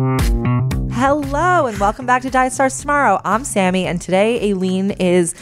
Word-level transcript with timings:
Hello 0.00 1.66
and 1.66 1.78
welcome 1.78 2.06
back 2.06 2.22
to 2.22 2.30
Diet 2.30 2.54
Starts 2.54 2.80
Tomorrow. 2.80 3.20
I'm 3.22 3.44
Sammy, 3.44 3.84
and 3.84 4.00
today 4.00 4.50
Aileen 4.50 4.92
is 4.92 5.34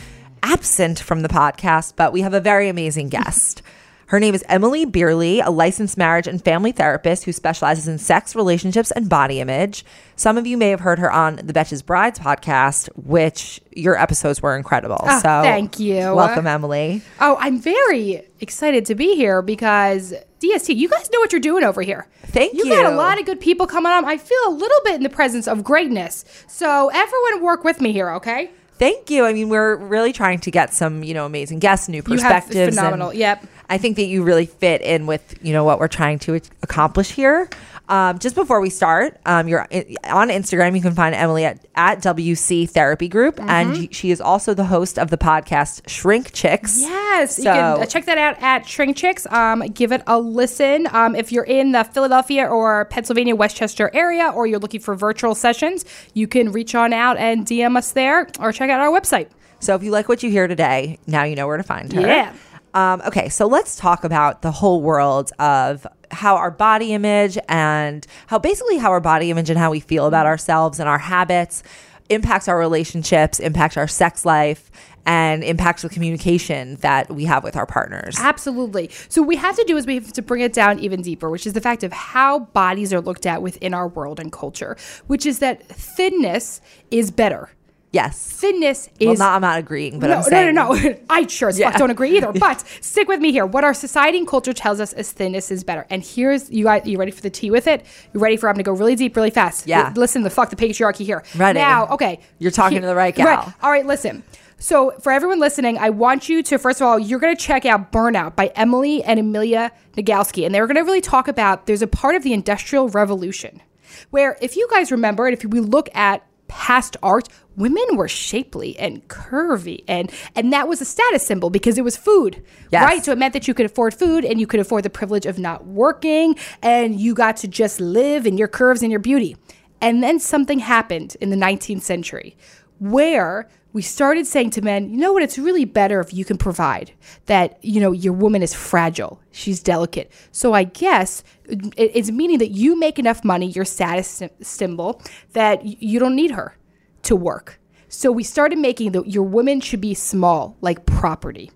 absent 0.42 0.98
from 0.98 1.22
the 1.22 1.28
podcast, 1.28 1.92
but 1.94 2.12
we 2.12 2.22
have 2.22 2.34
a 2.34 2.40
very 2.40 2.68
amazing 2.68 3.08
guest. 3.08 3.62
Her 4.06 4.18
name 4.18 4.34
is 4.34 4.42
Emily 4.48 4.84
Beerley, 4.84 5.46
a 5.46 5.50
licensed 5.50 5.96
marriage 5.96 6.26
and 6.26 6.42
family 6.42 6.72
therapist 6.72 7.24
who 7.24 7.32
specializes 7.32 7.86
in 7.86 7.98
sex, 7.98 8.34
relationships, 8.34 8.90
and 8.90 9.08
body 9.08 9.38
image. 9.38 9.84
Some 10.16 10.36
of 10.36 10.46
you 10.46 10.56
may 10.56 10.70
have 10.70 10.80
heard 10.80 10.98
her 10.98 11.12
on 11.12 11.36
the 11.36 11.52
Betches 11.52 11.84
Brides 11.84 12.18
podcast, 12.18 12.88
which 12.96 13.60
your 13.76 13.96
episodes 13.96 14.42
were 14.42 14.56
incredible. 14.56 14.98
Oh, 15.02 15.20
so 15.20 15.42
thank 15.42 15.78
you. 15.78 16.14
Welcome, 16.14 16.48
Emily. 16.48 17.02
Oh, 17.20 17.36
I'm 17.38 17.60
very 17.60 18.22
excited 18.40 18.86
to 18.86 18.96
be 18.96 19.14
here 19.14 19.40
because 19.40 20.14
DST, 20.40 20.76
you 20.76 20.88
guys 20.88 21.10
know 21.12 21.20
what 21.20 21.32
you're 21.32 21.40
doing 21.40 21.64
over 21.64 21.82
here. 21.82 22.06
Thank 22.26 22.54
you. 22.54 22.64
You 22.64 22.74
got 22.74 22.92
a 22.92 22.96
lot 22.96 23.18
of 23.18 23.26
good 23.26 23.40
people 23.40 23.66
coming 23.66 23.90
on. 23.90 24.04
I 24.04 24.18
feel 24.18 24.38
a 24.46 24.50
little 24.50 24.80
bit 24.84 24.94
in 24.94 25.02
the 25.02 25.08
presence 25.08 25.48
of 25.48 25.64
greatness. 25.64 26.24
So 26.46 26.90
everyone 26.90 27.42
work 27.42 27.64
with 27.64 27.80
me 27.80 27.92
here, 27.92 28.10
okay? 28.12 28.50
Thank 28.78 29.10
you. 29.10 29.24
I 29.24 29.32
mean, 29.32 29.48
we're 29.48 29.74
really 29.74 30.12
trying 30.12 30.38
to 30.40 30.50
get 30.52 30.72
some, 30.72 31.02
you 31.02 31.12
know, 31.12 31.26
amazing 31.26 31.58
guests, 31.58 31.88
new 31.88 32.02
perspectives. 32.02 32.54
You 32.54 32.60
have 32.62 32.74
phenomenal. 32.74 33.12
Yep. 33.12 33.44
I 33.68 33.76
think 33.78 33.96
that 33.96 34.04
you 34.04 34.22
really 34.22 34.46
fit 34.46 34.80
in 34.82 35.06
with, 35.06 35.36
you 35.42 35.52
know, 35.52 35.64
what 35.64 35.80
we're 35.80 35.88
trying 35.88 36.20
to 36.20 36.40
accomplish 36.62 37.10
here. 37.10 37.50
Um, 37.88 38.18
just 38.18 38.34
before 38.34 38.60
we 38.60 38.68
start, 38.70 39.18
um, 39.24 39.48
you're 39.48 39.62
on 39.62 40.28
Instagram. 40.28 40.76
You 40.76 40.82
can 40.82 40.94
find 40.94 41.14
Emily 41.14 41.44
at, 41.46 41.64
at 41.74 42.02
WC 42.02 42.68
Therapy 42.68 43.08
Group, 43.08 43.36
Mm-hmm. 43.36 43.48
and 43.48 43.94
she 43.94 44.10
is 44.10 44.20
also 44.20 44.52
the 44.52 44.64
host 44.66 44.98
of 44.98 45.08
the 45.10 45.16
podcast 45.16 45.88
Shrink 45.88 46.32
Chicks. 46.32 46.80
Yes, 46.80 47.38
you 47.38 47.44
So- 47.44 47.52
can 47.52 47.82
uh, 47.82 47.86
check 47.86 48.04
that 48.06 48.18
out 48.18 48.36
at 48.42 48.66
Shrink 48.68 48.96
Chicks. 48.96 49.26
Um, 49.30 49.60
give 49.60 49.90
it 49.92 50.02
a 50.06 50.18
listen. 50.18 50.86
Um, 50.92 51.14
if 51.16 51.32
you're 51.32 51.44
in 51.44 51.72
the 51.72 51.84
Philadelphia 51.84 52.46
or 52.46 52.84
Pennsylvania, 52.86 53.34
Westchester 53.34 53.90
area, 53.94 54.28
or 54.34 54.46
you're 54.46 54.58
looking 54.58 54.80
for 54.80 54.94
virtual 54.94 55.34
sessions, 55.34 55.84
you 56.14 56.26
can 56.28 56.52
reach 56.52 56.74
on 56.74 56.92
out 56.92 57.16
and 57.16 57.46
DM 57.46 57.76
us 57.76 57.92
there 57.92 58.28
or 58.38 58.52
check 58.52 58.68
out 58.70 58.80
our 58.80 58.90
website. 58.90 59.28
So 59.60 59.74
if 59.74 59.82
you 59.82 59.90
like 59.90 60.08
what 60.08 60.22
you 60.22 60.30
hear 60.30 60.46
today, 60.46 60.98
now 61.06 61.24
you 61.24 61.34
know 61.36 61.46
where 61.46 61.56
to 61.56 61.62
find 61.62 61.92
her. 61.92 62.00
Yeah. 62.02 62.34
Um, 62.74 63.00
okay, 63.06 63.28
so 63.30 63.46
let's 63.46 63.76
talk 63.76 64.04
about 64.04 64.42
the 64.42 64.50
whole 64.52 64.82
world 64.82 65.32
of 65.38 65.86
how 66.10 66.36
our 66.36 66.50
body 66.50 66.92
image 66.92 67.38
and 67.48 68.06
how 68.26 68.38
basically 68.38 68.78
how 68.78 68.90
our 68.90 69.00
body 69.00 69.30
image 69.30 69.50
and 69.50 69.58
how 69.58 69.70
we 69.70 69.80
feel 69.80 70.06
about 70.06 70.26
ourselves 70.26 70.80
and 70.80 70.88
our 70.88 70.98
habits 70.98 71.62
impacts 72.08 72.48
our 72.48 72.58
relationships, 72.58 73.38
impacts 73.38 73.76
our 73.76 73.88
sex 73.88 74.24
life, 74.24 74.70
and 75.06 75.42
impacts 75.42 75.82
the 75.82 75.88
communication 75.88 76.76
that 76.76 77.10
we 77.10 77.24
have 77.24 77.42
with 77.42 77.56
our 77.56 77.64
partners. 77.64 78.16
Absolutely. 78.18 78.90
So 79.08 79.22
what 79.22 79.28
we 79.28 79.36
have 79.36 79.56
to 79.56 79.64
do 79.64 79.76
is 79.76 79.86
we 79.86 79.94
have 79.94 80.12
to 80.12 80.22
bring 80.22 80.42
it 80.42 80.52
down 80.52 80.78
even 80.80 81.00
deeper, 81.00 81.30
which 81.30 81.46
is 81.46 81.54
the 81.54 81.60
fact 81.62 81.82
of 81.82 81.92
how 81.92 82.40
bodies 82.40 82.92
are 82.92 83.00
looked 83.00 83.24
at 83.24 83.40
within 83.40 83.72
our 83.72 83.88
world 83.88 84.20
and 84.20 84.30
culture, 84.30 84.76
which 85.06 85.24
is 85.24 85.38
that 85.38 85.66
thinness 85.66 86.60
is 86.90 87.10
better. 87.10 87.50
Yes. 87.98 88.36
Thinness 88.40 88.88
Well, 89.00 89.12
is 89.12 89.18
not, 89.18 89.34
I'm 89.34 89.40
not 89.40 89.58
agreeing, 89.58 89.98
but 89.98 90.06
no, 90.08 90.16
I'm 90.18 90.22
saying 90.22 90.54
no, 90.54 90.72
no, 90.72 90.80
no. 90.90 90.96
I 91.10 91.26
sure 91.26 91.48
as 91.48 91.58
Yeah. 91.58 91.70
fuck 91.70 91.78
don't 91.80 91.90
agree 91.90 92.16
either. 92.16 92.32
But 92.48 92.62
stick 92.80 93.08
with 93.08 93.20
me 93.20 93.32
here. 93.32 93.44
What 93.44 93.64
our 93.64 93.74
society 93.74 94.18
and 94.18 94.26
culture 94.28 94.52
tells 94.52 94.78
us 94.80 94.92
is 94.92 95.10
thinness 95.10 95.50
is 95.50 95.64
better. 95.64 95.84
And 95.90 96.02
here's 96.04 96.48
you 96.50 96.64
guys. 96.64 96.86
You 96.86 96.98
ready 96.98 97.10
for 97.10 97.22
the 97.22 97.30
tea 97.30 97.50
with 97.50 97.66
it? 97.66 97.84
You 98.14 98.20
ready 98.20 98.36
for? 98.36 98.48
I'm 98.48 98.54
gonna 98.54 98.62
go 98.62 98.72
really 98.72 98.94
deep, 98.94 99.16
really 99.16 99.30
fast. 99.30 99.66
Yeah. 99.66 99.92
Listen, 99.96 100.22
the 100.22 100.30
fuck 100.30 100.50
the 100.50 100.56
patriarchy 100.56 101.04
here. 101.04 101.24
Ready. 101.36 101.58
now. 101.58 101.88
Okay, 101.88 102.20
You're 102.38 102.52
talking 102.52 102.80
to 102.80 102.86
the 102.86 102.94
right 102.94 103.14
gal. 103.14 103.26
Right. 103.26 103.52
All 103.62 103.70
right. 103.72 103.84
Listen. 103.86 104.22
So 104.60 104.90
for 105.02 105.12
everyone 105.12 105.38
listening, 105.40 105.78
I 105.78 105.90
want 105.90 106.28
you 106.28 106.42
to 106.44 106.58
first 106.58 106.80
of 106.80 106.86
all, 106.86 106.98
you're 106.98 107.20
gonna 107.20 107.36
check 107.36 107.64
out 107.66 107.90
"Burnout" 107.92 108.36
by 108.36 108.46
Emily 108.54 109.02
and 109.02 109.18
Amelia 109.20 109.72
Nagoski, 109.96 110.44
and 110.46 110.54
they're 110.54 110.66
gonna 110.66 110.84
really 110.84 111.00
talk 111.00 111.26
about. 111.28 111.66
There's 111.66 111.82
a 111.82 111.86
part 111.86 112.14
of 112.14 112.22
the 112.22 112.32
Industrial 112.32 112.88
Revolution 112.88 113.62
where, 114.10 114.36
if 114.40 114.56
you 114.56 114.68
guys 114.70 114.92
remember, 114.92 115.26
and 115.26 115.36
if 115.36 115.44
we 115.44 115.60
look 115.60 115.88
at 115.94 116.24
past 116.48 116.96
art 117.02 117.28
women 117.56 117.84
were 117.96 118.08
shapely 118.08 118.78
and 118.78 119.06
curvy 119.08 119.84
and 119.86 120.10
and 120.34 120.52
that 120.52 120.66
was 120.68 120.80
a 120.80 120.84
status 120.84 121.24
symbol 121.26 121.50
because 121.50 121.78
it 121.78 121.84
was 121.84 121.96
food 121.96 122.42
Yes. 122.70 122.84
right 122.84 123.04
so 123.04 123.12
it 123.12 123.18
meant 123.18 123.32
that 123.34 123.46
you 123.46 123.54
could 123.54 123.66
afford 123.66 123.94
food 123.94 124.24
and 124.24 124.40
you 124.40 124.46
could 124.46 124.60
afford 124.60 124.82
the 124.84 124.90
privilege 124.90 125.26
of 125.26 125.38
not 125.38 125.66
working 125.66 126.36
and 126.62 126.98
you 127.00 127.14
got 127.14 127.36
to 127.38 127.48
just 127.48 127.80
live 127.80 128.26
in 128.26 128.38
your 128.38 128.48
curves 128.48 128.82
and 128.82 128.90
your 128.90 129.00
beauty 129.00 129.36
and 129.80 130.02
then 130.02 130.18
something 130.18 130.58
happened 130.58 131.16
in 131.20 131.30
the 131.30 131.36
19th 131.36 131.82
century 131.82 132.36
where 132.78 133.48
we 133.72 133.82
started 133.82 134.26
saying 134.26 134.50
to 134.50 134.62
men, 134.62 134.90
you 134.90 134.96
know 134.96 135.12
what, 135.12 135.22
it's 135.22 135.38
really 135.38 135.64
better 135.64 136.00
if 136.00 136.12
you 136.14 136.24
can 136.24 136.38
provide 136.38 136.92
that, 137.26 137.62
you 137.62 137.80
know, 137.80 137.92
your 137.92 138.12
woman 138.12 138.42
is 138.42 138.54
fragile, 138.54 139.20
she's 139.30 139.62
delicate. 139.62 140.10
So 140.32 140.54
I 140.54 140.64
guess 140.64 141.22
it's 141.46 142.10
meaning 142.10 142.38
that 142.38 142.50
you 142.50 142.78
make 142.78 142.98
enough 142.98 143.24
money, 143.24 143.46
your 143.46 143.64
status 143.64 144.22
symbol, 144.40 145.02
that 145.32 145.64
you 145.64 145.98
don't 145.98 146.16
need 146.16 146.30
her 146.30 146.56
to 147.02 147.14
work. 147.14 147.60
So 147.88 148.10
we 148.10 148.22
started 148.22 148.58
making 148.58 148.92
the, 148.92 149.02
your 149.04 149.22
woman 149.22 149.60
should 149.60 149.80
be 149.80 149.94
small, 149.94 150.56
like 150.60 150.86
property. 150.86 151.50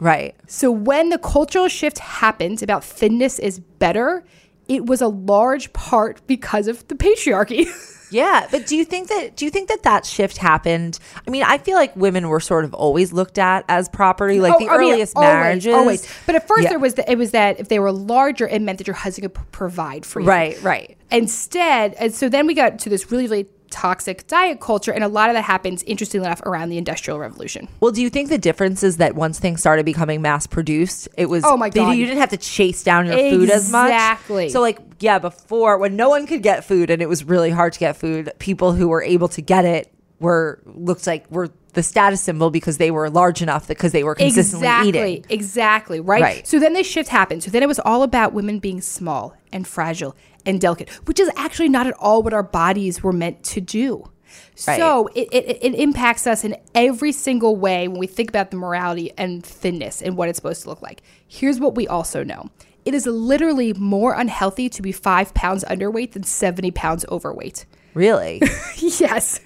Right. 0.00 0.34
So 0.46 0.70
when 0.70 1.10
the 1.10 1.18
cultural 1.18 1.68
shift 1.68 1.98
happened 1.98 2.62
about 2.62 2.82
thinness 2.82 3.38
is 3.38 3.60
better, 3.60 4.24
it 4.68 4.86
was 4.86 5.00
a 5.00 5.08
large 5.08 5.72
part 5.72 6.26
because 6.26 6.66
of 6.66 6.86
the 6.88 6.94
patriarchy. 6.94 7.66
Yeah, 8.12 8.46
but 8.50 8.66
do 8.66 8.76
you 8.76 8.84
think 8.84 9.08
that 9.08 9.36
do 9.36 9.44
you 9.44 9.50
think 9.50 9.68
that 9.68 9.82
that 9.84 10.04
shift 10.06 10.36
happened? 10.36 10.98
I 11.26 11.30
mean, 11.30 11.42
I 11.42 11.58
feel 11.58 11.76
like 11.76 11.96
women 11.96 12.28
were 12.28 12.40
sort 12.40 12.64
of 12.64 12.74
always 12.74 13.12
looked 13.12 13.38
at 13.38 13.64
as 13.68 13.88
property, 13.88 14.40
like 14.40 14.54
oh, 14.54 14.58
the 14.58 14.66
Oh, 14.68 14.74
I 14.74 14.78
mean, 14.78 14.92
earliest 14.92 15.16
always, 15.16 15.32
marriages. 15.32 15.74
Always. 15.74 16.08
But 16.26 16.34
at 16.34 16.46
first, 16.46 16.64
Yeah. 16.64 16.70
there 16.70 16.78
was 16.78 16.94
the, 16.94 17.10
it 17.10 17.16
was 17.16 17.30
that 17.32 17.58
if 17.58 17.68
they 17.68 17.78
were 17.78 17.92
larger, 17.92 18.46
it 18.46 18.60
meant 18.60 18.78
that 18.78 18.86
your 18.86 18.94
husband 18.94 19.32
could 19.34 19.52
provide 19.52 20.04
for 20.04 20.20
you. 20.20 20.26
Right, 20.26 20.62
right. 20.62 20.96
Instead, 21.10 21.94
and 21.94 22.14
so 22.14 22.28
then 22.28 22.46
we 22.46 22.54
got 22.54 22.78
to 22.80 22.90
this 22.90 23.10
really, 23.10 23.24
really 23.24 23.46
toxic 23.72 24.26
diet 24.28 24.60
culture, 24.60 24.92
and 24.92 25.02
a 25.02 25.08
lot 25.08 25.28
of 25.30 25.34
that 25.34 25.42
happens, 25.42 25.82
interestingly 25.82 26.26
enough, 26.26 26.40
around 26.42 26.68
the 26.68 26.78
Industrial 26.78 27.18
Revolution. 27.18 27.66
Well, 27.80 27.90
do 27.90 28.00
you 28.00 28.08
think 28.10 28.28
the 28.28 28.38
difference 28.38 28.82
is 28.84 28.98
that 28.98 29.16
once 29.16 29.40
things 29.40 29.58
started 29.60 29.84
becoming 29.84 30.22
mass 30.22 30.46
produced, 30.46 31.08
it 31.18 31.26
was 31.26 31.42
Oh 31.44 31.56
my 31.56 31.70
they- 31.70 31.80
God. 31.80 31.92
you 31.96 32.04
didn't 32.06 32.20
have 32.20 32.30
to 32.30 32.36
chase 32.36 32.82
down 32.84 33.06
your 33.06 33.16
food 33.16 33.50
as 33.50 33.72
much. 33.72 33.90
Exactly. 33.90 34.48
So 34.50 34.60
like 34.60 34.78
yeah, 35.00 35.18
before 35.18 35.78
when 35.78 35.96
no 35.96 36.08
one 36.08 36.26
could 36.28 36.42
get 36.44 36.64
food 36.64 36.88
and 36.88 37.02
it 37.02 37.08
was 37.08 37.24
really 37.24 37.50
hard 37.50 37.72
to 37.72 37.80
get 37.80 37.96
food, 37.96 38.30
people 38.38 38.72
who 38.72 38.86
were 38.86 39.02
able 39.02 39.26
to 39.30 39.42
get 39.42 39.64
it 39.64 39.91
were 40.22 40.60
looked 40.64 41.06
like 41.06 41.30
were 41.30 41.50
the 41.74 41.82
status 41.82 42.20
symbol 42.20 42.50
because 42.50 42.78
they 42.78 42.90
were 42.90 43.10
large 43.10 43.42
enough 43.42 43.66
because 43.66 43.92
they 43.92 44.04
were 44.04 44.14
consistently 44.14 44.66
exactly, 44.66 44.88
eating. 44.88 45.24
Exactly, 45.28 46.00
right? 46.00 46.22
Right. 46.22 46.46
So 46.46 46.58
then 46.58 46.72
this 46.74 46.86
shift 46.86 47.08
happened. 47.08 47.42
So 47.42 47.50
then 47.50 47.62
it 47.62 47.68
was 47.68 47.78
all 47.78 48.02
about 48.02 48.32
women 48.32 48.58
being 48.58 48.80
small 48.80 49.34
and 49.52 49.66
fragile 49.66 50.14
and 50.44 50.60
delicate, 50.60 50.90
which 51.06 51.18
is 51.18 51.30
actually 51.36 51.68
not 51.68 51.86
at 51.86 51.94
all 51.98 52.22
what 52.22 52.32
our 52.32 52.42
bodies 52.42 53.02
were 53.02 53.12
meant 53.12 53.42
to 53.44 53.60
do. 53.60 54.08
So 54.54 55.08
it, 55.14 55.28
it, 55.32 55.58
it 55.62 55.74
impacts 55.74 56.26
us 56.26 56.44
in 56.44 56.56
every 56.74 57.12
single 57.12 57.56
way 57.56 57.88
when 57.88 57.98
we 57.98 58.06
think 58.06 58.30
about 58.30 58.50
the 58.50 58.56
morality 58.56 59.12
and 59.18 59.44
thinness 59.44 60.00
and 60.00 60.16
what 60.16 60.28
it's 60.28 60.36
supposed 60.36 60.62
to 60.62 60.68
look 60.68 60.82
like. 60.82 61.02
Here's 61.26 61.60
what 61.60 61.74
we 61.74 61.86
also 61.88 62.24
know. 62.24 62.50
It 62.84 62.94
is 62.94 63.06
literally 63.06 63.72
more 63.74 64.14
unhealthy 64.14 64.68
to 64.70 64.82
be 64.82 64.92
five 64.92 65.34
pounds 65.34 65.64
underweight 65.64 66.12
than 66.12 66.22
70 66.22 66.70
pounds 66.72 67.04
overweight. 67.10 67.66
Really? 67.94 68.40
yes. 68.76 69.40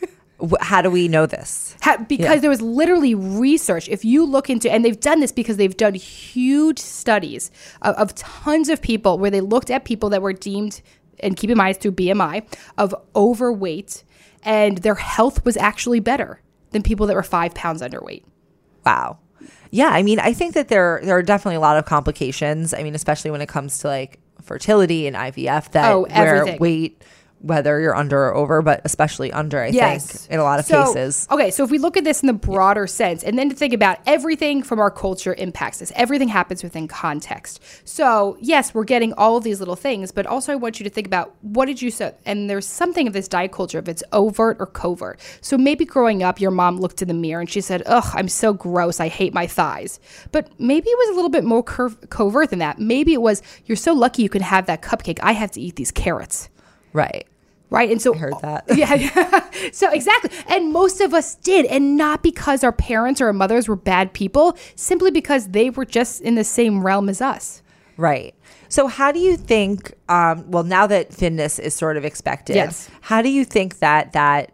How 0.61 0.83
do 0.83 0.91
we 0.91 1.09
know 1.09 1.25
this? 1.25 1.75
Ha- 1.83 2.05
because 2.09 2.43
there 2.43 2.51
was 2.51 2.61
literally 2.61 3.15
research. 3.15 3.89
If 3.89 4.05
you 4.05 4.25
look 4.25 4.51
into, 4.51 4.71
and 4.71 4.85
they've 4.85 4.99
done 5.01 5.21
this 5.21 5.33
because 5.33 5.57
they've 5.57 5.77
done 5.77 5.95
huge 5.95 6.79
studies 6.79 7.51
of, 7.83 7.95
of 7.97 8.15
tons 8.15 8.69
of 8.69 8.83
people 8.83 9.19
where 9.19 9.31
they 9.31 9.41
looked 9.41 9.71
at 9.71 9.85
people 9.85 10.11
that 10.11 10.21
were 10.21 10.35
deemed, 10.35 10.83
and 11.21 11.37
keep 11.37 11.49
in 11.49 11.57
mind 11.57 11.77
it's 11.77 11.83
through 11.83 11.93
BMI, 11.93 12.47
of 12.77 12.95
overweight, 13.15 14.05
and 14.43 14.79
their 14.79 14.95
health 14.97 15.45
was 15.45 15.57
actually 15.57 16.01
better 16.01 16.43
than 16.71 16.83
people 16.83 17.07
that 17.07 17.15
were 17.15 17.23
five 17.23 17.55
pounds 17.55 17.81
underweight. 17.81 18.23
Wow. 18.85 19.19
Yeah, 19.71 19.89
I 19.89 20.03
mean, 20.03 20.21
I 20.21 20.33
think 20.33 20.55
that 20.55 20.69
there 20.69 21.01
there 21.03 21.17
are 21.17 21.23
definitely 21.23 21.57
a 21.57 21.61
lot 21.61 21.77
of 21.77 21.87
complications. 21.87 22.75
I 22.75 22.83
mean, 22.83 22.95
especially 22.95 23.31
when 23.31 23.41
it 23.41 23.49
comes 23.49 23.79
to 23.79 23.89
like 23.89 24.21
fertility 24.43 25.07
and 25.07 25.17
IVF 25.17 25.73
that 25.73 25.91
Oh, 25.93 26.07
where 26.11 26.57
weight 26.59 27.03
whether 27.41 27.79
you're 27.81 27.95
under 27.95 28.19
or 28.27 28.35
over, 28.35 28.63
but 28.63 28.81
especially 28.85 29.31
under, 29.33 29.61
I 29.63 29.71
think, 29.71 30.31
in 30.31 30.41
a 30.41 30.43
lot 30.43 30.59
of 30.59 30.67
So- 30.67 30.85
cases. 30.87 31.29
Okay, 31.31 31.51
so 31.51 31.63
if 31.65 31.71
we 31.71 31.79
look 31.79 31.97
at 31.97 32.03
this 32.05 32.23
in 32.23 32.27
the 32.27 32.33
broader 32.33 32.87
sense, 32.87 33.23
and 33.23 33.39
then 33.39 33.51
to 33.51 33.55
think 33.55 33.73
about 33.75 33.99
everything 34.07 34.63
from 34.63 34.81
our 34.81 34.91
culture 34.91 35.35
impacts 35.35 35.79
this, 35.79 35.93
everything 35.95 36.29
happens 36.29 36.63
within 36.63 36.89
context. 36.89 37.61
So, 37.85 38.37
yes, 38.41 38.73
we're 38.75 38.85
getting 38.85 39.13
all 39.15 39.37
of 39.37 39.45
these 39.45 39.61
little 39.61 39.77
things, 39.77 40.11
but 40.13 40.27
also 40.27 40.53
I 40.53 40.57
want 40.57 40.81
you 40.81 40.85
to 40.85 40.91
think 40.91 41.07
about 41.07 41.35
what 41.43 41.67
did 41.67 41.83
you 41.83 41.91
say? 41.91 42.15
And 42.25 42.49
there's 42.49 42.67
something 42.67 43.07
of 43.07 43.13
this 43.13 43.29
diet 43.29 43.53
culture, 43.53 43.79
if 43.79 43.89
it's 43.89 44.03
overt 44.13 44.57
or 44.59 44.67
covert. 44.67 45.21
So 45.41 45.59
maybe 45.59 45.85
growing 45.85 46.23
up, 46.23 46.41
your 46.41 46.51
mom 46.51 46.79
looked 46.79 47.03
in 47.03 47.09
the 47.09 47.15
mirror 47.15 47.41
and 47.41 47.51
she 47.51 47.61
said, 47.61 47.83
Ugh, 47.87 48.11
I'm 48.15 48.29
so 48.29 48.53
gross. 48.55 48.99
I 48.99 49.09
hate 49.09 49.35
my 49.35 49.47
thighs. 49.47 50.01
But 50.33 50.49
maybe 50.59 50.89
it 50.89 50.99
was 50.99 51.11
a 51.11 51.15
little 51.15 51.31
bit 51.31 51.45
more 51.45 51.63
curv- 51.63 52.09
covert 52.11 52.51
than 52.51 52.59
that. 52.61 52.79
Maybe 52.79 53.13
it 53.13 53.21
was, 53.23 53.43
You're 53.67 53.77
so 53.77 53.93
lucky 53.93 54.23
you 54.23 54.29
can 54.29 54.43
have 54.43 54.67
that 54.67 54.81
cupcake. 54.83 55.19
I 55.23 55.33
have 55.33 55.51
to 55.53 55.61
eat 55.61 55.77
these 55.77 55.91
carrots 55.91 56.49
Right. 56.97 57.27
right? 57.71 57.91
And 57.91 58.01
so 58.01 58.15
I 58.15 58.19
heard 58.19 58.35
that. 58.43 58.65
yeah, 58.77 58.95
yeah. 58.95 59.71
so 59.73 59.91
exactly. 59.91 60.31
And 60.49 60.73
most 60.73 61.01
of 61.01 61.13
us 61.15 61.35
did, 61.37 61.67
and 61.67 61.97
not 61.97 62.23
because 62.23 62.65
our 62.65 62.73
parents 62.73 63.21
or 63.21 63.27
our 63.27 63.33
mothers 63.33 63.69
were 63.69 63.77
bad 63.77 64.13
people, 64.13 64.57
simply 64.75 65.11
because 65.11 65.49
they 65.49 65.71
were 65.71 65.85
just 65.85 66.21
in 66.23 66.35
the 66.35 66.45
same 66.45 66.85
realm 66.85 67.09
as 67.09 67.21
us. 67.21 67.63
Right. 67.97 68.35
So, 68.69 68.89
how 68.89 69.13
do 69.13 69.19
you 69.21 69.37
think? 69.37 69.95
Um, 70.09 70.51
well, 70.51 70.65
now 70.65 70.87
that 70.87 71.13
thinness 71.13 71.59
is 71.59 71.75
sort 71.75 71.97
of 71.97 72.05
expected, 72.05 72.57
Yes. 72.57 72.91
how 73.01 73.23
do 73.23 73.29
you 73.31 73.45
think 73.45 73.79
that 73.79 74.13
that 74.13 74.53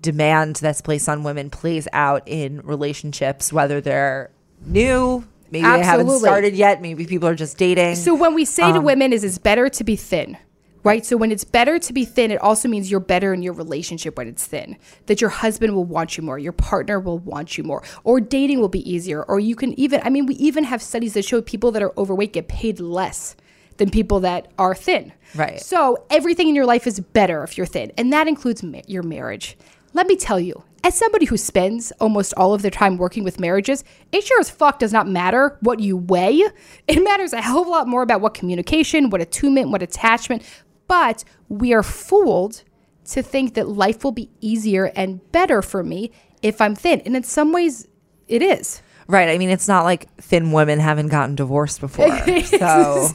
demand 0.00 0.56
that's 0.56 0.80
placed 0.80 1.08
on 1.08 1.22
women 1.22 1.50
plays 1.50 1.86
out 1.92 2.22
in 2.26 2.60
relationships, 2.64 3.52
whether 3.52 3.80
they're 3.80 4.30
new, 4.66 5.24
maybe 5.50 5.62
they 5.68 5.82
haven't 5.84 6.10
started 6.18 6.54
yet, 6.54 6.82
maybe 6.82 7.06
people 7.06 7.28
are 7.28 7.34
just 7.36 7.56
dating. 7.58 7.94
So 7.96 8.14
when 8.14 8.34
we 8.34 8.44
say 8.44 8.72
to 8.72 8.78
Um, 8.78 8.84
women 8.84 9.12
is 9.12 9.22
it's 9.22 9.38
better 9.38 9.68
to 9.68 9.84
be 9.84 9.94
thin, 9.96 10.36
right? 10.84 11.04
So 11.04 11.16
when 11.16 11.30
it's 11.32 11.44
better 11.44 11.78
to 11.78 11.92
be 11.92 12.04
thin, 12.04 12.30
it 12.30 12.40
also 12.40 12.68
means 12.68 12.90
you're 12.90 13.00
better 13.00 13.32
in 13.32 13.42
your 13.42 13.52
relationship 13.52 14.16
when 14.16 14.28
it's 14.28 14.46
thin. 14.46 14.76
That 15.06 15.20
your 15.20 15.30
husband 15.30 15.74
will 15.74 15.84
want 15.84 16.16
you 16.16 16.22
more, 16.22 16.38
your 16.38 16.52
partner 16.52 17.00
will 17.00 17.18
want 17.18 17.56
you 17.56 17.64
more, 17.64 17.82
or 18.04 18.20
dating 18.20 18.60
will 18.60 18.68
be 18.68 18.88
easier, 18.90 19.22
or 19.22 19.40
you 19.40 19.56
can 19.56 19.78
even 19.78 20.00
I 20.04 20.10
mean 20.10 20.26
we 20.26 20.34
even 20.34 20.64
have 20.64 20.82
studies 20.82 21.14
that 21.14 21.24
show 21.24 21.42
people 21.42 21.70
that 21.72 21.82
are 21.82 21.92
overweight 21.98 22.32
get 22.32 22.48
paid 22.48 22.80
less 22.80 23.36
than 23.78 23.90
people 23.90 24.20
that 24.20 24.48
are 24.58 24.74
thin. 24.74 25.12
Right. 25.34 25.60
So 25.60 26.04
everything 26.10 26.48
in 26.48 26.54
your 26.54 26.66
life 26.66 26.86
is 26.86 27.00
better 27.00 27.42
if 27.42 27.56
you're 27.56 27.66
thin, 27.66 27.92
and 27.96 28.12
that 28.12 28.28
includes 28.28 28.62
ma- 28.62 28.80
your 28.86 29.02
marriage. 29.02 29.56
Let 29.94 30.06
me 30.06 30.16
tell 30.16 30.40
you, 30.40 30.64
as 30.84 30.96
somebody 30.96 31.26
who 31.26 31.36
spends 31.36 31.92
almost 32.00 32.34
all 32.36 32.54
of 32.54 32.62
their 32.62 32.70
time 32.70 32.96
working 32.96 33.24
with 33.24 33.38
marriages, 33.38 33.84
it 34.10 34.24
sure 34.24 34.40
as 34.40 34.50
fuck 34.50 34.78
does 34.78 34.92
not 34.92 35.06
matter 35.06 35.58
what 35.60 35.80
you 35.80 35.96
weigh. 35.96 36.42
It 36.88 37.04
matters 37.04 37.32
a 37.32 37.40
hell 37.40 37.60
of 37.60 37.66
a 37.66 37.70
lot 37.70 37.86
more 37.86 38.02
about 38.02 38.20
what 38.20 38.34
communication, 38.34 39.10
what 39.10 39.20
attunement, 39.20 39.70
what 39.70 39.82
attachment. 39.82 40.42
But 40.88 41.24
we 41.48 41.72
are 41.72 41.82
fooled 41.82 42.62
to 43.06 43.22
think 43.22 43.54
that 43.54 43.68
life 43.68 44.04
will 44.04 44.12
be 44.12 44.30
easier 44.40 44.86
and 44.94 45.20
better 45.32 45.62
for 45.62 45.82
me 45.82 46.10
if 46.42 46.60
I'm 46.60 46.74
thin. 46.74 47.00
And 47.04 47.16
in 47.16 47.22
some 47.24 47.52
ways, 47.52 47.88
it 48.28 48.42
is. 48.42 48.82
right. 49.08 49.28
I 49.28 49.38
mean, 49.38 49.50
it's 49.50 49.68
not 49.68 49.84
like 49.84 50.08
thin 50.16 50.52
women 50.52 50.78
haven't 50.78 51.08
gotten 51.08 51.34
divorced 51.34 51.80
before. 51.80 52.06
So, 52.44 53.08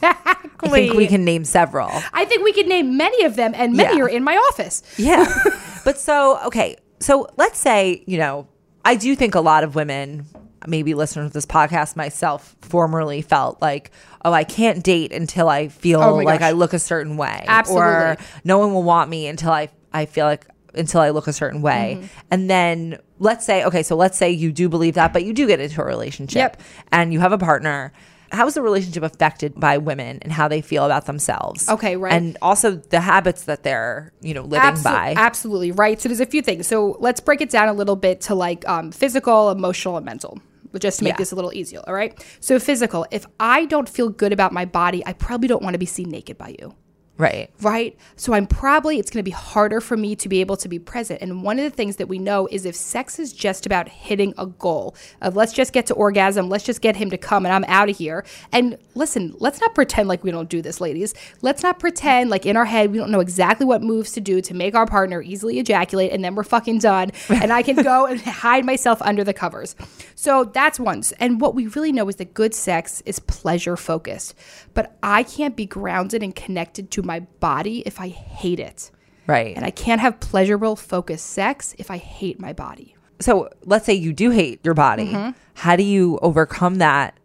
I 0.60 0.68
think 0.70 0.94
we 0.94 1.06
can 1.06 1.24
name 1.24 1.44
several. 1.44 1.88
I 2.12 2.24
think 2.24 2.42
we 2.44 2.52
could 2.52 2.66
name 2.68 2.96
many 2.96 3.24
of 3.24 3.36
them, 3.36 3.52
and 3.54 3.74
many 3.76 3.96
Yeah. 3.96 4.04
are 4.04 4.08
in 4.08 4.24
my 4.24 4.36
office. 4.36 4.82
Yeah. 4.96 5.24
but 5.84 5.98
so, 5.98 6.38
okay. 6.46 6.76
So 7.00 7.28
let's 7.36 7.58
say, 7.58 8.02
you 8.06 8.18
know, 8.18 8.48
I 8.84 8.96
do 8.96 9.14
think 9.14 9.34
a 9.36 9.40
lot 9.40 9.62
of 9.64 9.74
women, 9.76 10.26
maybe 10.66 10.94
listeners 10.94 11.26
of 11.26 11.32
this 11.32 11.46
podcast, 11.46 11.96
myself 11.96 12.56
formerly 12.62 13.22
felt 13.22 13.60
like, 13.62 13.90
oh, 14.24 14.32
I 14.32 14.44
can't 14.44 14.82
date 14.82 15.12
until 15.12 15.48
I 15.48 15.68
feel 15.68 16.00
Oh 16.02 16.16
like 16.16 16.40
gosh. 16.40 16.48
I 16.48 16.52
look 16.52 16.72
a 16.72 16.78
certain 16.78 17.16
way. 17.16 17.46
Or 17.70 18.16
no 18.44 18.58
one 18.58 18.74
will 18.74 18.82
want 18.82 19.08
me 19.10 19.26
until 19.26 19.52
I, 19.52 19.68
I 19.92 20.06
feel 20.06 20.26
like, 20.26 20.46
until 20.74 21.00
I 21.00 21.10
look 21.10 21.26
a 21.26 21.32
certain 21.32 21.62
way. 21.62 21.96
Mm-hmm. 21.98 22.06
And 22.30 22.50
then 22.50 22.98
let's 23.18 23.44
say, 23.46 23.64
okay, 23.64 23.82
so 23.82 23.96
let's 23.96 24.18
say 24.18 24.30
you 24.30 24.52
do 24.52 24.68
believe 24.68 24.94
that, 24.94 25.12
but 25.12 25.24
you 25.24 25.32
do 25.32 25.46
get 25.46 25.60
into 25.60 25.80
a 25.80 25.84
relationship 25.84 26.36
Yep. 26.36 26.62
and 26.92 27.12
you 27.12 27.20
have 27.20 27.32
a 27.32 27.38
partner. 27.38 27.92
How 28.30 28.46
is 28.46 28.52
the 28.52 28.60
relationship 28.60 29.02
affected 29.02 29.58
by 29.58 29.78
women 29.78 30.18
and 30.20 30.30
how 30.30 30.48
they 30.48 30.60
feel 30.60 30.84
about 30.84 31.06
themselves? 31.06 31.66
Okay, 31.66 31.96
right. 31.96 32.12
And 32.12 32.36
also 32.42 32.72
the 32.72 33.00
habits 33.00 33.44
that 33.44 33.62
they're, 33.62 34.12
you 34.20 34.34
know, 34.34 34.42
living 34.42 34.58
Absol- 34.74 34.84
by. 34.84 35.14
Absolutely 35.16 35.72
right. 35.72 35.98
So 35.98 36.10
there's 36.10 36.20
a 36.20 36.26
few 36.26 36.42
things. 36.42 36.66
So 36.66 36.98
let's 37.00 37.20
break 37.20 37.40
it 37.40 37.48
down 37.48 37.68
a 37.68 37.72
little 37.72 37.96
bit 37.96 38.20
to 38.22 38.34
like 38.34 38.68
um, 38.68 38.92
physical, 38.92 39.50
emotional, 39.50 39.96
and 39.96 40.04
mental. 40.04 40.38
Just 40.78 40.98
to 40.98 41.04
make 41.04 41.12
Yeah. 41.14 41.16
this 41.18 41.32
a 41.32 41.34
little 41.34 41.52
easier. 41.54 41.80
All 41.86 41.94
right. 41.94 42.12
So 42.40 42.58
physical. 42.58 43.06
If 43.10 43.26
I 43.40 43.64
don't 43.66 43.88
feel 43.88 44.08
good 44.08 44.32
about 44.32 44.52
my 44.52 44.64
body, 44.64 45.02
I 45.06 45.12
probably 45.12 45.48
don't 45.48 45.62
want 45.62 45.74
to 45.74 45.78
be 45.78 45.86
seen 45.86 46.08
naked 46.10 46.36
by 46.38 46.54
you. 46.58 46.74
Right. 47.18 47.50
right? 47.60 47.98
So 48.16 48.32
I'm 48.32 48.46
probably, 48.46 48.98
it's 48.98 49.10
going 49.10 49.18
to 49.18 49.24
be 49.24 49.32
harder 49.32 49.80
for 49.80 49.96
me 49.96 50.16
to 50.16 50.28
be 50.28 50.40
able 50.40 50.56
to 50.56 50.68
be 50.68 50.78
present. 50.78 51.20
And 51.20 51.42
one 51.42 51.58
of 51.58 51.64
the 51.64 51.76
things 51.76 51.96
that 51.96 52.08
we 52.08 52.18
know 52.18 52.48
is 52.50 52.64
if 52.64 52.74
sex 52.74 53.18
is 53.18 53.32
just 53.32 53.66
about 53.66 53.88
hitting 53.88 54.32
a 54.38 54.46
goal 54.46 54.94
of 55.20 55.36
let's 55.36 55.52
just 55.52 55.72
get 55.72 55.86
to 55.86 55.94
orgasm, 55.94 56.48
let's 56.48 56.64
just 56.64 56.80
get 56.80 56.96
him 56.96 57.10
to 57.10 57.18
come 57.18 57.44
and 57.44 57.52
I'm 57.52 57.64
out 57.64 57.90
of 57.90 57.98
here. 57.98 58.24
And 58.52 58.78
listen, 58.94 59.34
let's 59.38 59.60
not 59.60 59.74
pretend 59.74 60.08
like 60.08 60.24
we 60.24 60.30
don't 60.30 60.48
do 60.48 60.62
this, 60.62 60.80
ladies. 60.80 61.14
Let's 61.42 61.62
not 61.62 61.78
pretend 61.78 62.30
like 62.30 62.46
in 62.46 62.56
our 62.56 62.64
head 62.64 62.92
we 62.92 62.98
don't 62.98 63.10
know 63.10 63.20
exactly 63.20 63.66
what 63.66 63.82
moves 63.82 64.12
to 64.12 64.20
do 64.20 64.40
to 64.40 64.54
make 64.54 64.74
our 64.74 64.86
partner 64.86 65.20
easily 65.20 65.58
ejaculate 65.58 66.12
and 66.12 66.24
then 66.24 66.34
we're 66.34 66.44
fucking 66.44 66.78
done. 66.78 67.10
And 67.48 67.52
I 67.52 67.62
can 67.62 67.76
go 67.76 68.04
and 68.04 68.20
hide 68.20 68.64
myself 68.64 69.00
under 69.00 69.22
the 69.22 69.32
covers. 69.32 69.76
So 70.16 70.44
that's 70.44 70.80
one. 70.80 71.02
And 71.20 71.40
what 71.40 71.54
we 71.54 71.68
really 71.68 71.92
know 71.92 72.08
is 72.08 72.16
that 72.16 72.34
good 72.34 72.52
sex 72.52 73.00
is 73.06 73.20
pleasure 73.20 73.76
focused. 73.76 74.34
But 74.74 74.96
I 75.02 75.22
can't 75.22 75.54
be 75.54 75.64
grounded 75.64 76.22
and 76.22 76.34
connected 76.34 76.90
to 76.92 77.02
my 77.08 77.20
body 77.40 77.82
if 77.84 78.00
I 78.00 78.06
hate 78.06 78.60
it. 78.60 78.92
Right. 79.26 79.56
And 79.56 79.64
I 79.64 79.70
can't 79.70 80.00
have 80.00 80.20
pleasurable 80.20 80.76
focused 80.76 81.26
sex 81.26 81.74
if 81.78 81.90
I 81.90 81.96
hate 81.96 82.38
my 82.38 82.52
body. 82.52 82.94
so 83.20 83.50
let's 83.64 83.84
say 83.84 83.94
you 83.94 84.12
do 84.12 84.30
hate 84.30 84.60
your 84.62 84.74
body. 84.74 85.08
Mm-hmm. 85.08 85.30
How 85.54 85.74
do 85.74 85.82
you 85.82 86.20
overcome 86.22 86.76
that 86.76 87.18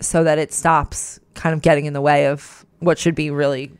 so 0.00 0.24
that 0.24 0.38
it 0.38 0.52
stops 0.52 1.20
kind 1.34 1.54
of 1.54 1.62
getting 1.62 1.86
in 1.86 1.92
the 1.92 2.00
way 2.00 2.26
of 2.26 2.66
what 2.80 2.98
should 2.98 3.14
be 3.14 3.30
really 3.30 3.70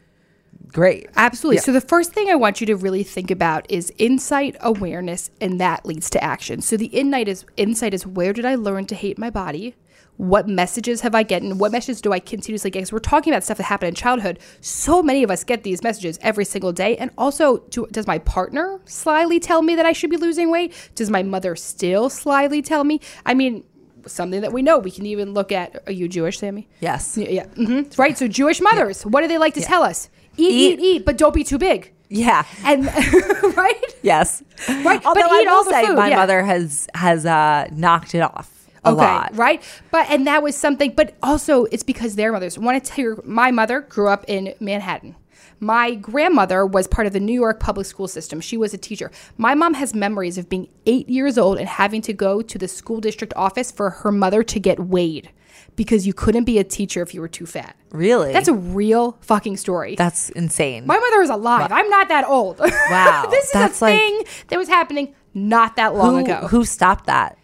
great? 0.68 1.08
Absolutely. 1.16 1.56
Yeah. 1.56 1.62
So 1.62 1.72
the 1.72 1.80
first 1.80 2.12
thing 2.12 2.30
I 2.30 2.36
want 2.36 2.60
you 2.60 2.66
to 2.68 2.76
really 2.76 3.02
think 3.02 3.30
about 3.30 3.68
is 3.70 3.92
insight, 3.98 4.56
awareness, 4.60 5.30
and 5.40 5.60
that 5.60 5.84
leads 5.84 6.08
to 6.10 6.22
action. 6.22 6.60
So 6.60 6.76
the 6.76 6.86
insight 6.86 7.28
is 7.28 7.44
insight 7.56 7.92
is 7.92 8.06
where 8.06 8.32
did 8.32 8.44
I 8.44 8.54
learn 8.54 8.86
to 8.86 8.94
hate 8.94 9.18
my 9.18 9.30
body? 9.30 9.74
What 10.18 10.48
messages 10.48 11.00
have 11.02 11.14
I 11.14 11.22
gotten? 11.22 11.58
What 11.58 11.72
messages 11.72 12.00
do 12.00 12.12
I 12.12 12.18
continuously 12.18 12.70
get? 12.70 12.80
Because 12.80 12.92
we're 12.92 12.98
talking 12.98 13.32
about 13.32 13.44
stuff 13.44 13.56
that 13.58 13.62
happened 13.64 13.88
in 13.90 13.94
childhood. 13.94 14.38
So 14.60 15.00
many 15.02 15.22
of 15.22 15.30
us 15.30 15.44
get 15.44 15.62
these 15.62 15.82
messages 15.82 16.18
every 16.22 16.44
single 16.44 16.72
day. 16.72 16.96
And 16.96 17.10
also, 17.16 17.58
do, 17.70 17.86
does 17.92 18.06
my 18.06 18.18
partner 18.18 18.80
slyly 18.84 19.38
tell 19.40 19.62
me 19.62 19.74
that 19.76 19.86
I 19.86 19.92
should 19.92 20.10
be 20.10 20.16
losing 20.16 20.50
weight? 20.50 20.74
Does 20.96 21.08
my 21.08 21.22
mother 21.22 21.54
still 21.56 22.10
slyly 22.10 22.62
tell 22.62 22.82
me? 22.84 23.00
I 23.24 23.34
mean, 23.34 23.62
something 24.06 24.40
that 24.40 24.52
we 24.52 24.60
know. 24.60 24.78
We 24.78 24.90
can 24.90 25.06
even 25.06 25.34
look 25.34 25.52
at. 25.52 25.82
Are 25.86 25.92
you 25.92 26.08
Jewish, 26.08 26.38
Sammy? 26.40 26.68
Yes. 26.80 27.16
Yeah, 27.16 27.28
yeah. 27.28 27.46
hmm 27.46 27.82
right. 27.96 28.18
So 28.18 28.26
Jewish 28.26 28.60
mothers, 28.60 29.06
what 29.06 29.20
do 29.20 29.28
they 29.28 29.38
like 29.38 29.54
to 29.54 29.60
tell 29.60 29.82
us? 29.84 30.10
Eat, 30.36 30.50
Eat- 30.50 30.78
eat, 30.80 30.82
eat, 30.96 31.04
but 31.06 31.16
don't 31.16 31.34
be 31.34 31.44
too 31.44 31.58
big. 31.58 31.92
Yeah. 32.08 32.44
And 32.64 32.86
right, 33.56 33.84
Yes. 34.02 34.42
right. 34.68 35.04
Although 35.04 35.20
but 35.20 35.30
I 35.30 35.40
eat 35.42 35.46
will 35.46 35.52
all 35.54 35.64
the 35.64 35.70
say 35.70 35.86
food. 35.86 35.96
my 35.96 36.08
yeah. 36.08 36.16
mother 36.16 36.42
has 36.42 36.88
has 36.94 37.24
uh, 37.26 37.68
knocked 37.70 38.14
it 38.16 38.20
off 38.20 38.57
a 38.84 38.90
okay, 38.90 38.96
lot. 39.00 39.36
right? 39.36 39.62
But 39.90 40.10
and 40.10 40.26
that 40.26 40.42
was 40.42 40.56
something. 40.56 40.92
But 40.92 41.14
also, 41.22 41.64
it's 41.66 41.82
because 41.82 42.16
their 42.16 42.32
mothers. 42.32 42.58
Want 42.58 42.82
to 42.82 42.90
tell 42.90 43.04
you, 43.04 43.22
my 43.24 43.50
mother 43.50 43.80
grew 43.82 44.08
up 44.08 44.24
in 44.28 44.54
Manhattan. 44.60 45.16
My 45.60 45.94
grandmother 45.96 46.64
was 46.64 46.86
part 46.86 47.06
of 47.08 47.12
the 47.12 47.20
New 47.20 47.32
York 47.34 47.58
public 47.58 47.86
school 47.86 48.06
system. 48.06 48.40
She 48.40 48.56
was 48.56 48.72
a 48.72 48.78
teacher. 48.78 49.10
My 49.36 49.54
mom 49.54 49.74
has 49.74 49.92
memories 49.92 50.38
of 50.38 50.48
being 50.48 50.68
eight 50.86 51.08
years 51.08 51.36
old 51.36 51.58
and 51.58 51.68
having 51.68 52.00
to 52.02 52.12
go 52.12 52.42
to 52.42 52.58
the 52.58 52.68
school 52.68 53.00
district 53.00 53.32
office 53.34 53.72
for 53.72 53.90
her 53.90 54.12
mother 54.12 54.44
to 54.44 54.60
get 54.60 54.78
weighed 54.78 55.30
because 55.74 56.06
you 56.06 56.12
couldn't 56.12 56.44
be 56.44 56.58
a 56.58 56.64
teacher 56.64 57.02
if 57.02 57.14
you 57.14 57.20
were 57.20 57.28
too 57.28 57.46
fat. 57.46 57.76
Really? 57.90 58.32
That's 58.32 58.48
a 58.48 58.54
real 58.54 59.16
fucking 59.20 59.56
story. 59.56 59.94
That's 59.96 60.28
insane. 60.30 60.86
My 60.86 60.98
mother 60.98 61.22
is 61.22 61.30
alive. 61.30 61.72
I'm 61.72 61.88
not 61.88 62.08
that 62.08 62.24
old. 62.28 62.60
Wow, 62.90 63.26
this 63.30 63.46
is 63.46 63.52
that's 63.52 63.80
a 63.80 63.84
like- 63.84 63.98
thing 63.98 64.22
that 64.48 64.58
was 64.58 64.68
happening 64.68 65.14
not 65.34 65.76
that 65.76 65.94
long 65.94 66.14
who, 66.16 66.24
ago. 66.24 66.46
who 66.48 66.64
stopped 66.64 67.06
that? 67.06 67.37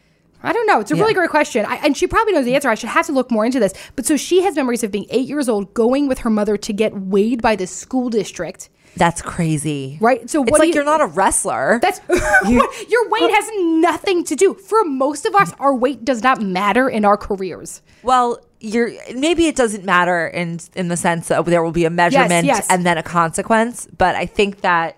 I 0.44 0.52
don't 0.52 0.66
know. 0.66 0.80
It's 0.80 0.90
a 0.90 0.94
really 0.94 1.14
great 1.14 1.30
question. 1.30 1.64
I, 1.66 1.76
and 1.76 1.96
she 1.96 2.06
probably 2.06 2.32
knows 2.32 2.44
the 2.44 2.54
answer. 2.54 2.68
I 2.68 2.74
should 2.74 2.90
have 2.90 3.06
to 3.06 3.12
look 3.12 3.30
more 3.30 3.44
into 3.46 3.58
this. 3.58 3.72
But 3.96 4.06
so 4.06 4.16
she 4.16 4.42
has 4.42 4.54
memories 4.54 4.82
of 4.82 4.90
being 4.90 5.06
eight 5.10 5.28
years 5.28 5.48
old, 5.48 5.74
going 5.74 6.06
with 6.08 6.18
her 6.20 6.30
mother 6.30 6.56
to 6.56 6.72
get 6.72 6.94
weighed 6.94 7.42
by 7.42 7.56
the 7.56 7.66
school 7.66 8.10
district. 8.10 8.68
That's 8.96 9.22
crazy. 9.22 9.98
Right? 10.00 10.28
So 10.30 10.42
It's 10.44 10.52
like 10.52 10.68
you- 10.68 10.74
you, 10.74 10.80
are 10.80 10.84
not 10.84 11.00
a 11.00 11.06
wrestler. 11.06 11.80
That's 11.82 12.00
your 12.48 13.08
weight 13.08 13.30
has 13.30 13.50
nothing 13.80 14.24
to 14.24 14.36
do. 14.36 14.54
For 14.54 14.84
most 14.84 15.26
of 15.26 15.34
us, 15.34 15.52
our 15.58 15.74
weight 15.74 16.04
does 16.04 16.22
not 16.22 16.40
matter 16.40 16.88
in 16.88 17.04
our 17.04 17.16
careers. 17.16 17.82
Well, 18.02 18.38
you're 18.60 18.92
maybe 19.14 19.46
it 19.46 19.56
doesn't 19.56 19.84
matter 19.84 20.26
in 20.28 20.58
in 20.74 20.88
the 20.88 20.96
sense 20.96 21.28
that 21.28 21.44
there 21.44 21.62
will 21.62 21.72
be 21.72 21.84
a 21.84 21.90
measurement 21.90 22.46
yes. 22.46 22.66
and 22.70 22.86
then 22.86 22.96
a 22.96 23.02
consequence, 23.02 23.86
but 23.98 24.14
I 24.14 24.26
think 24.26 24.62
that 24.62 24.96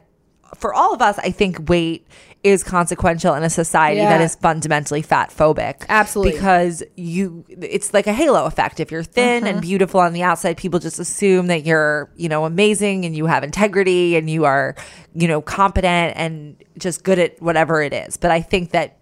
for 0.54 0.72
all 0.72 0.94
of 0.94 1.02
us, 1.02 1.18
I 1.18 1.30
think 1.30 1.68
weight 1.68 2.06
is 2.46 2.62
consequential 2.62 3.34
in 3.34 3.42
a 3.42 3.50
society 3.50 4.00
that 4.00 4.20
Yeah. 4.20 4.24
is 4.24 4.36
fundamentally 4.36 5.02
fat 5.02 5.30
phobic. 5.36 5.84
Absolutely. 5.88 6.32
Because 6.32 6.82
you 6.96 7.44
it's 7.48 7.92
like 7.92 8.06
a 8.06 8.12
halo 8.12 8.44
effect. 8.44 8.78
If 8.78 8.90
you're 8.92 9.02
thin 9.02 9.42
Uh-huh. 9.42 9.52
and 9.52 9.60
beautiful 9.60 9.98
on 10.00 10.12
the 10.12 10.22
outside, 10.22 10.56
people 10.56 10.78
just 10.78 10.98
assume 11.00 11.48
that 11.48 11.64
you're, 11.66 12.08
you 12.16 12.28
know, 12.28 12.44
amazing 12.44 13.04
and 13.04 13.16
you 13.16 13.26
have 13.26 13.42
integrity 13.42 14.16
and 14.16 14.30
you 14.30 14.44
are, 14.44 14.76
you 15.14 15.26
know, 15.26 15.40
competent 15.40 16.12
and 16.16 16.56
just 16.78 17.02
good 17.02 17.18
at 17.18 17.40
whatever 17.42 17.82
it 17.82 17.92
is. 17.92 18.16
But 18.16 18.30
I 18.30 18.40
think 18.40 18.70
that 18.70 18.96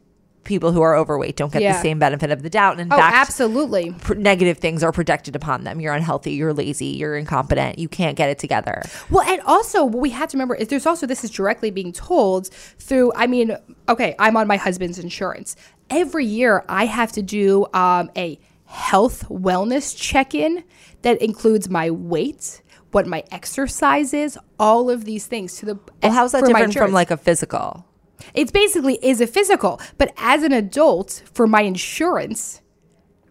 people 0.44 0.72
who 0.72 0.80
are 0.82 0.96
overweight 0.96 1.36
don't 1.36 1.52
get 1.52 1.62
Yeah. 1.62 1.72
the 1.72 1.82
same 1.82 1.98
benefit 1.98 2.30
of 2.30 2.42
the 2.42 2.50
doubt. 2.50 2.72
And 2.72 2.80
in 2.82 2.92
Oh, 2.92 2.96
fact, 2.96 3.16
absolutely. 3.16 3.92
pr- 4.00 4.14
negative 4.14 4.58
things 4.58 4.82
are 4.82 4.92
projected 4.92 5.34
upon 5.34 5.64
them. 5.64 5.80
You're 5.80 5.94
unhealthy, 5.94 6.32
you're 6.32 6.52
lazy, 6.52 6.86
you're 6.86 7.16
incompetent, 7.16 7.78
you 7.78 7.88
can't 7.88 8.16
get 8.16 8.28
it 8.28 8.38
together. 8.38 8.82
Well, 9.10 9.28
and 9.28 9.40
also 9.42 9.84
what 9.84 10.00
we 10.00 10.10
have 10.10 10.28
to 10.30 10.36
remember 10.36 10.54
is 10.54 10.68
there's 10.68 10.86
also 10.86 11.06
this 11.06 11.24
is 11.24 11.30
directly 11.30 11.70
being 11.70 11.92
told 11.92 12.48
through. 12.78 13.12
I 13.16 13.26
mean, 13.26 13.56
okay, 13.88 14.14
I'm 14.18 14.36
on 14.36 14.46
my 14.46 14.56
husband's 14.56 14.98
insurance. 14.98 15.56
Every 15.90 16.24
year, 16.24 16.64
I 16.68 16.86
have 16.86 17.12
to 17.12 17.22
do 17.22 17.66
um, 17.74 18.10
a 18.16 18.38
health 18.66 19.28
wellness 19.28 19.96
check 19.96 20.34
in 20.34 20.64
that 21.02 21.20
includes 21.20 21.68
my 21.68 21.90
weight, 21.90 22.62
what 22.92 23.06
my 23.06 23.22
exercise 23.30 24.14
is, 24.14 24.38
all 24.58 24.88
of 24.90 25.04
these 25.04 25.26
things. 25.26 25.56
To 25.58 25.66
the 25.66 25.78
Well, 26.02 26.12
how's 26.12 26.32
that 26.32 26.44
different 26.46 26.72
from 26.74 26.92
like 26.92 27.10
a 27.10 27.16
physical? 27.16 27.84
It's 28.32 28.50
basically 28.52 28.98
is 29.02 29.20
a 29.20 29.26
physical, 29.26 29.80
but 29.98 30.12
as 30.16 30.42
an 30.42 30.52
adult, 30.52 31.22
for 31.32 31.46
my 31.46 31.62
insurance, 31.62 32.60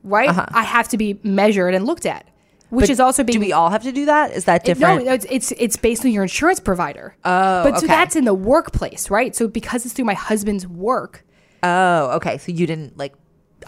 right, 0.04 0.30
I 0.54 0.64
have 0.64 0.88
to 0.90 0.98
be 0.98 1.20
measured 1.24 1.74
and 1.74 1.86
looked 1.86 2.06
at, 2.06 2.26
which 2.70 2.84
Uh-huh. 2.84 2.88
But 2.88 2.90
is 2.90 3.00
also 3.00 3.24
being 3.24 3.40
Do 3.40 3.46
we 3.46 3.54
all 3.54 3.70
have 3.70 3.84
to 3.84 3.92
do 3.92 4.06
that? 4.06 4.32
Is 4.32 4.46
that 4.46 4.62
it- 4.62 4.66
different? 4.66 5.06
No, 5.06 5.14
it's, 5.14 5.26
it's 5.30 5.52
it's 5.54 5.78
based 5.78 6.06
on 6.06 6.12
your 6.12 6.24
insurance 6.24 6.60
provider. 6.60 7.16
Oh, 7.24 7.64
but 7.64 7.80
so 7.80 7.86
okay. 7.86 7.88
that's 7.88 8.16
in 8.16 8.26
the 8.26 8.34
workplace, 8.34 9.10
right? 9.10 9.36
So 9.36 9.48
because 9.48 9.86
it's 9.86 9.94
through 9.94 10.06
my 10.06 10.14
husband's 10.16 10.68
work, 10.68 11.26
oh, 11.64 12.12
okay. 12.18 12.38
So 12.38 12.52
you 12.52 12.68
didn't 12.68 12.98
like 12.98 13.14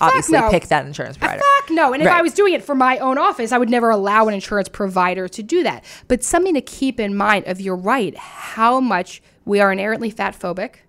obviously 0.01 0.37
no. 0.37 0.49
pick 0.51 0.67
that 0.67 0.85
insurance 0.85 1.15
provider. 1.17 1.41
fuck 1.61 1.69
no. 1.69 1.93
And 1.93 2.03
if 2.03 2.09
I 2.09 2.21
was 2.21 2.33
doing 2.33 2.53
it 2.53 2.61
for 2.61 2.75
my 2.75 2.97
own 2.97 3.17
office, 3.17 3.53
I 3.53 3.57
would 3.57 3.69
never 3.69 3.89
allow 3.89 4.27
an 4.27 4.33
insurance 4.33 4.67
provider 4.67 5.29
to 5.29 5.41
do 5.41 5.63
that. 5.63 5.85
But 6.09 6.21
something 6.21 6.53
to 6.55 6.61
keep 6.61 6.99
in 6.99 7.15
mind 7.15 7.45
of 7.47 7.61
you're 7.61 7.77
right, 7.77 8.13
how 8.17 8.81
much 8.81 9.21
we 9.45 9.61
are 9.61 9.71
inherently 9.71 10.09
fat 10.09 10.37
phobic, 10.37 10.79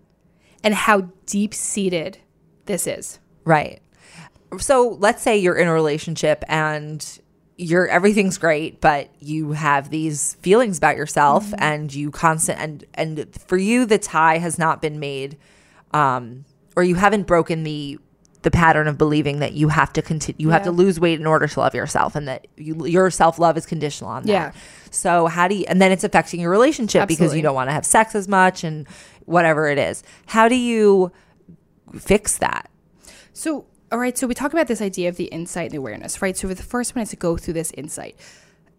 and 0.66 0.74
how 0.74 1.08
deep 1.26 1.54
seated 1.54 2.18
this 2.64 2.88
is. 2.88 3.20
Right. 3.44 3.80
So 4.58 4.96
let's 4.98 5.22
say 5.22 5.38
you're 5.38 5.56
in 5.56 5.68
a 5.68 5.72
relationship 5.72 6.42
and 6.48 7.20
you're 7.56 7.86
everything's 7.86 8.36
great, 8.36 8.80
but 8.80 9.08
you 9.20 9.52
have 9.52 9.90
these 9.90 10.34
feelings 10.42 10.76
about 10.78 10.96
yourself 10.96 11.44
Mm-hmm. 11.46 11.62
and 11.62 11.94
you 11.94 12.10
constant 12.10 12.58
and 12.58 12.84
and 12.94 13.34
for 13.46 13.56
you 13.56 13.86
the 13.86 13.98
tie 13.98 14.38
has 14.38 14.58
not 14.58 14.82
been 14.82 14.98
made 14.98 15.36
um 15.92 16.44
or 16.74 16.82
you 16.82 16.96
haven't 16.96 17.28
broken 17.28 17.62
the 17.62 17.98
the 18.42 18.50
pattern 18.50 18.86
of 18.88 18.96
believing 18.98 19.38
that 19.40 19.52
you 19.54 19.68
have 19.68 19.92
to 19.92 20.02
continue 20.02 20.36
you 20.38 20.50
have 20.50 20.62
to 20.64 20.70
lose 20.70 20.98
weight 21.00 21.18
in 21.20 21.26
order 21.26 21.46
to 21.46 21.60
love 21.60 21.74
yourself 21.74 22.14
and 22.16 22.26
that 22.28 22.46
you, 22.56 22.86
your 22.86 23.10
self-love 23.10 23.56
is 23.56 23.66
conditional 23.66 24.10
on 24.10 24.22
that. 24.24 24.32
Yeah. 24.32 24.52
So 24.90 25.26
how 25.26 25.48
do 25.48 25.54
you 25.54 25.64
and 25.68 25.80
then 25.80 25.92
it's 25.92 26.04
affecting 26.04 26.40
your 26.40 26.50
relationship 26.50 27.08
because 27.08 27.34
you 27.34 27.42
don't 27.42 27.54
want 27.54 27.68
to 27.68 27.72
have 27.72 27.86
sex 27.86 28.14
as 28.14 28.28
much 28.28 28.64
and 28.64 28.86
whatever 29.26 29.68
it 29.68 29.78
is. 29.78 30.02
How 30.26 30.48
do 30.48 30.56
you 30.56 31.12
fix 31.98 32.38
that? 32.38 32.70
So, 33.32 33.66
all 33.92 33.98
right, 33.98 34.16
so 34.16 34.26
we 34.26 34.34
talk 34.34 34.52
about 34.52 34.66
this 34.66 34.80
idea 34.80 35.08
of 35.08 35.16
the 35.16 35.24
insight 35.24 35.66
and 35.66 35.72
the 35.72 35.78
awareness, 35.78 36.22
right? 36.22 36.36
So, 36.36 36.48
the 36.48 36.56
first 36.56 36.96
one 36.96 37.02
is 37.02 37.10
to 37.10 37.16
go 37.16 37.36
through 37.36 37.54
this 37.54 37.70
insight. 37.72 38.16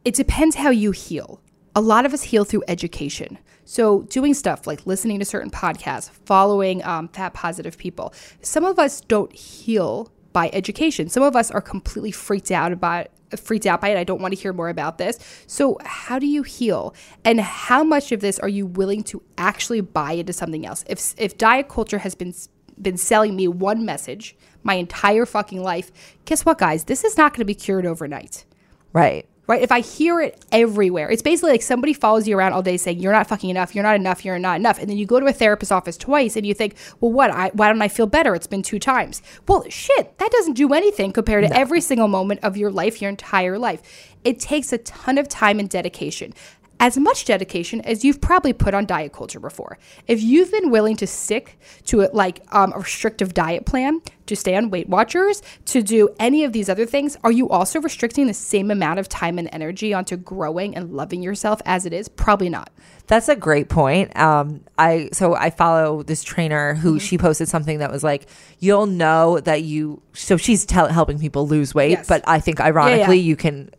It 0.03 0.15
depends 0.15 0.55
how 0.55 0.69
you 0.69 0.91
heal. 0.91 1.41
A 1.75 1.81
lot 1.81 2.05
of 2.05 2.13
us 2.13 2.23
heal 2.23 2.43
through 2.43 2.63
education. 2.67 3.37
So, 3.65 4.03
doing 4.03 4.33
stuff 4.33 4.65
like 4.65 4.87
listening 4.87 5.19
to 5.19 5.25
certain 5.25 5.51
podcasts, 5.51 6.09
following 6.09 6.83
um, 6.83 7.07
fat 7.09 7.33
positive 7.33 7.77
people. 7.77 8.13
Some 8.41 8.65
of 8.65 8.79
us 8.79 9.01
don't 9.01 9.31
heal 9.33 10.11
by 10.33 10.49
education. 10.53 11.09
Some 11.09 11.23
of 11.23 11.35
us 11.35 11.51
are 11.51 11.61
completely 11.61 12.11
freaked 12.11 12.51
out 12.51 12.71
about 12.71 13.07
freaked 13.35 13.65
out 13.65 13.81
by 13.81 13.89
it. 13.89 13.97
I 13.97 14.03
don't 14.03 14.21
want 14.21 14.33
to 14.33 14.39
hear 14.39 14.53
more 14.53 14.69
about 14.69 14.97
this. 14.97 15.19
So, 15.47 15.77
how 15.83 16.19
do 16.19 16.27
you 16.27 16.43
heal? 16.43 16.95
And 17.25 17.41
how 17.41 17.83
much 17.83 18.11
of 18.11 18.21
this 18.21 18.39
are 18.39 18.49
you 18.49 18.65
willing 18.65 19.03
to 19.05 19.21
actually 19.37 19.81
buy 19.81 20.13
into 20.13 20.33
something 20.33 20.65
else? 20.65 20.83
If 20.87 21.13
if 21.17 21.37
diet 21.37 21.67
culture 21.67 21.99
has 21.99 22.15
been 22.15 22.33
been 22.81 22.97
selling 22.97 23.35
me 23.35 23.47
one 23.47 23.85
message 23.85 24.35
my 24.63 24.75
entire 24.75 25.25
fucking 25.25 25.61
life, 25.61 25.91
guess 26.25 26.45
what, 26.45 26.57
guys? 26.57 26.85
This 26.85 27.03
is 27.03 27.17
not 27.17 27.33
going 27.33 27.39
to 27.39 27.45
be 27.45 27.55
cured 27.55 27.85
overnight. 27.85 28.45
Right. 28.93 29.27
Right? 29.47 29.61
If 29.61 29.71
I 29.71 29.79
hear 29.79 30.19
it 30.19 30.43
everywhere, 30.51 31.09
it's 31.09 31.21
basically 31.21 31.51
like 31.51 31.61
somebody 31.61 31.93
follows 31.93 32.27
you 32.27 32.37
around 32.37 32.51
all 32.51 32.61
day 32.61 32.75
saying, 32.75 32.99
You're 32.99 33.13
not 33.13 33.27
fucking 33.27 33.49
enough, 33.49 33.73
you're 33.73 33.83
not 33.83 33.95
enough, 33.95 34.25
you're 34.25 34.37
not 34.37 34.57
enough. 34.57 34.77
And 34.77 34.89
then 34.89 34.97
you 34.97 35.05
go 35.05 35.21
to 35.21 35.25
a 35.25 35.31
therapist's 35.33 35.71
office 35.71 35.95
twice 35.95 36.35
and 36.35 36.45
you 36.45 36.53
think, 36.53 36.75
Well, 36.99 37.13
what? 37.13 37.31
I, 37.31 37.51
why 37.53 37.69
don't 37.69 37.81
I 37.81 37.87
feel 37.87 38.07
better? 38.07 38.35
It's 38.35 38.45
been 38.45 38.61
two 38.61 38.77
times. 38.77 39.21
Well, 39.47 39.63
shit, 39.69 40.17
that 40.17 40.31
doesn't 40.31 40.53
do 40.53 40.73
anything 40.73 41.13
compared 41.13 41.47
to 41.47 41.57
every 41.57 41.79
single 41.79 42.09
moment 42.09 42.41
of 42.43 42.57
your 42.57 42.71
life, 42.71 43.01
your 43.01 43.09
entire 43.09 43.57
life. 43.57 44.15
It 44.25 44.41
takes 44.41 44.73
a 44.73 44.77
ton 44.79 45.17
of 45.17 45.29
time 45.29 45.59
and 45.59 45.69
dedication. 45.69 46.33
As 46.79 46.95
much 46.97 47.25
dedication 47.25 47.81
as 47.81 48.05
you've 48.05 48.21
probably 48.21 48.53
put 48.53 48.73
on 48.75 48.85
diet 48.85 49.11
culture 49.11 49.39
before. 49.39 49.79
If 50.07 50.21
you've 50.21 50.51
been 50.51 50.69
willing 50.69 50.95
to 50.97 51.07
stick 51.07 51.57
to 51.85 52.01
it 52.01 52.13
like 52.13 52.43
um, 52.51 52.71
a 52.73 52.79
restrictive 52.79 53.33
diet 53.33 53.65
plan, 53.65 54.01
to 54.27 54.35
stay 54.35 54.55
on 54.57 54.69
Weight 54.69 54.89
Watchers, 54.89 55.41
to 55.65 55.81
do 55.81 56.09
any 56.19 56.43
of 56.43 56.51
these 56.51 56.67
other 56.69 56.85
things, 56.85 57.17
are 57.23 57.31
you 57.31 57.49
also 57.49 57.79
restricting 57.79 58.27
the 58.27 58.33
same 58.33 58.69
amount 58.69 58.99
of 58.99 59.07
time 59.09 59.39
and 59.39 59.49
energy 59.53 59.93
onto 59.93 60.17
growing 60.17 60.75
and 60.75 60.91
loving 60.93 61.23
yourself 61.23 61.61
as 61.65 61.85
it 61.85 61.93
is? 61.93 62.09
Probably 62.09 62.49
not. 62.49 62.69
That's 63.07 63.29
a 63.29 63.37
great 63.37 63.69
point. 63.69 64.15
Um, 64.17 64.61
I 64.77 65.09
so 65.13 65.33
I 65.33 65.49
follow 65.49 66.03
this 66.03 66.23
trainer 66.23 66.75
who 66.75 66.95
Mm-hmm. 66.95 66.97
she 66.99 67.17
posted 67.17 67.47
something 67.47 67.79
that 67.79 67.89
was 67.89 68.03
like, 68.03 68.27
"You'll 68.59 68.85
know 68.85 69.39
that 69.39 69.63
you." 69.63 70.01
So 70.13 70.35
she's 70.35 70.65
tell, 70.65 70.87
helping 70.89 71.17
people 71.17 71.47
lose 71.47 71.73
weight, 71.73 71.91
Yes. 71.91 72.07
but 72.07 72.21
I 72.27 72.41
think 72.41 72.59
ironically 72.59 73.17
yeah. 73.17 73.23
you 73.29 73.35
can 73.37 73.69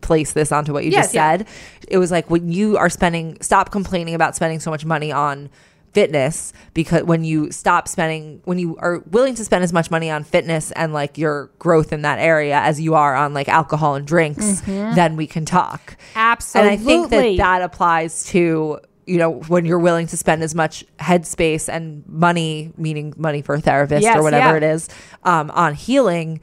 place 0.00 0.32
this 0.32 0.52
onto 0.52 0.72
what 0.72 0.84
you 0.84 0.90
Yes, 0.90 1.06
just 1.06 1.14
yeah. 1.14 1.38
said. 1.38 1.48
It 1.88 1.98
was 1.98 2.10
like 2.10 2.30
when 2.30 2.50
you 2.50 2.76
are 2.76 2.88
spending, 2.90 3.38
stop 3.40 3.70
complaining 3.70 4.14
about 4.14 4.34
spending 4.36 4.60
so 4.60 4.70
much 4.70 4.84
money 4.84 5.12
on 5.12 5.50
fitness 5.92 6.52
because 6.74 7.04
when 7.04 7.22
you 7.22 7.52
stop 7.52 7.86
spending 7.86 8.40
when 8.46 8.58
you 8.58 8.76
are 8.78 8.98
willing 9.12 9.32
to 9.36 9.44
spend 9.44 9.62
as 9.62 9.72
much 9.72 9.92
money 9.92 10.10
on 10.10 10.24
fitness 10.24 10.72
and 10.72 10.92
like 10.92 11.16
your 11.16 11.50
growth 11.60 11.92
in 11.92 12.02
that 12.02 12.18
area 12.18 12.58
as 12.58 12.80
you 12.80 12.94
are 12.96 13.14
on 13.14 13.32
like 13.32 13.48
alcohol 13.48 13.94
and 13.94 14.04
drinks 14.04 14.60
then 14.62 15.14
we 15.14 15.24
can 15.24 15.44
talk 15.44 15.96
Absolutely. 16.16 16.72
and 16.72 16.80
I 16.80 16.84
think 16.84 17.10
that 17.10 17.36
that 17.36 17.62
applies 17.62 18.24
to 18.26 18.80
you 19.06 19.18
know 19.18 19.30
when 19.46 19.64
you're 19.66 19.78
willing 19.78 20.08
to 20.08 20.16
spend 20.16 20.42
as 20.42 20.52
much 20.52 20.84
headspace 20.98 21.68
and 21.72 22.02
money, 22.08 22.72
meaning 22.76 23.14
money 23.16 23.40
for 23.42 23.54
a 23.54 23.60
therapist 23.60 24.02
Yes, 24.02 24.16
or 24.16 24.22
whatever 24.24 24.58
yeah. 24.58 24.68
it 24.68 24.74
is, 24.74 24.88
um, 25.22 25.50
on 25.52 25.74
healing, 25.74 26.40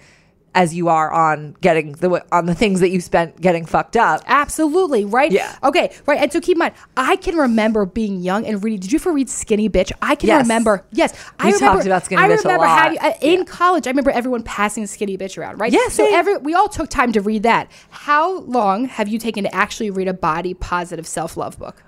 as 0.53 0.75
you 0.75 0.89
are 0.89 1.09
on 1.11 1.55
getting 1.61 1.93
the 1.93 2.25
on 2.31 2.45
the 2.45 2.53
things 2.53 2.81
that 2.81 2.89
you 2.89 2.99
spent 2.99 3.39
getting 3.39 3.65
fucked 3.65 3.95
up. 3.95 4.21
Absolutely, 4.27 5.05
right? 5.05 5.31
Yeah. 5.31 5.57
Okay, 5.63 5.95
right. 6.05 6.19
And 6.19 6.31
so 6.33 6.41
keep 6.41 6.55
in 6.55 6.59
mind, 6.59 6.73
I 6.97 7.15
can 7.15 7.35
remember 7.37 7.85
being 7.85 8.19
young 8.19 8.45
and 8.45 8.61
reading. 8.63 8.81
Did 8.81 8.91
you 8.91 8.97
ever 8.99 9.13
read 9.13 9.29
Skinny 9.29 9.69
Bitch? 9.69 9.91
I 10.01 10.15
can 10.15 10.27
Yes. 10.27 10.43
remember. 10.43 10.83
Yes, 10.91 11.13
I 11.39 11.45
We 11.47 11.53
remember. 11.53 11.75
talked 11.75 11.85
about 11.85 12.05
Skinny 12.05 12.21
I 12.21 12.27
Bitch 12.27 12.43
a 12.43 12.57
lot. 12.57 12.67
having 12.67 12.99
uh, 12.99 13.13
in 13.21 13.45
college. 13.45 13.87
I 13.87 13.91
remember 13.91 14.11
everyone 14.11 14.43
passing 14.43 14.85
Skinny 14.87 15.17
Bitch 15.17 15.37
around, 15.37 15.59
right? 15.59 15.71
Yeah, 15.71 15.87
So 15.89 16.05
every 16.13 16.37
we 16.37 16.53
all 16.53 16.67
took 16.67 16.89
time 16.89 17.13
to 17.13 17.21
read 17.21 17.43
that. 17.43 17.71
How 17.89 18.39
long 18.41 18.85
have 18.85 19.07
you 19.07 19.19
taken 19.19 19.45
to 19.45 19.55
actually 19.55 19.89
read 19.89 20.07
a 20.09 20.13
body 20.13 20.53
positive 20.53 21.07
self 21.07 21.37
love 21.37 21.57
book? 21.57 21.81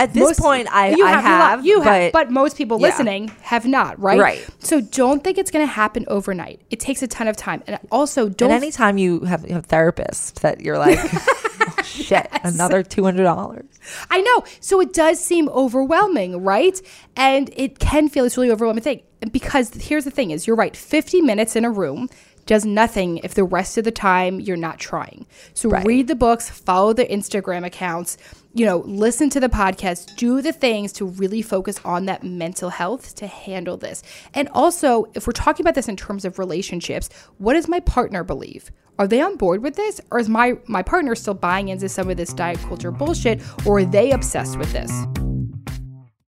At 0.00 0.14
this 0.14 0.22
Most- 0.22 0.40
point, 0.40 0.66
I 0.72 0.90
you 0.90 1.04
I 1.04 1.10
have, 1.10 1.22
have, 1.24 1.66
you 1.66 1.80
have, 1.82 2.12
but, 2.12 2.26
but 2.28 2.30
most 2.32 2.56
people 2.56 2.80
Yeah. 2.80 2.86
listening 2.88 3.30
have 3.42 3.66
not, 3.66 4.00
right? 4.00 4.18
Right. 4.18 4.46
So 4.58 4.80
don't 4.80 5.22
think 5.22 5.36
it's 5.36 5.50
going 5.50 5.66
to 5.66 5.70
happen 5.72 6.04
overnight. 6.08 6.60
It 6.70 6.80
takes 6.80 7.02
a 7.02 7.06
ton 7.06 7.28
of 7.28 7.36
time, 7.36 7.62
and 7.66 7.78
also 7.90 8.28
don't 8.28 8.50
and 8.50 8.62
anytime 8.62 8.96
you 8.98 9.20
have, 9.20 9.46
you 9.46 9.54
have 9.54 9.68
therapists 9.68 10.40
that 10.40 10.60
you're 10.62 10.78
like, 10.78 10.98
oh, 11.12 11.82
shit, 11.84 12.28
another 12.44 12.82
two 12.82 13.04
hundred 13.04 13.24
dollars. 13.24 13.66
I 14.10 14.20
know. 14.22 14.44
So 14.60 14.80
it 14.80 14.92
does 14.94 15.20
seem 15.20 15.48
overwhelming, 15.50 16.42
right? 16.42 16.80
And 17.16 17.50
it 17.56 17.78
can 17.78 18.08
feel 18.08 18.24
this 18.24 18.36
really 18.36 18.50
overwhelming 18.50 18.82
thing. 18.82 19.02
Because 19.30 19.70
here's 19.74 20.04
the 20.04 20.10
thing 20.10 20.30
is 20.30 20.46
you're 20.46 20.56
right, 20.56 20.74
50 20.74 21.20
minutes 21.20 21.56
in 21.56 21.64
a 21.66 21.70
room 21.70 22.08
does 22.46 22.64
nothing 22.64 23.18
if 23.18 23.34
the 23.34 23.44
rest 23.44 23.76
of 23.78 23.84
the 23.84 23.90
time 23.92 24.40
you're 24.40 24.56
not 24.56 24.78
trying. 24.78 25.26
So 25.54 25.68
Right. 25.68 25.86
read 25.86 26.08
the 26.08 26.14
books, 26.14 26.48
follow 26.48 26.92
the 26.94 27.04
Instagram 27.04 27.64
accounts, 27.66 28.16
you 28.52 28.66
know, 28.66 28.78
listen 28.78 29.30
to 29.30 29.40
the 29.40 29.48
podcast, 29.48 30.16
do 30.16 30.42
the 30.42 30.52
things 30.52 30.92
to 30.94 31.04
really 31.04 31.40
focus 31.40 31.78
on 31.84 32.06
that 32.06 32.24
mental 32.24 32.70
health 32.70 33.14
to 33.16 33.26
handle 33.26 33.76
this. 33.76 34.02
And 34.34 34.48
also, 34.48 35.06
if 35.14 35.26
we're 35.26 35.32
talking 35.32 35.64
about 35.64 35.76
this 35.76 35.88
in 35.88 35.96
terms 35.96 36.24
of 36.24 36.38
relationships, 36.38 37.08
what 37.38 37.54
does 37.54 37.68
my 37.68 37.80
partner 37.80 38.24
believe? 38.24 38.70
Are 38.98 39.06
they 39.06 39.20
on 39.20 39.36
board 39.36 39.62
with 39.62 39.76
this? 39.76 40.00
Or 40.10 40.18
is 40.18 40.28
my 40.28 40.58
my 40.66 40.82
partner 40.82 41.14
still 41.14 41.34
buying 41.34 41.68
into 41.68 41.88
some 41.88 42.10
of 42.10 42.16
this 42.16 42.32
diet 42.32 42.58
culture 42.60 42.90
bullshit? 42.90 43.40
Or 43.64 43.78
are 43.78 43.84
they 43.84 44.10
obsessed 44.10 44.58
with 44.58 44.72
this? 44.72 44.92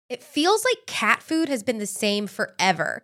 It 0.10 0.24
feels 0.24 0.66
like 0.66 0.86
cat 0.88 1.22
food 1.22 1.50
has 1.50 1.64
been 1.64 1.78
the 1.78 1.86
same 1.86 2.28
forever. 2.28 3.04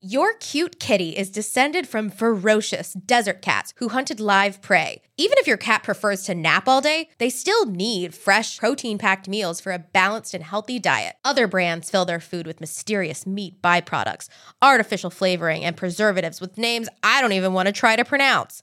Your 0.00 0.34
cute 0.34 0.78
kitty 0.78 1.16
is 1.16 1.28
descended 1.28 1.88
from 1.88 2.08
ferocious 2.08 2.92
desert 2.92 3.42
cats 3.42 3.74
who 3.78 3.88
hunted 3.88 4.20
live 4.20 4.62
prey. 4.62 5.02
Even 5.16 5.38
if 5.38 5.48
your 5.48 5.56
cat 5.56 5.82
prefers 5.82 6.22
to 6.22 6.36
nap 6.36 6.68
all 6.68 6.80
day, 6.80 7.08
they 7.18 7.28
still 7.28 7.66
need 7.66 8.14
fresh, 8.14 8.58
protein 8.58 8.96
packed 8.96 9.26
meals 9.26 9.60
for 9.60 9.72
a 9.72 9.80
balanced 9.80 10.34
and 10.34 10.44
healthy 10.44 10.78
diet. 10.78 11.16
Other 11.24 11.48
brands 11.48 11.90
fill 11.90 12.04
their 12.04 12.20
food 12.20 12.46
with 12.46 12.60
mysterious 12.60 13.26
meat 13.26 13.60
byproducts, 13.60 14.28
artificial 14.62 15.10
flavoring, 15.10 15.64
and 15.64 15.76
preservatives 15.76 16.40
with 16.40 16.58
names 16.58 16.88
I 17.02 17.20
don't 17.20 17.32
even 17.32 17.52
want 17.52 17.66
to 17.66 17.72
try 17.72 17.96
to 17.96 18.04
pronounce. 18.04 18.62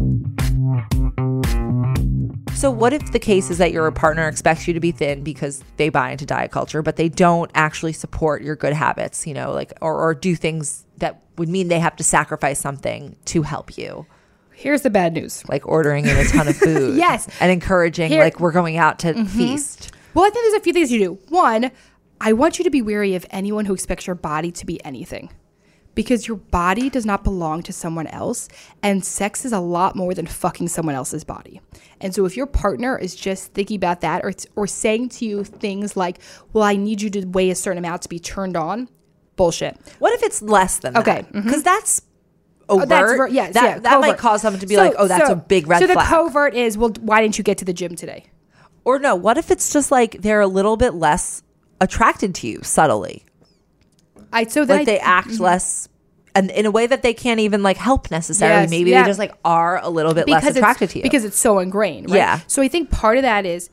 So, 2.61 2.69
what 2.69 2.93
if 2.93 3.11
the 3.11 3.17
case 3.17 3.49
is 3.49 3.57
that 3.57 3.71
your 3.71 3.89
partner 3.89 4.27
expects 4.27 4.67
you 4.67 4.75
to 4.75 4.79
be 4.79 4.91
thin 4.91 5.23
because 5.23 5.63
they 5.77 5.89
buy 5.89 6.11
into 6.11 6.27
diet 6.27 6.51
culture, 6.51 6.83
but 6.83 6.95
they 6.95 7.09
don't 7.09 7.49
actually 7.55 7.91
support 7.91 8.43
your 8.43 8.55
good 8.55 8.73
habits, 8.73 9.25
you 9.25 9.33
know, 9.33 9.51
like, 9.51 9.73
or, 9.81 9.99
or 9.99 10.13
do 10.13 10.35
things 10.35 10.85
that 10.97 11.23
would 11.39 11.49
mean 11.49 11.69
they 11.69 11.79
have 11.79 11.95
to 11.95 12.03
sacrifice 12.03 12.59
something 12.59 13.15
to 13.25 13.41
help 13.41 13.79
you, 13.79 14.05
Here's 14.51 14.83
the 14.83 14.91
bad 14.91 15.13
news. 15.13 15.43
like 15.49 15.67
ordering 15.67 16.05
in 16.05 16.15
a 16.15 16.23
ton 16.25 16.47
of 16.47 16.55
food. 16.55 16.97
Yes. 16.97 17.27
And 17.39 17.51
encouraging, 17.51 18.11
Here- 18.11 18.23
like, 18.23 18.39
we're 18.39 18.51
going 18.51 18.77
out 18.77 18.99
to 18.99 19.13
mm-hmm. 19.15 19.25
feast. 19.25 19.91
Well, 20.13 20.25
I 20.25 20.29
think 20.29 20.45
there's 20.45 20.61
a 20.61 20.63
few 20.63 20.73
things 20.73 20.91
you 20.91 20.99
do. 20.99 21.13
One, 21.29 21.71
I 22.19 22.33
want 22.33 22.59
you 22.59 22.63
to 22.65 22.69
be 22.69 22.83
wary 22.83 23.15
of 23.15 23.25
anyone 23.31 23.65
who 23.65 23.73
expects 23.73 24.05
your 24.05 24.15
body 24.15 24.51
to 24.51 24.67
be 24.67 24.79
anything. 24.85 25.31
Because 25.93 26.27
your 26.27 26.37
body 26.37 26.89
does 26.89 27.05
not 27.05 27.23
belong 27.23 27.63
to 27.63 27.73
someone 27.73 28.07
else, 28.07 28.47
and 28.81 29.03
sex 29.03 29.43
is 29.43 29.51
a 29.51 29.59
lot 29.59 29.95
more 29.95 30.13
than 30.13 30.25
fucking 30.25 30.69
someone 30.69 30.95
else's 30.95 31.25
body. 31.25 31.59
And 31.99 32.15
so, 32.15 32.25
if 32.25 32.37
your 32.37 32.45
partner 32.45 32.97
is 32.97 33.13
just 33.15 33.51
thinking 33.53 33.75
about 33.75 33.99
that, 34.01 34.23
or 34.23 34.31
or 34.55 34.67
saying 34.67 35.09
to 35.09 35.25
you 35.25 35.43
things 35.43 35.97
like, 35.97 36.19
"Well, 36.53 36.63
I 36.63 36.75
need 36.77 37.01
you 37.01 37.09
to 37.09 37.25
weigh 37.25 37.49
a 37.49 37.55
certain 37.55 37.77
amount 37.83 38.03
to 38.03 38.09
be 38.09 38.19
turned 38.19 38.55
on," 38.55 38.87
bullshit. 39.35 39.77
What 39.99 40.13
if 40.13 40.23
it's 40.23 40.41
less 40.41 40.79
than 40.79 40.95
Okay, 40.95 41.23
that? 41.23 41.27
Mm-hmm. 41.33 41.41
Because 41.41 41.59
oh, 41.59 41.63
that's 41.63 42.01
overt. 42.69 42.83
Oh, 42.83 42.85
that's 42.87 43.11
ver- 43.17 43.27
yes, 43.27 43.53
that, 43.55 43.63
yeah, 43.63 43.79
that 43.79 43.99
might 43.99 44.17
cause 44.17 44.41
someone 44.43 44.61
to 44.61 44.67
be 44.67 44.75
So- 44.75 44.83
like, 44.83 44.93
oh, 44.97 45.07
that's 45.07 45.27
so- 45.27 45.33
a 45.33 45.35
big 45.35 45.67
red 45.67 45.79
flag. 45.79 45.89
so 45.89 45.93
flag. 45.93 46.05
the 46.07 46.09
covert 46.09 46.53
is, 46.55 46.77
well, 46.77 46.91
why 47.01 47.21
didn't 47.21 47.37
you 47.37 47.43
get 47.43 47.57
to 47.57 47.65
the 47.65 47.73
gym 47.73 47.95
today? 47.95 48.25
or 48.83 48.97
no, 48.97 49.13
what 49.13 49.37
if 49.37 49.51
it's 49.51 49.71
just 49.73 49.91
like 49.91 50.21
they're 50.21 50.41
a 50.41 50.47
little 50.47 50.75
bit 50.77 50.93
less 50.95 51.43
attracted 51.81 52.33
to 52.35 52.47
you 52.47 52.59
subtly? 52.63 53.25
I 54.31 54.45
so 54.45 54.61
like 54.61 54.81
I- 54.81 54.85
they 54.85 54.99
act 54.99 55.29
mm-hmm. 55.29 55.43
less 55.43 55.87
and 56.33 56.49
in 56.51 56.65
a 56.65 56.71
way 56.71 56.87
that 56.87 57.01
they 57.01 57.13
can't 57.13 57.39
even 57.39 57.63
like 57.63 57.77
help 57.77 58.09
necessarily 58.11 58.61
Yes, 58.61 58.69
maybe 58.69 58.91
yeah. 58.91 59.03
they 59.03 59.09
just 59.09 59.19
like 59.19 59.33
are 59.43 59.79
a 59.81 59.89
little 59.89 60.13
bit 60.13 60.29
less 60.29 60.45
attracted 60.45 60.89
to 60.91 60.99
you 60.99 61.03
because 61.03 61.25
it's 61.25 61.37
so 61.37 61.59
ingrained, 61.59 62.09
right? 62.09 62.17
Yeah. 62.17 62.39
So 62.47 62.61
I 62.61 62.67
think 62.67 62.89
part 62.89 63.17
of 63.17 63.23
that 63.23 63.45
is 63.45 63.69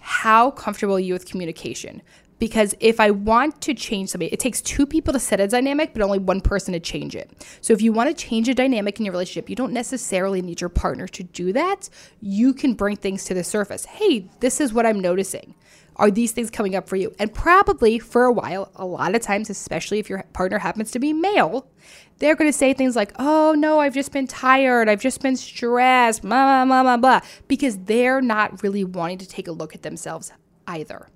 how 0.00 0.50
comfortable 0.50 0.96
are 0.96 1.00
you 1.00 1.12
with 1.12 1.26
communication? 1.26 2.02
Because 2.38 2.74
if 2.80 3.00
I 3.00 3.10
want 3.10 3.60
to 3.60 3.74
change 3.74 4.08
somebody, 4.08 4.32
it 4.32 4.40
takes 4.40 4.62
two 4.62 4.86
people 4.86 5.12
to 5.12 5.20
set 5.20 5.40
a 5.40 5.46
dynamic, 5.46 5.92
but 5.92 6.00
only 6.00 6.18
one 6.18 6.40
person 6.40 6.72
to 6.72 6.80
change 6.80 7.14
it. 7.14 7.30
So 7.60 7.74
if 7.74 7.82
you 7.82 7.92
want 7.92 8.08
to 8.08 8.14
change 8.14 8.48
a 8.48 8.54
dynamic 8.54 8.98
in 8.98 9.04
your 9.04 9.12
relationship, 9.12 9.50
you 9.50 9.56
don't 9.56 9.74
necessarily 9.74 10.40
need 10.40 10.62
your 10.62 10.70
partner 10.70 11.06
to 11.08 11.22
do 11.22 11.52
that. 11.52 11.90
You 12.22 12.54
can 12.54 12.72
bring 12.72 12.96
things 12.96 13.24
to 13.26 13.34
the 13.34 13.44
surface. 13.44 13.84
Hey, 13.84 14.30
this 14.40 14.58
is 14.58 14.72
what 14.72 14.86
I'm 14.86 15.00
noticing. 15.00 15.54
Are 16.00 16.10
these 16.10 16.32
things 16.32 16.50
coming 16.50 16.74
up 16.74 16.88
for 16.88 16.96
you? 16.96 17.14
And 17.18 17.32
probably 17.32 17.98
for 17.98 18.24
a 18.24 18.32
while, 18.32 18.72
a 18.74 18.86
lot 18.86 19.14
of 19.14 19.20
times, 19.20 19.50
especially 19.50 19.98
if 19.98 20.08
your 20.08 20.24
partner 20.32 20.58
happens 20.58 20.90
to 20.92 20.98
be 20.98 21.12
male, 21.12 21.68
they're 22.18 22.34
going 22.34 22.50
to 22.50 22.56
say 22.56 22.72
things 22.72 22.96
like, 22.96 23.12
oh 23.18 23.54
no, 23.56 23.80
I've 23.80 23.92
just 23.92 24.10
been 24.10 24.26
tired. 24.26 24.88
I've 24.88 25.02
just 25.02 25.20
been 25.20 25.36
stressed, 25.36 26.22
blah, 26.22 26.64
blah, 26.64 26.82
blah, 26.82 26.96
blah, 26.96 27.20
because 27.48 27.76
they're 27.84 28.22
not 28.22 28.62
really 28.62 28.82
wanting 28.82 29.18
to 29.18 29.28
take 29.28 29.46
a 29.46 29.52
look 29.52 29.74
at 29.74 29.82
themselves 29.82 30.32
either. 30.66 31.08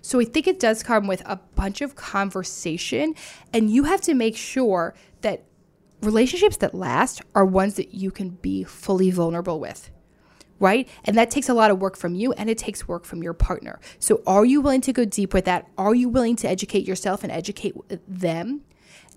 So 0.00 0.18
I 0.18 0.24
think 0.24 0.48
it 0.48 0.58
does 0.58 0.82
come 0.82 1.06
with 1.06 1.22
a 1.24 1.36
bunch 1.54 1.80
of 1.80 1.94
conversation, 1.94 3.14
and 3.52 3.70
you 3.70 3.84
have 3.84 4.00
to 4.02 4.14
make 4.14 4.36
sure 4.36 4.94
that 5.20 5.44
relationships 6.00 6.56
that 6.56 6.74
last 6.74 7.22
are 7.36 7.44
ones 7.44 7.74
that 7.74 7.94
you 7.94 8.10
can 8.10 8.30
be 8.30 8.64
fully 8.64 9.12
vulnerable 9.12 9.60
with 9.60 9.88
right? 10.62 10.88
And 11.04 11.18
that 11.18 11.30
takes 11.30 11.48
a 11.48 11.54
lot 11.54 11.70
of 11.70 11.80
work 11.80 11.96
from 11.96 12.14
you 12.14 12.32
and 12.34 12.48
it 12.48 12.56
takes 12.56 12.86
work 12.86 13.04
from 13.04 13.22
your 13.22 13.34
partner. 13.34 13.80
So, 13.98 14.22
are 14.26 14.44
you 14.44 14.60
willing 14.60 14.80
to 14.82 14.92
go 14.92 15.04
deep 15.04 15.34
with 15.34 15.44
that? 15.44 15.68
Are 15.76 15.94
you 15.94 16.08
willing 16.08 16.36
to 16.36 16.48
educate 16.48 16.86
yourself 16.86 17.22
and 17.24 17.32
educate 17.32 17.74
them? 18.08 18.62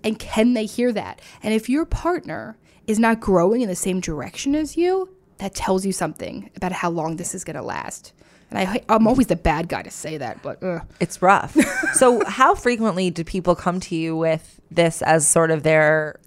And 0.04 0.18
can 0.18 0.54
they 0.54 0.66
hear 0.66 0.92
that? 0.92 1.22
And 1.42 1.54
if 1.54 1.68
your 1.68 1.86
partner 1.86 2.58
is 2.86 2.98
not 2.98 3.20
growing 3.20 3.62
in 3.62 3.68
the 3.68 3.76
same 3.76 4.00
direction 4.00 4.54
as 4.54 4.76
you, 4.76 5.08
that 5.38 5.54
tells 5.54 5.86
you 5.86 5.92
something 5.92 6.50
about 6.56 6.72
how 6.72 6.90
long 6.90 7.16
this 7.16 7.34
is 7.34 7.44
going 7.44 7.56
to 7.56 7.62
last. 7.62 8.12
And 8.50 8.58
I, 8.58 8.82
I'm 8.88 9.06
always 9.06 9.26
the 9.28 9.36
bad 9.36 9.68
guy 9.68 9.82
to 9.82 9.90
say 9.90 10.18
that, 10.18 10.42
but 10.42 10.62
uh. 10.62 10.80
it's 11.00 11.20
rough 11.20 11.56
so 11.94 12.24
how 12.26 12.54
frequently 12.54 13.10
do 13.10 13.24
people 13.24 13.56
come 13.56 13.80
to 13.80 13.96
you 13.96 14.16
with 14.16 14.60
this 14.70 15.02
as 15.02 15.26
sort 15.28 15.50
of 15.50 15.64
their 15.64 16.20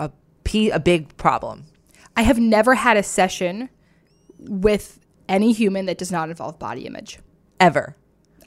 a, 0.00 0.10
p- 0.42 0.70
a 0.70 0.80
big 0.80 1.16
problem 1.16 1.64
I 2.16 2.22
have 2.22 2.38
never 2.38 2.74
had 2.74 2.96
a 2.96 3.02
session 3.04 3.68
with 4.48 4.98
any 5.28 5.52
human 5.52 5.86
that 5.86 5.98
does 5.98 6.12
not 6.12 6.28
involve 6.28 6.58
body 6.58 6.86
image. 6.86 7.18
ever 7.60 7.96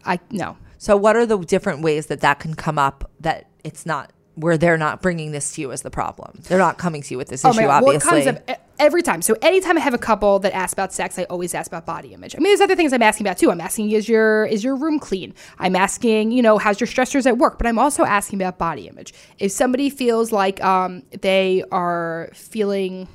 I 0.05 0.19
no. 0.29 0.57
so 0.77 0.95
what 0.97 1.15
are 1.15 1.25
the 1.25 1.37
different 1.37 1.81
ways 1.81 2.07
that 2.07 2.21
that 2.21 2.39
can 2.39 2.53
come 2.53 2.77
up 2.77 3.09
that 3.19 3.49
it's 3.63 3.85
not 3.85 4.11
where 4.35 4.57
they're 4.57 4.77
not 4.77 5.01
bringing 5.01 5.31
this 5.31 5.53
to 5.53 5.61
you 5.61 5.71
as 5.71 5.81
the 5.81 5.89
problem 5.89 6.39
they're 6.43 6.59
not 6.59 6.77
coming 6.77 7.01
to 7.01 7.13
you 7.13 7.17
with 7.17 7.29
this 7.29 7.43
issue 7.43 7.61
God. 7.61 7.83
Well, 7.83 7.95
it 7.95 8.01
comes 8.01 8.27
up 8.27 8.49
every 8.79 9.01
time. 9.01 9.21
So 9.21 9.35
anytime 9.41 9.77
I 9.77 9.81
have 9.81 9.93
a 9.93 9.99
couple 9.99 10.39
that 10.39 10.53
ask 10.53 10.73
about 10.73 10.93
sex, 10.93 11.17
I 11.17 11.23
always 11.25 11.53
ask 11.53 11.69
about 11.69 11.85
body 11.85 12.13
image. 12.13 12.35
I 12.35 12.39
mean, 12.39 12.45
there's 12.45 12.61
other 12.61 12.75
things 12.75 12.93
I'm 12.93 13.01
asking 13.01 13.25
about 13.25 13.37
too. 13.37 13.51
I'm 13.51 13.61
asking, 13.61 13.91
is 13.91 14.09
your 14.09 14.45
is 14.45 14.63
your 14.63 14.75
room 14.75 14.99
clean? 14.99 15.33
I'm 15.59 15.75
asking, 15.75 16.31
you 16.31 16.41
know, 16.41 16.57
how's 16.57 16.79
your 16.79 16.87
stressors 16.87 17.25
at 17.25 17.37
work? 17.37 17.57
But 17.57 17.67
I'm 17.67 17.79
also 17.79 18.03
asking 18.03 18.41
about 18.41 18.57
body 18.57 18.87
image. 18.87 19.13
If 19.39 19.51
somebody 19.51 19.89
feels 19.89 20.31
like 20.31 20.63
um, 20.63 21.03
they 21.21 21.63
are 21.71 22.29
feeling 22.33 23.07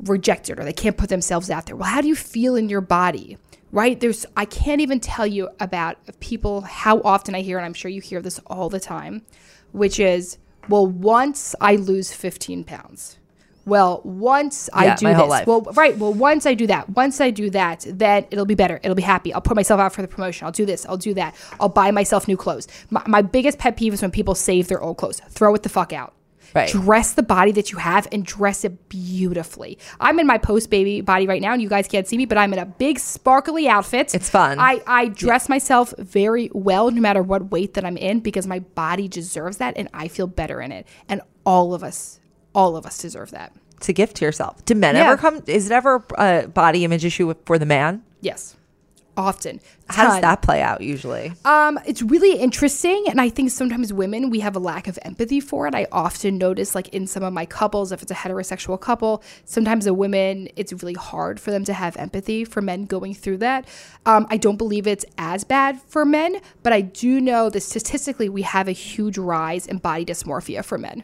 rejected 0.00 0.58
or 0.58 0.64
they 0.64 0.72
can't 0.72 0.96
put 0.96 1.08
themselves 1.08 1.50
out 1.50 1.66
there, 1.66 1.76
well, 1.76 1.88
how 1.88 2.00
do 2.00 2.08
you 2.08 2.16
feel 2.16 2.56
in 2.56 2.68
your 2.68 2.80
body? 2.80 3.38
Right? 3.70 4.00
There's 4.00 4.24
I 4.36 4.46
can't 4.46 4.80
even 4.80 4.98
tell 4.98 5.26
you 5.26 5.50
about 5.60 5.98
people 6.20 6.62
how 6.62 7.00
often 7.02 7.34
I 7.34 7.42
hear, 7.42 7.58
and 7.58 7.66
I'm 7.66 7.74
sure 7.74 7.90
you 7.90 8.00
hear 8.00 8.22
this 8.22 8.40
all 8.46 8.70
the 8.70 8.80
time, 8.80 9.22
which 9.72 10.00
is, 10.00 10.38
well, 10.68 10.86
once 10.86 11.54
I 11.60 11.76
lose 11.76 12.12
15 12.12 12.64
pounds. 12.64 13.18
Well, 13.68 14.00
once 14.02 14.70
I 14.72 14.94
do 14.94 15.06
this, 15.08 15.46
well, 15.46 15.60
right. 15.74 15.94
Well, 15.98 16.14
once 16.14 16.46
I 16.46 16.54
do 16.54 16.66
that, 16.68 16.88
once 16.88 17.20
I 17.20 17.30
do 17.30 17.50
that, 17.50 17.84
then 17.86 18.24
it'll 18.30 18.46
be 18.46 18.54
better. 18.54 18.80
It'll 18.82 18.94
be 18.94 19.02
happy. 19.02 19.34
I'll 19.34 19.42
put 19.42 19.56
myself 19.56 19.78
out 19.78 19.92
for 19.92 20.00
the 20.00 20.08
promotion. 20.08 20.46
I'll 20.46 20.52
do 20.52 20.64
this. 20.64 20.86
I'll 20.86 20.96
do 20.96 21.12
that. 21.14 21.34
I'll 21.60 21.68
buy 21.68 21.90
myself 21.90 22.26
new 22.26 22.38
clothes. 22.38 22.66
My, 22.88 23.02
my 23.06 23.20
biggest 23.20 23.58
pet 23.58 23.76
peeve 23.76 23.92
is 23.92 24.00
when 24.00 24.10
people 24.10 24.34
save 24.34 24.68
their 24.68 24.80
old 24.80 24.96
clothes. 24.96 25.20
Throw 25.28 25.54
it 25.54 25.64
the 25.64 25.68
fuck 25.68 25.92
out. 25.92 26.14
Right. 26.54 26.68
Dress 26.70 27.12
the 27.12 27.22
body 27.22 27.52
that 27.52 27.72
you 27.72 27.78
have 27.78 28.08
and 28.12 28.24
dress 28.24 28.64
it 28.64 28.88
beautifully. 28.88 29.78
I'm 30.00 30.18
in 30.18 30.26
my 30.26 30.38
post 30.38 30.70
baby 30.70 31.00
body 31.00 31.26
right 31.26 31.42
now, 31.42 31.52
and 31.52 31.60
you 31.62 31.68
guys 31.68 31.86
can't 31.88 32.06
see 32.06 32.16
me, 32.16 32.24
but 32.26 32.38
I'm 32.38 32.52
in 32.52 32.58
a 32.58 32.66
big 32.66 32.98
sparkly 32.98 33.68
outfit. 33.68 34.14
It's 34.14 34.30
fun. 34.30 34.58
I, 34.58 34.82
I 34.86 35.08
dress 35.08 35.48
myself 35.48 35.92
very 35.98 36.50
well 36.52 36.90
no 36.90 37.00
matter 37.00 37.22
what 37.22 37.50
weight 37.50 37.74
that 37.74 37.84
I'm 37.84 37.96
in 37.96 38.20
because 38.20 38.46
my 38.46 38.60
body 38.60 39.08
deserves 39.08 39.58
that 39.58 39.74
and 39.76 39.88
I 39.92 40.08
feel 40.08 40.26
better 40.26 40.60
in 40.60 40.72
it. 40.72 40.86
And 41.08 41.20
all 41.44 41.74
of 41.74 41.82
us, 41.82 42.20
all 42.54 42.76
of 42.76 42.86
us 42.86 42.98
deserve 42.98 43.30
that. 43.32 43.52
It's 43.76 43.88
a 43.88 43.92
gift 43.92 44.16
to 44.16 44.24
yourself 44.24 44.64
do 44.64 44.74
men 44.74 44.96
Yeah. 44.96 45.06
ever 45.06 45.16
come 45.16 45.40
is 45.46 45.66
it 45.66 45.72
ever 45.72 46.04
a 46.16 46.48
body 46.48 46.82
image 46.84 47.04
issue 47.04 47.32
for 47.46 47.58
the 47.60 47.66
man 47.66 48.02
Yes. 48.20 48.56
Often. 49.18 49.60
How 49.88 50.04
does 50.04 50.20
that 50.20 50.42
play 50.42 50.62
out 50.62 50.80
usually? 50.80 51.32
Um, 51.44 51.78
it's 51.84 52.02
really 52.02 52.38
interesting, 52.38 53.04
and 53.08 53.20
I 53.20 53.28
think 53.28 53.50
sometimes 53.50 53.92
women 53.92 54.30
we 54.30 54.40
have 54.40 54.54
a 54.54 54.58
lack 54.58 54.86
of 54.86 54.98
empathy 55.02 55.40
for 55.40 55.66
it. 55.66 55.74
I 55.74 55.86
often 55.90 56.38
notice, 56.38 56.74
like 56.74 56.88
in 56.88 57.06
some 57.06 57.22
of 57.22 57.32
my 57.32 57.44
couples, 57.44 57.90
if 57.90 58.00
it's 58.02 58.10
a 58.10 58.14
heterosexual 58.14 58.80
couple, 58.80 59.22
sometimes 59.44 59.86
the 59.86 59.94
women 59.94 60.48
it's 60.56 60.72
really 60.72 60.94
hard 60.94 61.40
for 61.40 61.50
them 61.50 61.64
to 61.64 61.72
have 61.72 61.96
empathy 61.96 62.44
for 62.44 62.62
men 62.62 62.84
going 62.84 63.12
through 63.12 63.38
that. 63.38 63.66
Um, 64.06 64.26
I 64.30 64.36
don't 64.36 64.56
believe 64.56 64.86
it's 64.86 65.04
as 65.18 65.42
bad 65.42 65.82
for 65.82 66.04
men, 66.04 66.40
but 66.62 66.72
I 66.72 66.80
do 66.80 67.20
know 67.20 67.50
that 67.50 67.60
statistically 67.60 68.28
we 68.28 68.42
have 68.42 68.68
a 68.68 68.72
huge 68.72 69.18
rise 69.18 69.66
in 69.66 69.78
body 69.78 70.04
dysmorphia 70.04 70.64
for 70.64 70.78
men. 70.78 71.02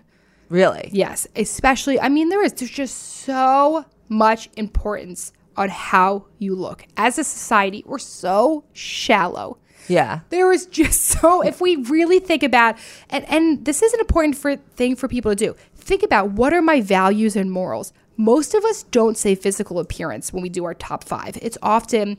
Really? 0.48 0.90
Yes, 0.92 1.27
especially. 1.35 1.98
I 1.98 2.09
mean, 2.09 2.29
there 2.29 2.44
is 2.44 2.53
there's 2.53 2.70
just 2.70 2.96
so 2.96 3.87
much 4.09 4.50
importance 4.57 5.33
on 5.57 5.69
how 5.69 6.27
you 6.38 6.55
look. 6.55 6.87
As 6.97 7.19
a 7.19 7.25
society, 7.25 7.83
we're 7.87 7.99
so 7.99 8.64
shallow. 8.73 9.59
Yeah. 9.88 10.21
There 10.31 10.53
is 10.53 10.67
just 10.67 11.03
so 11.21 11.43
if 11.43 11.61
we 11.61 11.77
really 11.77 12.19
think 12.19 12.43
about 12.43 12.77
and 13.11 13.25
and 13.29 13.64
this 13.64 13.83
is 13.83 13.93
an 13.93 14.01
important 14.01 14.37
for, 14.37 14.57
thing 14.57 14.97
for 14.97 15.09
people 15.09 15.33
to 15.33 15.37
do. 15.37 15.57
Think 15.77 16.03
about 16.03 16.33
what 16.33 16.53
are 16.53 16.62
my 16.62 16.81
values 16.81 17.37
and 17.37 17.51
morals. 17.51 17.93
Most 18.17 18.55
of 18.55 18.64
us 18.64 18.85
don't 18.85 19.19
say 19.19 19.35
physical 19.35 19.81
appearance 19.81 20.33
when 20.33 20.43
we 20.43 20.49
do 20.49 20.64
our 20.64 20.75
top 20.75 21.03
5. 21.05 21.37
It's 21.43 21.59
often 21.62 22.17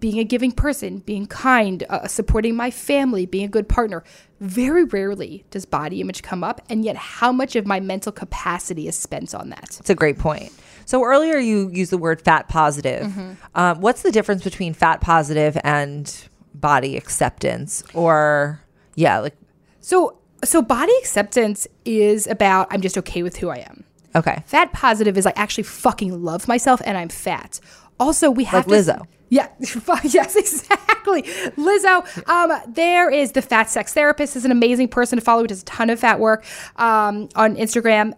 being 0.00 0.18
a 0.18 0.24
giving 0.24 0.52
person, 0.52 0.98
being 0.98 1.26
kind, 1.26 1.84
uh, 1.88 2.06
supporting 2.06 2.54
my 2.54 2.70
family, 2.70 3.26
being 3.26 3.44
a 3.44 3.48
good 3.48 3.68
partner. 3.68 4.04
Very 4.40 4.84
rarely 4.84 5.44
does 5.50 5.64
body 5.64 6.00
image 6.00 6.22
come 6.22 6.44
up, 6.44 6.60
and 6.68 6.84
yet 6.84 6.96
how 6.96 7.32
much 7.32 7.56
of 7.56 7.66
my 7.66 7.80
mental 7.80 8.12
capacity 8.12 8.88
is 8.88 8.96
spent 8.96 9.34
on 9.34 9.48
that? 9.50 9.78
It's 9.80 9.90
a 9.90 9.94
great 9.94 10.18
point. 10.18 10.52
So 10.86 11.04
earlier 11.04 11.36
you 11.36 11.68
used 11.68 11.92
the 11.92 11.98
word 11.98 12.22
fat 12.22 12.48
positive. 12.48 13.06
Mm-hmm. 13.08 13.32
Um, 13.54 13.80
what's 13.82 14.00
the 14.02 14.10
difference 14.10 14.42
between 14.42 14.72
fat 14.72 15.00
positive 15.02 15.58
and 15.64 16.12
body 16.54 16.96
acceptance? 16.96 17.82
Or 17.92 18.60
yeah, 18.94 19.18
like 19.18 19.36
So, 19.80 20.16
so 20.44 20.62
body 20.62 20.92
acceptance 21.00 21.66
is 21.84 22.26
about 22.26 22.68
I'm 22.70 22.80
just 22.80 22.96
okay 22.98 23.22
with 23.22 23.36
who 23.36 23.50
I 23.50 23.56
am. 23.58 23.84
okay, 24.14 24.42
Fat 24.46 24.72
positive 24.72 25.18
is 25.18 25.26
I 25.26 25.32
actually 25.36 25.64
fucking 25.64 26.22
love 26.22 26.48
myself 26.48 26.80
and 26.86 26.96
I'm 26.96 27.08
fat. 27.10 27.60
Also, 28.00 28.30
we 28.30 28.44
have 28.44 28.66
Like 28.66 28.84
to- 28.84 28.92
Lizzo. 28.92 29.06
Yeah, 29.28 29.48
yes, 30.04 30.36
exactly. 30.36 31.22
Lizzo. 31.22 32.28
Um, 32.28 32.52
there 32.72 33.10
is 33.10 33.32
the 33.32 33.42
fat 33.42 33.68
sex 33.68 33.92
therapist. 33.92 34.36
is 34.36 34.44
an 34.44 34.52
amazing 34.52 34.86
person 34.86 35.18
to 35.18 35.24
follow. 35.24 35.40
Who 35.42 35.48
does 35.48 35.62
a 35.62 35.64
ton 35.64 35.90
of 35.90 35.98
fat 35.98 36.20
work 36.20 36.44
um, 36.76 37.28
on 37.34 37.56
Instagram. 37.56 38.12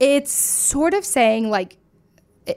It's 0.00 0.32
sort 0.32 0.94
of 0.94 1.04
saying 1.04 1.48
like 1.48 1.76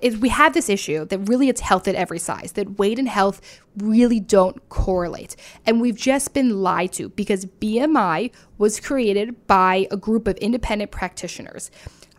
is 0.02 0.18
we 0.18 0.30
have 0.30 0.54
this 0.54 0.70
issue 0.70 1.06
that 1.06 1.20
really 1.20 1.50
it's 1.50 1.62
health 1.62 1.88
at 1.88 1.96
every 1.96 2.20
size, 2.20 2.54
that 2.54 2.80
weight 2.80 3.00
and 3.00 3.08
health 3.08 3.42
really 3.78 4.20
don't 4.20 4.68
correlate. 4.70 5.36
And 5.66 5.82
we've 5.82 5.96
just 5.96 6.34
been 6.34 6.62
lied 6.62 6.94
to 6.94 7.10
because 7.10 7.46
BMI 7.46 8.32
was 8.58 8.80
created 8.80 9.48
by 9.48 9.88
a 9.92 9.98
group 9.98 10.28
of 10.28 10.38
independent 10.38 10.92
practitioners. 10.92 11.72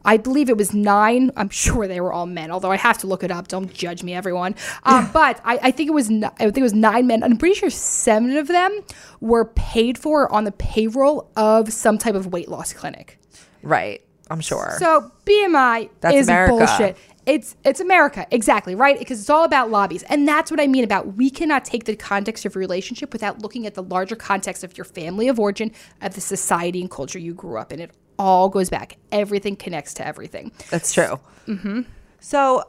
I 0.04 0.16
believe 0.16 0.48
it 0.48 0.56
was 0.56 0.74
nine. 0.74 1.30
I'm 1.36 1.48
sure 1.48 1.86
they 1.86 2.00
were 2.00 2.12
all 2.12 2.26
men, 2.26 2.50
although 2.50 2.72
I 2.72 2.76
have 2.76 2.98
to 2.98 3.06
look 3.06 3.22
it 3.22 3.30
up. 3.30 3.48
Don't 3.48 3.72
judge 3.72 4.02
me, 4.02 4.14
everyone. 4.14 4.54
Um, 4.84 5.08
but 5.12 5.40
I, 5.44 5.58
I 5.62 5.70
think 5.70 5.88
it 5.88 5.92
was 5.92 6.10
I 6.10 6.30
think 6.36 6.58
it 6.58 6.62
was 6.62 6.74
nine 6.74 7.06
men. 7.06 7.22
I'm 7.22 7.36
pretty 7.36 7.54
sure 7.54 7.70
seven 7.70 8.36
of 8.36 8.48
them 8.48 8.80
were 9.20 9.44
paid 9.44 9.98
for 9.98 10.32
on 10.32 10.44
the 10.44 10.52
payroll 10.52 11.30
of 11.36 11.72
some 11.72 11.98
type 11.98 12.14
of 12.14 12.32
weight 12.32 12.48
loss 12.48 12.72
clinic. 12.72 13.18
right? 13.62 14.02
I'm 14.30 14.40
sure. 14.40 14.76
So 14.78 15.12
BMI 15.26 15.90
That's 16.00 16.16
is 16.16 16.28
America. 16.28 16.52
bullshit. 16.56 16.96
It's 17.24 17.56
it's 17.64 17.78
America, 17.78 18.26
exactly, 18.30 18.74
right? 18.74 18.98
Because 18.98 19.20
it's 19.20 19.30
all 19.30 19.44
about 19.44 19.70
lobbies. 19.70 20.02
And 20.04 20.26
that's 20.26 20.50
what 20.50 20.58
I 20.60 20.66
mean 20.66 20.82
about 20.82 21.14
we 21.16 21.30
cannot 21.30 21.64
take 21.64 21.84
the 21.84 21.94
context 21.94 22.44
of 22.44 22.54
your 22.54 22.60
relationship 22.60 23.12
without 23.12 23.42
looking 23.42 23.66
at 23.66 23.74
the 23.74 23.82
larger 23.82 24.16
context 24.16 24.64
of 24.64 24.76
your 24.76 24.84
family 24.84 25.28
of 25.28 25.38
origin, 25.38 25.70
of 26.00 26.14
the 26.14 26.20
society 26.20 26.80
and 26.80 26.90
culture 26.90 27.18
you 27.18 27.32
grew 27.32 27.58
up 27.58 27.72
in. 27.72 27.80
It 27.80 27.92
all 28.18 28.48
goes 28.48 28.70
back. 28.70 28.96
Everything 29.12 29.54
connects 29.54 29.94
to 29.94 30.06
everything. 30.06 30.50
That's 30.70 30.92
true. 30.92 31.20
Mm-hmm. 31.46 31.82
So 32.18 32.64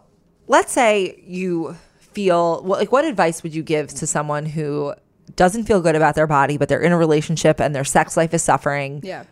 let's 0.47 0.71
say 0.71 1.21
you 1.25 1.75
feel 1.97 2.63
well, 2.63 2.79
like 2.79 2.91
what 2.91 3.05
advice 3.05 3.41
would 3.43 3.55
you 3.55 3.63
give 3.63 3.87
to 3.89 4.07
someone 4.07 4.45
who 4.45 4.93
doesn't 5.35 5.63
feel 5.63 5.81
good 5.81 5.95
about 5.95 6.15
their 6.15 6.27
body, 6.27 6.57
but 6.57 6.69
they're 6.69 6.81
in 6.81 6.91
a 6.91 6.97
relationship 6.97 7.59
and 7.59 7.73
their 7.73 7.83
sex 7.83 8.15
life 8.15 8.33
is 8.33 8.43
suffering? 8.43 9.01
Yeah. 9.03 9.23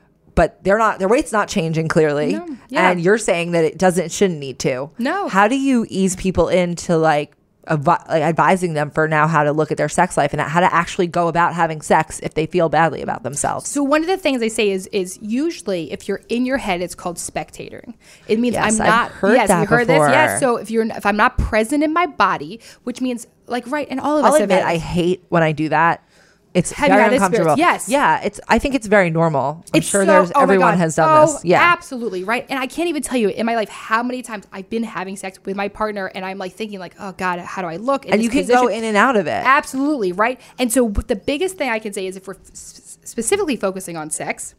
But 0.42 0.64
they're 0.64 0.80
not 0.80 0.98
their 0.98 1.08
weight's 1.08 1.32
not 1.32 1.50
changing 1.50 1.88
clearly. 1.88 2.34
No, 2.34 2.58
yeah. 2.70 2.90
And 2.90 3.00
you're 3.00 3.20
saying 3.20 3.52
that 3.52 3.64
it 3.64 3.78
doesn't 3.78 4.06
it 4.06 4.12
shouldn't 4.12 4.40
need 4.40 4.58
to. 4.60 4.90
No. 4.98 5.28
How 5.28 5.48
do 5.48 5.56
you 5.56 5.86
ease 5.88 6.16
people 6.16 6.48
into 6.50 6.98
like 6.98 7.36
advi- 7.68 8.08
like 8.10 8.24
advising 8.24 8.74
them 8.74 8.90
for 8.90 9.08
now 9.08 9.28
how 9.28 9.44
to 9.44 9.52
look 9.52 9.72
at 9.72 9.78
their 9.78 9.88
sex 9.88 10.18
life 10.18 10.34
and 10.34 10.42
how 10.42 10.60
to 10.62 10.74
actually 10.74 11.06
go 11.06 11.28
about 11.28 11.54
having 11.54 11.80
sex 11.80 12.20
if 12.24 12.34
they 12.34 12.48
feel 12.48 12.70
badly 12.70 13.04
about 13.04 13.22
themselves? 13.22 13.70
So 13.70 13.84
one 13.84 14.02
of 14.02 14.08
the 14.08 14.18
things 14.18 14.42
I 14.42 14.48
say 14.48 14.72
is 14.72 14.88
is 14.88 15.20
usually 15.22 15.92
if 15.92 16.08
you're 16.08 16.22
in 16.28 16.48
your 16.48 16.58
head, 16.58 16.82
it's 16.82 16.96
called 16.96 17.18
spectating. 17.18 17.94
It 18.28 18.40
means 18.40 18.54
Yes, 18.56 18.80
I'm 18.80 18.82
I've 18.82 18.88
not. 18.88 19.12
heard 19.12 19.36
yes, 19.36 19.48
that 19.50 19.62
you 19.62 19.68
heard 19.68 19.86
before. 19.86 20.08
this. 20.08 20.14
Yes. 20.16 20.40
So 20.40 20.58
if 20.58 20.72
you're 20.72 20.86
if 20.88 21.06
I'm 21.06 21.18
not 21.18 21.38
present 21.38 21.84
in 21.84 21.94
my 21.94 22.08
body, 22.08 22.60
which 22.84 23.00
means 23.00 23.28
like 23.46 23.70
right, 23.70 23.88
and 23.92 24.00
all 24.00 24.18
of 24.18 24.26
I'll 24.26 24.34
us 24.34 24.42
admit 24.42 24.64
I 24.64 24.78
hate 24.78 25.24
when 25.30 25.44
I 25.44 25.52
do 25.52 25.70
that. 25.70 26.04
It's 26.54 26.72
Have 26.74 26.90
very 26.90 27.14
uncomfortable. 27.16 27.56
Yes. 27.58 27.88
Yeah, 27.88 28.22
it's 28.22 28.40
I 28.50 28.60
think 28.60 28.76
it's 28.76 28.88
very 28.88 29.10
normal. 29.10 29.64
I'm 29.74 29.78
It's 29.80 29.88
sure 29.88 30.02
so- 30.06 30.12
there's 30.12 30.32
oh 30.36 30.42
everyone 30.42 30.78
has 30.78 30.96
done 30.96 31.10
oh, 31.10 31.34
this. 31.34 31.46
Yeah. 31.46 31.62
absolutely 31.62 32.26
right. 32.26 32.46
And 32.50 32.60
I 32.60 32.68
can't 32.68 32.90
even 32.90 33.02
tell 33.02 33.18
you 33.18 33.30
in 33.30 33.46
my 33.46 33.56
life 33.56 33.70
how 33.70 34.04
many 34.04 34.22
times 34.22 34.46
I've 34.52 34.70
been 34.70 34.84
having 34.84 35.16
sex 35.16 35.40
with 35.46 35.56
my 35.56 35.70
partner, 35.70 36.08
and 36.14 36.26
I'm 36.26 36.38
like 36.38 36.54
thinking 36.54 36.80
like, 36.80 36.96
oh 37.00 37.14
God, 37.14 37.40
how 37.40 37.62
do 37.62 37.70
I 37.70 37.78
look? 37.78 38.06
And 38.06 38.22
you 38.22 38.30
can 38.30 38.42
position? 38.42 38.62
go 38.62 38.68
in 38.68 38.84
and 38.84 38.98
out 38.98 39.16
of 39.16 39.28
it. 39.28 39.44
Absolutely 39.46 40.12
right. 40.12 40.42
And 40.60 40.72
so 40.72 40.90
the 40.90 41.16
biggest 41.16 41.58
thing 41.58 41.70
I 41.70 41.80
can 41.80 41.94
say 41.94 42.06
is 42.06 42.18
if 42.18 42.28
we're 42.28 42.36
specifically 42.54 43.56
focusing 43.56 43.96
on 43.96 44.10
sex, 44.10 44.56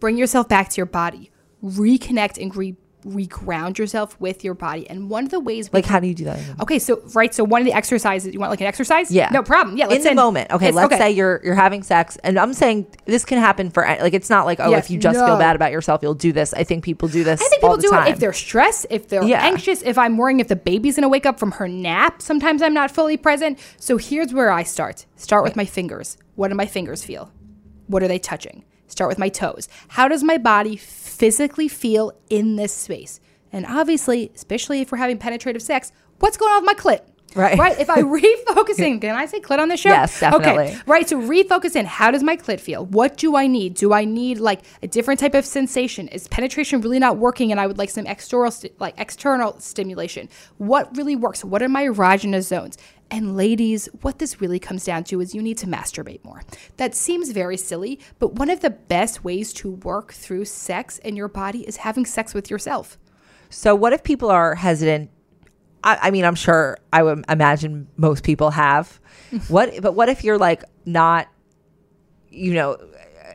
bring 0.00 0.16
yourself 0.16 0.48
back 0.48 0.68
to 0.70 0.76
your 0.78 0.86
body, 0.86 1.30
reconnect 1.62 2.42
and 2.42 2.54
re 2.56 2.76
reground 3.04 3.78
yourself 3.78 4.18
with 4.20 4.44
your 4.44 4.54
body. 4.54 4.88
And 4.88 5.10
one 5.10 5.24
of 5.24 5.30
the 5.30 5.40
ways 5.40 5.70
Like 5.72 5.84
how 5.84 6.00
do 6.00 6.06
you 6.06 6.14
do 6.14 6.24
that? 6.24 6.38
Okay, 6.60 6.78
so 6.78 7.02
right, 7.14 7.34
so 7.34 7.44
one 7.44 7.60
of 7.60 7.64
the 7.66 7.72
exercises 7.72 8.32
you 8.32 8.38
want 8.40 8.50
like 8.50 8.60
an 8.60 8.66
exercise? 8.66 9.10
Yeah. 9.10 9.28
no 9.32 9.42
problem. 9.42 9.76
Yeah, 9.76 9.86
let's 9.86 10.04
in 10.04 10.14
the 10.16 10.22
moment. 10.22 10.50
Okay, 10.50 10.66
Yes, 10.66 10.74
let's 10.74 10.96
say 10.96 11.10
you're 11.10 11.40
you're 11.44 11.54
having 11.54 11.82
sex, 11.82 12.16
and 12.22 12.38
I'm 12.38 12.52
saying 12.54 12.86
this 13.04 13.24
can 13.24 13.38
happen 13.38 13.70
for 13.70 13.82
like 13.84 14.14
it's 14.14 14.30
not 14.30 14.46
like 14.46 14.60
oh 14.60 14.70
Yes, 14.70 14.84
if 14.84 14.90
you 14.90 14.98
just 14.98 15.18
no. 15.18 15.26
feel 15.26 15.36
bad 15.38 15.56
about 15.56 15.72
yourself 15.72 16.00
you'll 16.02 16.14
do 16.14 16.32
this. 16.32 16.54
I 16.54 16.64
think 16.64 16.84
people 16.84 17.08
do 17.08 17.24
this. 17.24 17.40
I 17.40 17.48
think 17.48 17.60
people 17.62 17.76
do 17.76 17.90
time. 17.90 18.06
it 18.06 18.10
if 18.12 18.18
they're 18.20 18.32
stressed, 18.32 18.86
if 18.90 19.08
they're 19.08 19.24
Yeah. 19.24 19.44
anxious, 19.44 19.82
if 19.82 19.98
I'm 19.98 20.16
worrying 20.16 20.40
if 20.40 20.48
the 20.48 20.56
baby's 20.56 20.96
gonna 20.96 21.08
wake 21.08 21.26
up 21.26 21.38
from 21.38 21.52
her 21.52 21.68
nap. 21.68 22.22
Sometimes 22.22 22.62
I'm 22.62 22.74
not 22.74 22.90
fully 22.90 23.16
present. 23.16 23.58
So 23.78 23.96
here's 23.96 24.32
where 24.32 24.50
I 24.50 24.62
start. 24.62 25.06
Start 25.16 25.44
with 25.44 25.56
my 25.56 25.64
fingers. 25.64 26.16
What 26.36 26.48
do 26.48 26.54
my 26.54 26.66
fingers 26.66 27.04
feel? 27.04 27.30
What 27.86 28.02
are 28.02 28.08
they 28.08 28.18
touching? 28.18 28.64
Start 28.86 29.08
with 29.08 29.18
my 29.18 29.28
toes. 29.28 29.68
How 29.88 30.06
does 30.08 30.22
my 30.22 30.36
body 30.38 30.76
physically 31.22 31.68
feel 31.68 32.10
in 32.30 32.56
this 32.56 32.74
space? 32.74 33.20
And 33.52 33.64
obviously, 33.64 34.32
especially 34.34 34.80
if 34.80 34.90
we're 34.90 34.98
having 34.98 35.18
penetrative 35.18 35.62
sex, 35.62 35.92
what's 36.18 36.36
going 36.36 36.50
on 36.52 36.64
with 36.64 36.66
my 36.66 36.74
clit? 36.74 37.02
Right. 37.36 37.56
Right. 37.56 37.78
If 37.78 37.88
I 37.88 38.02
refocus 38.02 38.80
in, 38.80 38.98
can 38.98 39.14
I 39.14 39.26
say 39.26 39.38
clit 39.38 39.60
on 39.60 39.68
the 39.68 39.76
show? 39.76 39.90
Yes, 39.90 40.18
definitely. 40.18 40.64
Okay. 40.64 40.78
Right. 40.84 41.08
So 41.08 41.20
refocus 41.20 41.76
in. 41.76 41.86
How 41.86 42.10
does 42.10 42.24
my 42.24 42.36
clit 42.36 42.58
feel? 42.58 42.86
What 42.86 43.16
do 43.16 43.36
I 43.36 43.46
need? 43.46 43.74
Do 43.74 43.92
I 43.92 44.04
need 44.04 44.38
like 44.38 44.62
a 44.82 44.88
different 44.88 45.20
type 45.20 45.34
of 45.34 45.46
sensation? 45.46 46.08
Is 46.08 46.26
penetration 46.26 46.80
really 46.80 46.98
not 46.98 47.18
working 47.18 47.52
and 47.52 47.60
I 47.60 47.68
would 47.68 47.78
like 47.78 47.90
some 47.90 48.06
external 48.06 48.50
sti- 48.50 48.72
like 48.80 48.94
external 48.98 49.58
stimulation? 49.60 50.28
What 50.58 50.94
really 50.96 51.14
works? 51.14 51.44
What 51.44 51.62
are 51.62 51.68
my 51.68 51.84
erogenous 51.84 52.48
zones? 52.48 52.78
And 53.12 53.36
ladies, 53.36 53.90
what 54.00 54.18
this 54.18 54.40
really 54.40 54.58
comes 54.58 54.86
down 54.86 55.04
to 55.04 55.20
is 55.20 55.34
you 55.34 55.42
need 55.42 55.58
to 55.58 55.66
masturbate 55.66 56.24
more. 56.24 56.40
That 56.78 56.94
seems 56.94 57.30
very 57.30 57.58
silly, 57.58 58.00
but 58.18 58.36
one 58.36 58.48
of 58.48 58.60
the 58.60 58.70
best 58.70 59.22
ways 59.22 59.52
to 59.54 59.72
work 59.72 60.14
through 60.14 60.46
sex 60.46 60.96
in 60.96 61.14
your 61.14 61.28
body 61.28 61.60
is 61.68 61.76
having 61.76 62.06
sex 62.06 62.32
with 62.32 62.50
yourself. 62.50 62.98
So 63.50 63.74
what 63.74 63.92
if 63.92 64.02
people 64.02 64.30
are 64.30 64.54
hesitant? 64.54 65.10
I, 65.84 65.98
I 66.04 66.10
mean, 66.10 66.24
I'm 66.24 66.34
sure 66.34 66.78
I 66.90 67.02
would 67.02 67.22
imagine 67.28 67.86
most 67.98 68.24
people 68.24 68.50
have. 68.52 68.98
what? 69.48 69.82
But 69.82 69.94
what 69.94 70.08
if 70.08 70.24
you're 70.24 70.38
like 70.38 70.64
not, 70.86 71.28
you 72.30 72.54
know, 72.54 72.78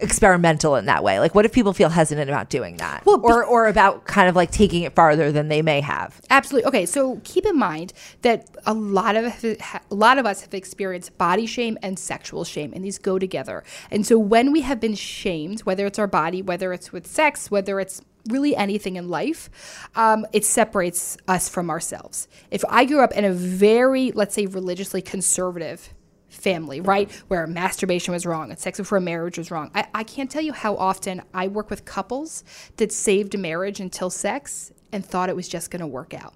experimental 0.02 0.76
in 0.76 0.86
that 0.86 1.04
way? 1.04 1.20
Like, 1.20 1.36
what 1.36 1.46
if 1.46 1.52
people 1.52 1.74
feel 1.74 1.90
hesitant 1.90 2.30
about 2.30 2.50
doing 2.50 2.78
that, 2.78 3.06
Well, 3.06 3.18
be- 3.18 3.24
or 3.26 3.44
or 3.44 3.68
about 3.68 4.06
kind 4.06 4.30
of 4.30 4.36
like 4.36 4.52
taking 4.52 4.84
it 4.84 4.94
farther 4.94 5.32
than 5.32 5.48
they 5.48 5.62
may 5.62 5.82
have? 5.82 6.20
Absolutely. 6.30 6.68
Okay, 6.68 6.86
so 6.86 7.22
keep 7.24 7.46
in 7.46 7.58
mind 7.58 7.94
that 8.22 8.50
a 8.66 8.74
lot 8.74 9.16
of 9.16 9.44
a 9.44 9.56
lot 9.90 10.18
of 10.18 10.26
us 10.26 10.42
have 10.42 10.54
experienced 10.54 11.18
body 11.18 11.46
shame 11.46 11.78
and 11.82 11.98
sexual 11.98 12.44
shame, 12.44 12.72
and 12.74 12.84
these 12.84 12.98
go 12.98 13.20
together. 13.20 13.64
And 13.92 14.06
so 14.06 14.18
when 14.18 14.52
we 14.52 14.62
have 14.62 14.80
been 14.80 14.96
shamed, 14.96 15.62
whether 15.62 15.86
it's 15.86 16.00
our 16.00 16.08
body, 16.08 16.42
whether 16.42 16.74
it's 16.74 16.92
with 16.92 17.08
sex, 17.08 17.50
whether 17.52 17.80
it's 17.80 18.02
really 18.30 18.56
anything 18.56 18.98
in 18.98 19.08
life, 19.10 19.50
um, 19.96 20.26
it 20.34 20.44
separates 20.44 21.18
us 21.28 21.48
from 21.48 21.70
ourselves. 21.70 22.28
If 22.52 22.64
I 22.68 22.84
grew 22.86 23.00
up 23.00 23.14
in 23.14 23.24
a 23.24 23.32
very, 23.32 24.12
let's 24.12 24.36
say, 24.36 24.46
religiously 24.46 25.02
conservative 25.02 25.94
family, 26.38 26.82
right? 26.82 27.12
Where 27.28 27.46
masturbation 27.48 28.14
was 28.14 28.26
wrong 28.26 28.50
and 28.50 28.60
sex 28.60 28.78
before 28.78 29.00
marriage 29.00 29.38
was 29.38 29.52
wrong. 29.52 29.72
I, 29.76 29.88
I 29.94 30.04
can't 30.04 30.30
tell 30.30 30.42
you 30.42 30.54
how 30.54 30.76
often 30.78 31.22
I 31.34 31.48
work 31.48 31.70
with 31.70 31.86
couples 31.86 32.44
that 32.78 32.92
saved 32.92 33.38
marriage 33.38 33.80
until 33.80 34.10
sex 34.10 34.72
and 34.92 35.06
thought 35.06 35.30
it 35.30 35.36
was 35.36 35.48
just 35.48 35.72
going 35.72 35.82
to 35.82 35.88
work 35.88 36.14
out. 36.14 36.34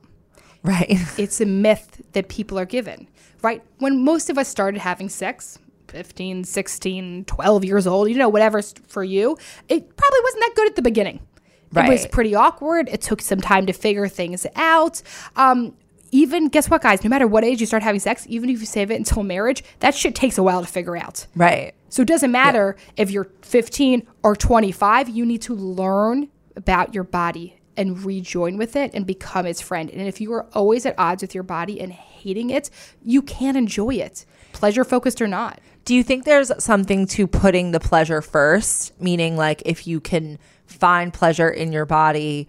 Right. 0.63 0.97
It's 1.17 1.41
a 1.41 1.45
myth 1.45 2.01
that 2.13 2.27
people 2.27 2.59
are 2.59 2.65
given, 2.65 3.07
right? 3.41 3.63
When 3.79 4.03
most 4.03 4.29
of 4.29 4.37
us 4.37 4.47
started 4.47 4.79
having 4.79 5.09
sex, 5.09 5.59
15, 5.87 6.43
16, 6.43 7.25
12 7.25 7.65
years 7.65 7.87
old, 7.87 8.09
you 8.09 8.15
know, 8.15 8.29
whatever's 8.29 8.73
for 8.87 9.03
you, 9.03 9.37
it 9.67 9.95
probably 9.95 10.19
wasn't 10.23 10.41
that 10.41 10.53
good 10.55 10.69
at 10.69 10.75
the 10.75 10.81
beginning. 10.81 11.19
Right. 11.73 11.87
It 11.87 11.91
was 11.91 12.05
pretty 12.07 12.35
awkward. 12.35 12.89
It 12.89 13.01
took 13.01 13.21
some 13.21 13.39
time 13.39 13.65
to 13.65 13.73
figure 13.73 14.07
things 14.07 14.45
out. 14.55 15.01
Um, 15.35 15.73
even 16.11 16.49
guess 16.49 16.69
what, 16.69 16.81
guys? 16.81 17.03
No 17.03 17.09
matter 17.09 17.27
what 17.27 17.43
age 17.43 17.59
you 17.59 17.65
start 17.65 17.83
having 17.83 17.99
sex, 17.99 18.25
even 18.29 18.49
if 18.49 18.59
you 18.59 18.65
save 18.65 18.91
it 18.91 18.95
until 18.95 19.23
marriage, 19.23 19.63
that 19.79 19.95
shit 19.95 20.13
takes 20.13 20.37
a 20.37 20.43
while 20.43 20.61
to 20.61 20.67
figure 20.67 20.97
out. 20.97 21.25
Right. 21.35 21.73
So 21.89 22.01
it 22.01 22.07
doesn't 22.07 22.31
matter 22.31 22.75
if 22.97 23.11
you're 23.11 23.29
15 23.41 24.07
or 24.23 24.35
25, 24.35 25.09
you 25.09 25.25
need 25.25 25.41
to 25.43 25.55
learn 25.55 26.29
about 26.55 26.93
your 26.93 27.03
body 27.03 27.57
and 27.77 28.03
rejoin 28.03 28.57
with 28.57 28.75
it 28.75 28.91
and 28.93 29.05
become 29.05 29.45
its 29.45 29.61
friend. 29.61 29.89
And 29.89 30.01
if 30.01 30.21
you 30.21 30.33
are 30.33 30.45
always 30.53 30.85
at 30.85 30.95
odds 30.97 31.21
with 31.21 31.33
your 31.33 31.43
body 31.43 31.79
and 31.79 31.91
hating 31.91 32.49
it, 32.49 32.69
you 33.03 33.21
can't 33.21 33.57
enjoy 33.57 33.95
it, 33.95 34.25
pleasure 34.51 34.83
focused 34.83 35.21
or 35.21 35.27
not. 35.27 35.59
Do 35.83 35.95
you 35.95 36.03
think 36.03 36.25
there's 36.25 36.51
something 36.63 37.07
to 37.07 37.25
putting 37.25 37.71
the 37.71 37.79
pleasure 37.79 38.21
first? 38.21 38.99
Meaning, 39.01 39.35
like, 39.35 39.63
if 39.65 39.87
you 39.87 39.99
can 39.99 40.37
find 40.71 41.13
pleasure 41.13 41.49
in 41.49 41.71
your 41.71 41.85
body 41.85 42.47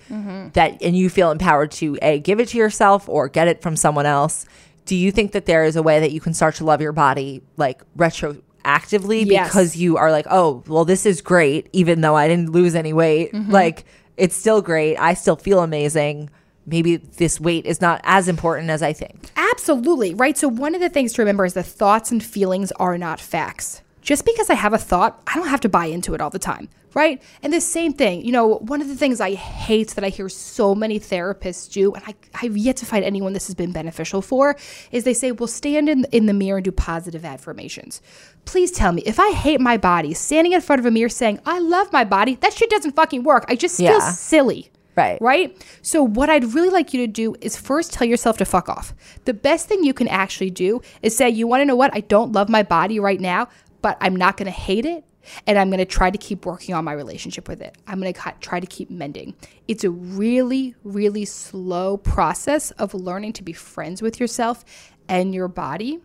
that 0.55 0.83
and 0.83 0.97
you 0.97 1.11
feel 1.11 1.31
empowered 1.31 1.71
to 1.73 1.99
a 2.03 2.19
give 2.21 2.41
it 2.41 2.49
to 2.49 2.59
yourself 2.59 3.09
or 3.09 3.29
get 3.29 3.49
it 3.49 3.63
from 3.63 3.77
someone 3.77 4.07
else, 4.07 4.47
do 4.87 4.97
you 4.97 5.13
think 5.13 5.33
that 5.33 5.47
there 5.47 5.65
is 5.65 5.77
a 5.77 5.83
way 5.83 6.01
that 6.01 6.13
you 6.13 6.21
can 6.21 6.35
start 6.35 6.55
to 6.57 6.65
love 6.65 6.81
your 6.81 6.93
body 6.93 7.43
like 7.57 7.83
retroactively 7.97 9.25
Yes. 9.27 9.49
because 9.49 9.77
you 9.77 9.97
are 9.97 10.11
like, 10.11 10.27
oh, 10.31 10.63
well, 10.67 10.85
this 10.85 11.07
is 11.07 11.21
great, 11.21 11.69
even 11.73 12.01
though 12.01 12.15
I 12.17 12.29
didn't 12.29 12.51
lose 12.51 12.75
any 12.75 12.93
weight. 12.93 13.33
Mm-hmm. 13.33 13.51
Like, 13.51 13.85
it's 14.17 14.37
still 14.37 14.63
great. 14.63 14.97
I 14.97 15.15
still 15.15 15.37
feel 15.37 15.61
amazing. 15.61 16.31
Maybe 16.67 16.97
this 16.97 17.41
weight 17.41 17.67
is 17.67 17.81
not 17.81 18.01
as 18.05 18.29
important 18.29 18.71
as 18.71 18.83
I 18.83 18.93
think. 18.93 19.31
Absolutely, 19.37 20.15
right? 20.15 20.37
So, 20.39 20.47
one 20.49 20.75
of 20.75 20.81
the 20.81 20.89
things 20.89 21.13
to 21.15 21.23
remember 21.23 21.45
is 21.45 21.55
that 21.55 21.67
thoughts 21.67 22.13
and 22.13 22.23
feelings 22.23 22.71
are 22.73 22.97
not 22.99 23.21
facts. 23.21 23.83
Just 24.03 24.25
because 24.25 24.51
I 24.51 24.55
have 24.55 24.73
a 24.73 24.79
thought, 24.79 25.23
I 25.29 25.37
don't 25.37 25.47
have 25.49 25.61
to 25.61 25.69
buy 25.69 25.87
into 25.87 26.13
it 26.13 26.21
all 26.21 26.29
the 26.29 26.39
time, 26.41 26.69
right? 26.93 27.23
And 27.43 27.53
the 27.53 27.61
same 27.61 27.93
thing, 27.93 28.25
you 28.25 28.33
know, 28.33 28.57
one 28.57 28.81
of 28.83 28.89
the 28.89 28.97
things 28.97 29.21
I 29.21 29.35
hate 29.35 29.91
that 29.91 30.03
I 30.05 30.09
hear 30.09 30.29
so 30.29 30.75
many 30.75 30.99
therapists 30.99 31.73
do, 31.73 31.95
and 31.95 32.03
I, 32.07 32.15
I've 32.35 32.57
yet 32.57 32.77
to 32.79 32.87
find 32.87 33.05
anyone 33.05 33.33
this 33.33 33.47
has 33.47 33.55
been 33.55 33.71
beneficial 33.71 34.21
for, 34.21 34.57
is 34.91 35.05
they 35.05 35.15
say, 35.15 35.31
well, 35.31 35.47
stand 35.47 35.89
in, 35.89 36.05
in 36.11 36.27
the 36.27 36.33
mirror 36.35 36.59
and 36.59 36.65
do 36.65 36.73
positive 36.73 37.25
affirmations. 37.25 38.03
Please 38.45 38.73
tell 38.73 38.91
me, 38.93 39.03
if 39.07 39.21
I 39.21 39.31
hate 39.31 39.61
my 39.61 39.77
body, 39.77 40.15
standing 40.15 40.53
in 40.53 40.61
front 40.61 40.81
of 40.81 40.87
a 40.87 40.91
mirror 40.91 41.09
saying, 41.09 41.39
I 41.47 41.61
love 41.61 41.93
my 41.93 42.03
body, 42.05 42.35
that 42.37 42.53
shit 42.53 42.71
doesn't 42.71 42.97
fucking 42.97 43.23
work. 43.23 43.45
I 43.49 43.55
just 43.55 43.77
feel 43.77 43.93
Yeah. 43.93 44.11
silly. 44.11 44.71
Right. 44.95 45.19
Right? 45.23 45.57
So, 45.81 46.03
what 46.03 46.29
I'd 46.29 46.53
really 46.53 46.69
like 46.69 46.93
you 46.93 47.01
to 47.01 47.11
do 47.11 47.35
is 47.41 47.57
first 47.57 47.95
tell 47.95 48.07
yourself 48.07 48.37
to 48.39 48.45
fuck 48.45 48.69
off. 48.69 48.93
The 49.25 49.33
best 49.33 49.67
thing 49.67 49.85
you 49.85 49.95
can 49.95 50.07
actually 50.09 50.51
do 50.51 50.83
is 51.01 51.17
say, 51.17 51.31
you 51.31 51.47
want 51.47 51.63
to 51.63 51.65
know 51.65 51.77
what? 51.77 51.95
I 51.95 52.01
don't 52.01 52.33
love 52.33 52.51
my 52.51 52.63
body 52.63 53.01
right 53.01 53.19
now, 53.19 53.49
but 53.83 53.99
I'm 54.01 54.17
not 54.17 54.37
going 54.37 54.47
to 54.47 54.53
hate 54.53 54.87
it. 54.87 55.05
And 55.47 55.57
I'm 55.57 55.69
going 55.69 55.79
to 55.79 55.85
try 55.85 56.11
to 56.11 56.19
keep 56.19 56.47
working 56.47 56.75
on 56.75 56.85
my 56.85 56.93
relationship 56.93 57.47
with 57.47 57.63
it. 57.63 57.77
I'm 57.87 58.01
going 58.01 58.13
to 58.13 58.35
try 58.41 58.59
to 58.59 58.67
keep 58.67 58.91
mending. 58.91 59.37
It's 59.69 59.85
a 59.85 59.91
really, 59.91 60.75
really 60.83 61.25
slow 61.25 61.97
process 61.97 62.73
of 62.73 62.93
learning 62.93 63.35
to 63.35 63.45
be 63.45 63.53
friends 63.53 64.03
with 64.03 64.19
yourself 64.19 64.65
and 65.09 65.33
your 65.33 65.47
body. 65.47 66.01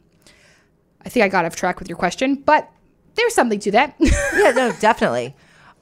I 1.03 1.09
think 1.09 1.23
I 1.23 1.29
got 1.29 1.45
off 1.45 1.55
track 1.55 1.79
with 1.79 1.89
your 1.89 1.97
question, 1.97 2.35
but 2.35 2.69
there's 3.15 3.33
something 3.33 3.59
to 3.61 3.71
that. 3.71 3.95
yeah, 3.99 4.51
no, 4.51 4.71
definitely. 4.79 5.35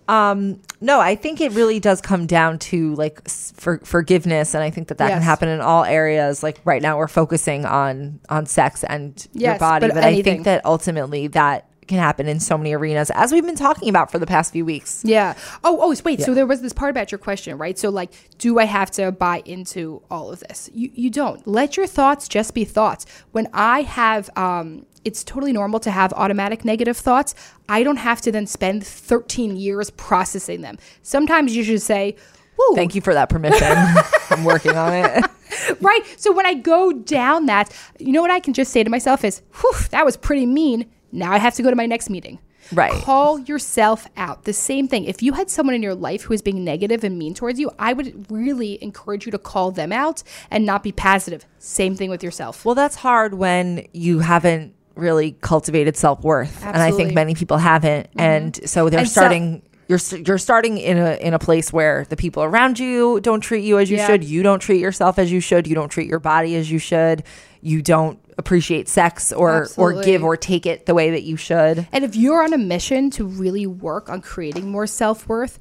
Um, 0.08 0.62
no, 0.82 1.00
I 1.00 1.16
think 1.16 1.42
it 1.42 1.52
really 1.54 1.80
does 1.80 2.00
come 2.00 2.28
down 2.28 2.60
to 2.60 2.94
like 2.96 3.28
for, 3.28 3.80
forgiveness, 3.80 4.54
and 4.54 4.64
I 4.64 4.70
think 4.70 4.90
that 4.90 5.00
that 5.00 5.10
can 5.10 5.22
happen 5.22 5.50
in 5.50 5.62
all 5.62 5.84
areas. 5.84 6.44
Like 6.44 6.60
right 6.64 6.82
now, 6.82 6.98
we're 6.98 7.08
focusing 7.08 7.66
on 7.66 8.20
on 8.30 8.46
sex 8.46 8.84
and 8.84 9.28
your 9.34 9.58
body, 9.58 9.88
but 9.88 9.96
but, 9.96 10.04
I 10.04 10.22
think 10.22 10.46
that 10.46 10.64
ultimately 10.64 11.28
that 11.30 11.68
can 11.88 12.00
happen 12.00 12.28
in 12.28 12.40
so 12.40 12.58
many 12.58 12.74
arenas, 12.74 13.12
as 13.12 13.32
we've 13.32 13.46
been 13.46 13.56
talking 13.56 13.90
about 13.90 14.12
for 14.12 14.20
the 14.20 14.26
past 14.26 14.52
few 14.52 14.66
weeks. 14.66 15.02
Yeah. 15.06 15.36
Oh, 15.64 15.78
oh, 15.82 15.96
wait. 16.04 16.22
So 16.22 16.34
there 16.34 16.48
was 16.48 16.62
this 16.62 16.74
part 16.74 16.90
about 16.90 17.12
your 17.12 17.20
question, 17.20 17.58
right? 17.58 17.78
So 17.78 17.90
like, 17.90 18.12
do 18.38 18.60
I 18.60 18.66
have 18.66 18.92
to 18.92 19.12
buy 19.12 19.44
into 19.46 20.02
all 20.10 20.32
of 20.32 20.40
this? 20.40 20.70
You 20.74 20.90
you 20.94 21.10
don't. 21.10 21.46
Let 21.48 21.78
your 21.78 21.88
thoughts 21.88 22.28
just 22.28 22.54
be 22.54 22.66
thoughts. 22.66 23.06
When 23.32 23.48
I 23.54 23.84
have 23.84 24.30
um 24.38 24.86
it's 25.06 25.24
totally 25.24 25.54
normal 25.54 25.80
to 25.82 25.92
have 25.92 26.12
automatic 26.14 26.66
negative 26.66 26.98
thoughts. 26.98 27.36
I 27.70 27.84
don't 27.84 27.98
have 27.98 28.22
to 28.22 28.32
then 28.32 28.48
spend 28.48 28.86
13 28.86 29.56
years 29.56 29.92
processing 29.92 30.62
them. 30.62 30.78
Sometimes 31.04 31.56
you 31.56 31.64
should 31.64 31.82
say, 31.82 32.16
Woo, 32.58 32.76
Thank 32.76 32.96
you 32.96 33.02
for 33.02 33.14
that 33.14 33.30
permission. 33.30 33.68
I'm 34.32 34.44
working 34.44 34.76
on 34.76 34.94
it. 34.94 35.26
right? 35.82 36.02
So 36.18 36.32
when 36.32 36.46
I 36.46 36.56
go 36.56 36.92
down 36.92 37.46
that, 37.46 37.72
you 38.00 38.12
know 38.12 38.22
what 38.22 38.32
I 38.32 38.40
can 38.40 38.54
just 38.54 38.72
say 38.72 38.84
to 38.84 38.90
myself 38.90 39.24
is, 39.24 39.42
Whew, 39.62 39.74
that 39.92 40.06
was 40.06 40.18
pretty 40.18 40.46
mean. 40.46 40.90
Now 41.16 41.32
I 41.32 41.38
have 41.38 41.54
to 41.56 41.64
go 41.64 41.70
to 41.70 41.76
my 41.76 41.86
next 41.86 42.10
meeting. 42.10 42.40
Right. 42.74 42.92
Call 42.92 43.40
yourself 43.40 44.08
out. 44.18 44.46
The 44.46 44.54
same 44.54 44.88
thing. 44.88 45.06
If 45.06 45.22
you 45.22 45.34
had 45.34 45.52
someone 45.52 45.76
in 45.76 45.84
your 45.84 45.94
life 45.94 46.24
who 46.24 46.34
is 46.34 46.42
being 46.42 46.64
negative 46.64 47.04
and 47.04 47.18
mean 47.20 47.36
towards 47.36 47.60
you, 47.60 47.70
I 47.78 47.94
would 47.94 48.32
really 48.32 48.82
encourage 48.84 49.26
you 49.28 49.32
to 49.34 49.38
call 49.38 49.70
them 49.72 49.92
out 49.92 50.24
and 50.50 50.66
not 50.66 50.82
be 50.82 50.92
passive. 50.92 51.46
Same 51.60 51.96
thing 51.96 52.10
with 52.10 52.24
yourself. 52.24 52.66
Well, 52.66 52.74
that's 52.76 52.96
hard 52.96 53.36
when 53.36 53.86
you 53.94 54.20
haven't 54.20 54.74
really 54.96 55.36
cultivated 55.42 55.96
self 55.96 56.24
worth, 56.24 56.64
and 56.66 56.78
I 56.78 56.90
think 56.92 57.14
many 57.14 57.36
people 57.36 57.58
haven't, 57.58 58.08
mm-hmm. 58.12 58.20
and 58.20 58.70
so 58.70 58.90
they're 58.90 59.02
And 59.02 59.08
so- 59.10 59.22
starting. 59.22 59.62
you're 59.88 60.00
you're 60.26 60.38
starting 60.40 60.78
in 60.80 60.98
a 60.98 61.16
in 61.22 61.34
a 61.36 61.40
place 61.40 61.72
where 61.72 62.06
the 62.10 62.16
people 62.16 62.42
around 62.44 62.80
you 62.80 63.20
don't 63.20 63.42
treat 63.42 63.64
you 63.64 63.78
as 63.78 63.92
you 63.92 63.98
Yeah. 63.98 64.08
should. 64.08 64.24
You 64.24 64.42
don't 64.42 64.60
treat 64.60 64.80
yourself 64.80 65.20
as 65.20 65.32
you 65.32 65.40
should. 65.42 65.68
You 65.68 65.76
don't 65.76 65.90
treat 65.90 66.08
your 66.10 66.20
body 66.20 66.56
as 66.56 66.72
you 66.72 66.80
should. 66.80 67.24
You 67.62 67.82
don't 67.84 68.18
appreciate 68.38 68.88
sex 68.90 69.32
or 69.32 69.68
or 69.78 70.02
give 70.04 70.24
or 70.24 70.36
take 70.36 70.66
it 70.66 70.86
the 70.86 70.94
way 70.94 71.10
that 71.12 71.24
you 71.24 71.38
should. 71.38 71.88
And 71.92 72.04
if 72.04 72.16
you're 72.16 72.44
on 72.44 72.54
a 72.54 72.58
mission 72.58 73.10
to 73.12 73.26
really 73.26 73.66
work 73.66 74.10
on 74.10 74.22
creating 74.22 74.70
more 74.70 74.88
self 74.88 75.28
worth, 75.28 75.60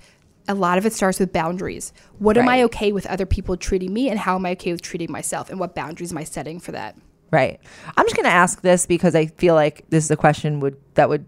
a 0.49 0.55
lot 0.55 0.77
of 0.79 0.85
it 0.87 0.93
starts 0.93 1.21
with 1.21 1.33
boundaries. 1.33 1.93
What 2.19 2.37
am 2.37 2.49
I 2.49 2.63
okay 2.65 2.93
with 2.93 3.07
other 3.07 3.27
people 3.27 3.57
treating 3.57 3.93
me, 3.93 4.11
and 4.11 4.19
how 4.19 4.35
am 4.37 4.45
I 4.47 4.53
okay 4.53 4.73
with 4.73 4.83
treating 4.83 5.11
myself, 5.11 5.51
and 5.51 5.59
what 5.61 5.75
boundaries 5.75 6.13
am 6.13 6.19
I 6.19 6.25
setting 6.25 6.61
for 6.61 6.73
that? 6.73 6.97
Right. 7.31 7.59
I'm 7.97 8.05
just 8.05 8.15
going 8.15 8.25
to 8.27 8.31
ask 8.31 8.61
this 8.61 8.87
because 8.87 9.15
I 9.17 9.27
feel 9.27 9.55
like 9.55 9.85
this 9.91 10.05
is 10.05 10.11
a 10.11 10.17
question 10.17 10.61
would 10.61 10.77
that 10.95 11.09
would 11.09 11.25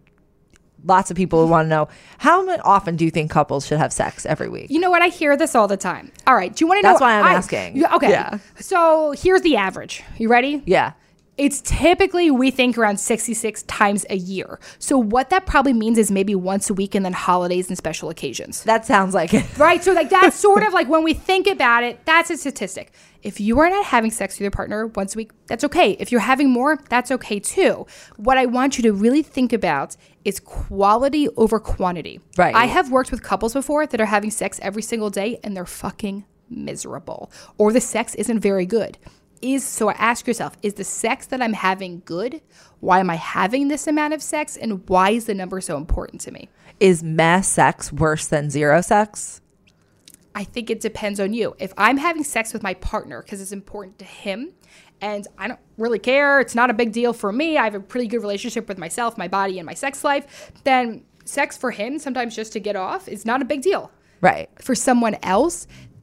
lots 0.84 1.10
of 1.10 1.16
people 1.16 1.40
would 1.40 1.50
want 1.50 1.64
to 1.66 1.68
know 1.68 1.88
how 2.18 2.48
often 2.60 2.94
do 2.94 3.04
you 3.04 3.10
think 3.10 3.28
couples 3.30 3.66
should 3.66 3.78
have 3.78 3.92
sex 3.92 4.24
every 4.24 4.48
week? 4.48 4.70
You 4.70 4.78
know 4.78 4.90
what? 4.90 5.02
I 5.02 5.08
hear 5.08 5.36
this 5.36 5.54
all 5.56 5.66
the 5.66 5.76
time. 5.76 6.12
All 6.26 6.34
right. 6.36 6.54
Do 6.54 6.62
you 6.64 6.68
want 6.68 6.78
to 6.80 6.82
know? 6.86 6.92
That's 6.92 7.00
why 7.00 7.18
I'm 7.18 7.24
I- 7.24 7.32
asking. 7.32 7.76
You- 7.76 7.86
Okay. 7.94 8.10
Yeah. 8.10 8.38
So 8.60 9.12
here's 9.12 9.40
the 9.42 9.56
average. 9.56 10.04
You 10.18 10.28
ready? 10.28 10.62
Yeah. 10.66 10.92
It's 11.38 11.60
typically, 11.60 12.30
we 12.30 12.50
think, 12.50 12.78
around 12.78 12.98
66 12.98 13.62
times 13.64 14.06
a 14.08 14.16
year. 14.16 14.58
So 14.78 14.96
what 14.96 15.28
that 15.30 15.44
probably 15.44 15.74
means 15.74 15.98
is 15.98 16.10
maybe 16.10 16.34
once 16.34 16.70
a 16.70 16.74
week 16.74 16.94
and 16.94 17.04
then 17.04 17.12
holidays 17.12 17.68
and 17.68 17.76
special 17.76 18.08
occasions. 18.08 18.62
That 18.64 18.86
sounds 18.86 19.14
like 19.14 19.34
it. 19.34 19.44
Right? 19.58 19.82
So, 19.82 19.92
like, 19.92 20.10
that's 20.10 20.36
sort 20.36 20.62
of 20.62 20.72
like 20.72 20.88
when 20.88 21.02
we 21.02 21.12
think 21.14 21.46
about 21.46 21.82
it, 21.82 22.04
that's 22.04 22.30
a 22.30 22.36
statistic. 22.36 22.92
If 23.22 23.40
you 23.40 23.58
are 23.58 23.68
not 23.68 23.86
having 23.86 24.10
sex 24.10 24.36
with 24.36 24.42
your 24.42 24.50
partner 24.50 24.86
once 24.86 25.14
a 25.14 25.18
week, 25.18 25.32
that's 25.46 25.64
okay. 25.64 25.92
If 25.92 26.12
you're 26.12 26.20
having 26.20 26.50
more, 26.50 26.78
that's 26.88 27.10
okay 27.10 27.40
too. 27.40 27.86
What 28.16 28.38
I 28.38 28.46
want 28.46 28.78
you 28.78 28.82
to 28.82 28.92
really 28.92 29.22
think 29.22 29.52
about 29.52 29.96
is 30.24 30.40
quality 30.40 31.28
over 31.36 31.58
quantity. 31.58 32.20
Right. 32.36 32.54
I 32.54 32.66
have 32.66 32.90
worked 32.90 33.10
with 33.10 33.22
couples 33.22 33.52
before 33.52 33.86
that 33.86 34.00
are 34.00 34.06
having 34.06 34.30
sex 34.30 34.60
every 34.62 34.82
single 34.82 35.10
day 35.10 35.40
and 35.42 35.56
they're 35.56 35.66
fucking 35.66 36.24
miserable, 36.48 37.30
or 37.58 37.72
the 37.72 37.80
sex 37.80 38.14
isn't 38.14 38.40
very 38.40 38.66
good. 38.66 38.98
Is 39.42 39.64
so 39.64 39.90
ask 39.90 40.26
yourself, 40.26 40.56
is 40.62 40.74
the 40.74 40.84
sex 40.84 41.26
that 41.26 41.42
I'm 41.42 41.52
having 41.52 42.02
good? 42.04 42.40
Why 42.80 43.00
am 43.00 43.10
I 43.10 43.16
having 43.16 43.68
this 43.68 43.86
amount 43.86 44.14
of 44.14 44.22
sex? 44.22 44.56
And 44.56 44.88
why 44.88 45.10
is 45.10 45.26
the 45.26 45.34
number 45.34 45.60
so 45.60 45.76
important 45.76 46.20
to 46.22 46.30
me? 46.30 46.48
Is 46.80 47.02
mass 47.02 47.48
sex 47.48 47.92
worse 47.92 48.26
than 48.26 48.50
zero 48.50 48.80
sex? 48.80 49.40
I 50.34 50.44
think 50.44 50.68
it 50.68 50.80
depends 50.80 51.18
on 51.18 51.32
you. 51.32 51.56
If 51.58 51.72
I'm 51.78 51.96
having 51.96 52.22
sex 52.22 52.52
with 52.52 52.62
my 52.62 52.74
partner 52.74 53.22
because 53.22 53.40
it's 53.40 53.52
important 53.52 53.98
to 54.00 54.04
him 54.04 54.52
and 55.00 55.26
I 55.38 55.48
don't 55.48 55.60
really 55.78 55.98
care, 55.98 56.40
it's 56.40 56.54
not 56.54 56.68
a 56.68 56.74
big 56.74 56.92
deal 56.92 57.14
for 57.14 57.32
me, 57.32 57.56
I 57.56 57.64
have 57.64 57.74
a 57.74 57.80
pretty 57.80 58.06
good 58.06 58.20
relationship 58.20 58.68
with 58.68 58.76
myself, 58.76 59.16
my 59.16 59.28
body, 59.28 59.58
and 59.58 59.64
my 59.64 59.72
sex 59.72 60.04
life, 60.04 60.52
then 60.64 61.04
sex 61.24 61.56
for 61.56 61.70
him, 61.70 61.98
sometimes 61.98 62.36
just 62.36 62.52
to 62.52 62.60
get 62.60 62.76
off, 62.76 63.08
is 63.08 63.24
not 63.24 63.40
a 63.40 63.46
big 63.46 63.62
deal. 63.62 63.90
Right. 64.20 64.50
For 64.60 64.74
someone 64.74 65.16
else 65.22 65.66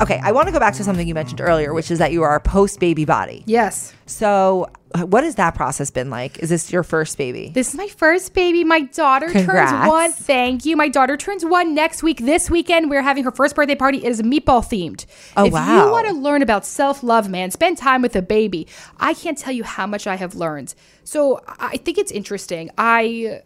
Okay, 0.00 0.18
I 0.22 0.32
want 0.32 0.48
to 0.48 0.52
go 0.52 0.58
back 0.58 0.74
to 0.74 0.84
something 0.84 1.06
you 1.06 1.14
mentioned 1.14 1.42
earlier, 1.42 1.74
which 1.74 1.90
is 1.90 1.98
that 1.98 2.10
you 2.10 2.22
are 2.22 2.34
a 2.34 2.40
post 2.40 2.80
baby 2.80 3.04
body. 3.04 3.44
Yes. 3.46 3.92
So, 4.06 4.70
what 4.96 5.24
has 5.24 5.34
that 5.34 5.54
process 5.54 5.90
been 5.90 6.08
like? 6.08 6.38
Is 6.38 6.48
this 6.48 6.72
your 6.72 6.82
first 6.82 7.18
baby? 7.18 7.50
This 7.54 7.68
is 7.68 7.74
my 7.74 7.86
first 7.86 8.32
baby. 8.32 8.64
My 8.64 8.80
daughter 8.80 9.28
Congrats. 9.28 9.70
turns 9.70 9.88
one. 9.88 10.12
Thank 10.12 10.64
you. 10.64 10.74
My 10.74 10.88
daughter 10.88 11.18
turns 11.18 11.44
one 11.44 11.74
next 11.74 12.02
week. 12.02 12.18
This 12.18 12.48
weekend, 12.48 12.88
we're 12.88 13.02
having 13.02 13.24
her 13.24 13.30
first 13.30 13.54
birthday 13.54 13.74
party. 13.74 13.98
It 13.98 14.10
is 14.10 14.22
meatball 14.22 14.64
themed. 14.64 15.04
Oh, 15.36 15.44
if 15.44 15.52
wow. 15.52 15.84
you 15.84 15.92
want 15.92 16.08
to 16.08 16.14
learn 16.14 16.40
about 16.40 16.64
self 16.64 17.02
love, 17.02 17.28
man, 17.28 17.50
spend 17.50 17.76
time 17.76 18.00
with 18.00 18.16
a 18.16 18.22
baby. 18.22 18.66
I 18.98 19.12
can't 19.12 19.36
tell 19.36 19.52
you 19.52 19.64
how 19.64 19.86
much 19.86 20.06
I 20.06 20.16
have 20.16 20.34
learned. 20.34 20.74
So 21.04 21.40
I 21.46 21.76
think 21.76 21.98
it's 21.98 22.10
interesting. 22.10 22.70
I 22.78 23.42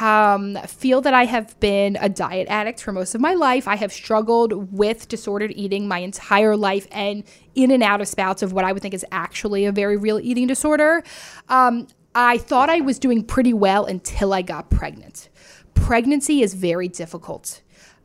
um, 0.00 0.56
feel 0.66 1.00
that 1.00 1.14
I 1.14 1.24
have 1.24 1.58
been 1.60 1.96
a 2.00 2.08
diet 2.08 2.48
addict 2.48 2.82
for 2.82 2.92
most 2.92 3.14
of 3.14 3.20
my 3.20 3.34
life. 3.34 3.66
I 3.66 3.76
have 3.76 3.92
struggled 3.92 4.72
with 4.72 5.08
disordered 5.08 5.52
eating 5.56 5.88
my 5.88 5.98
entire 5.98 6.56
life 6.56 6.86
and 6.90 7.24
in 7.54 7.70
and 7.70 7.82
out 7.82 8.00
of 8.00 8.08
spouts 8.08 8.42
of 8.42 8.52
what 8.52 8.64
I 8.64 8.72
would 8.72 8.82
think 8.82 8.94
is 8.94 9.04
actually 9.10 9.64
a 9.64 9.72
very 9.72 9.96
real 9.96 10.20
eating 10.20 10.46
disorder. 10.46 11.02
Um, 11.48 11.88
I 12.14 12.38
thought 12.38 12.70
I 12.70 12.80
was 12.80 12.98
doing 12.98 13.24
pretty 13.24 13.52
well 13.52 13.84
until 13.84 14.32
I 14.32 14.42
got 14.42 14.70
pregnant. 14.70 15.28
Pregnancy 15.74 16.42
is 16.42 16.54
very 16.54 16.88
difficult. 16.88 17.62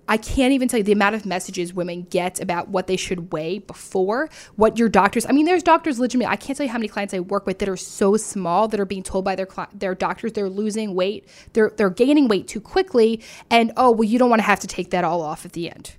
I 0.08 0.18
can't 0.18 0.54
even 0.54 0.68
tell 0.68 0.80
you 0.80 0.84
the 0.84 0.92
amount 0.92 1.16
of 1.16 1.26
messages 1.26 1.74
women 1.74 2.04
get 2.10 2.40
about 2.40 2.70
what 2.70 2.88
they 2.88 2.98
should 2.98 3.32
weigh 3.32 3.60
before, 3.60 4.30
what 4.56 4.78
your 4.78 4.90
doctors. 4.90 5.26
I 5.26 5.32
mean, 5.32 5.46
there's 5.46 5.64
doctors 5.64 6.00
legitimately. 6.00 6.32
I 6.32 6.36
can't 6.36 6.58
tell 6.58 6.66
you 6.66 6.72
how 6.72 6.78
many 6.78 6.88
clients 6.88 7.14
I 7.14 7.20
work 7.20 7.46
with 7.46 7.60
that 7.60 7.70
are 7.70 7.78
so 7.78 8.18
small 8.18 8.68
that 8.68 8.80
are 8.80 8.86
being 8.86 9.04
told 9.04 9.26
by 9.26 9.36
their 9.36 9.48
their 9.74 9.96
doctors 9.96 10.34
they're 10.34 10.50
losing 10.50 10.96
weight, 10.96 11.28
they're 11.54 11.72
they're 11.76 11.90
gaining 11.90 12.28
weight 12.28 12.48
too 12.48 12.62
quickly, 12.62 13.22
and 13.50 13.72
oh 13.78 13.92
well, 13.92 14.04
you 14.04 14.20
don't 14.20 14.30
want 14.30 14.40
to 14.42 14.46
have 14.46 14.60
to 14.62 14.68
take 14.68 14.92
that 14.92 15.04
all 15.04 15.22
off 15.22 15.46
at 15.46 15.54
the 15.54 15.70
end. 15.70 15.96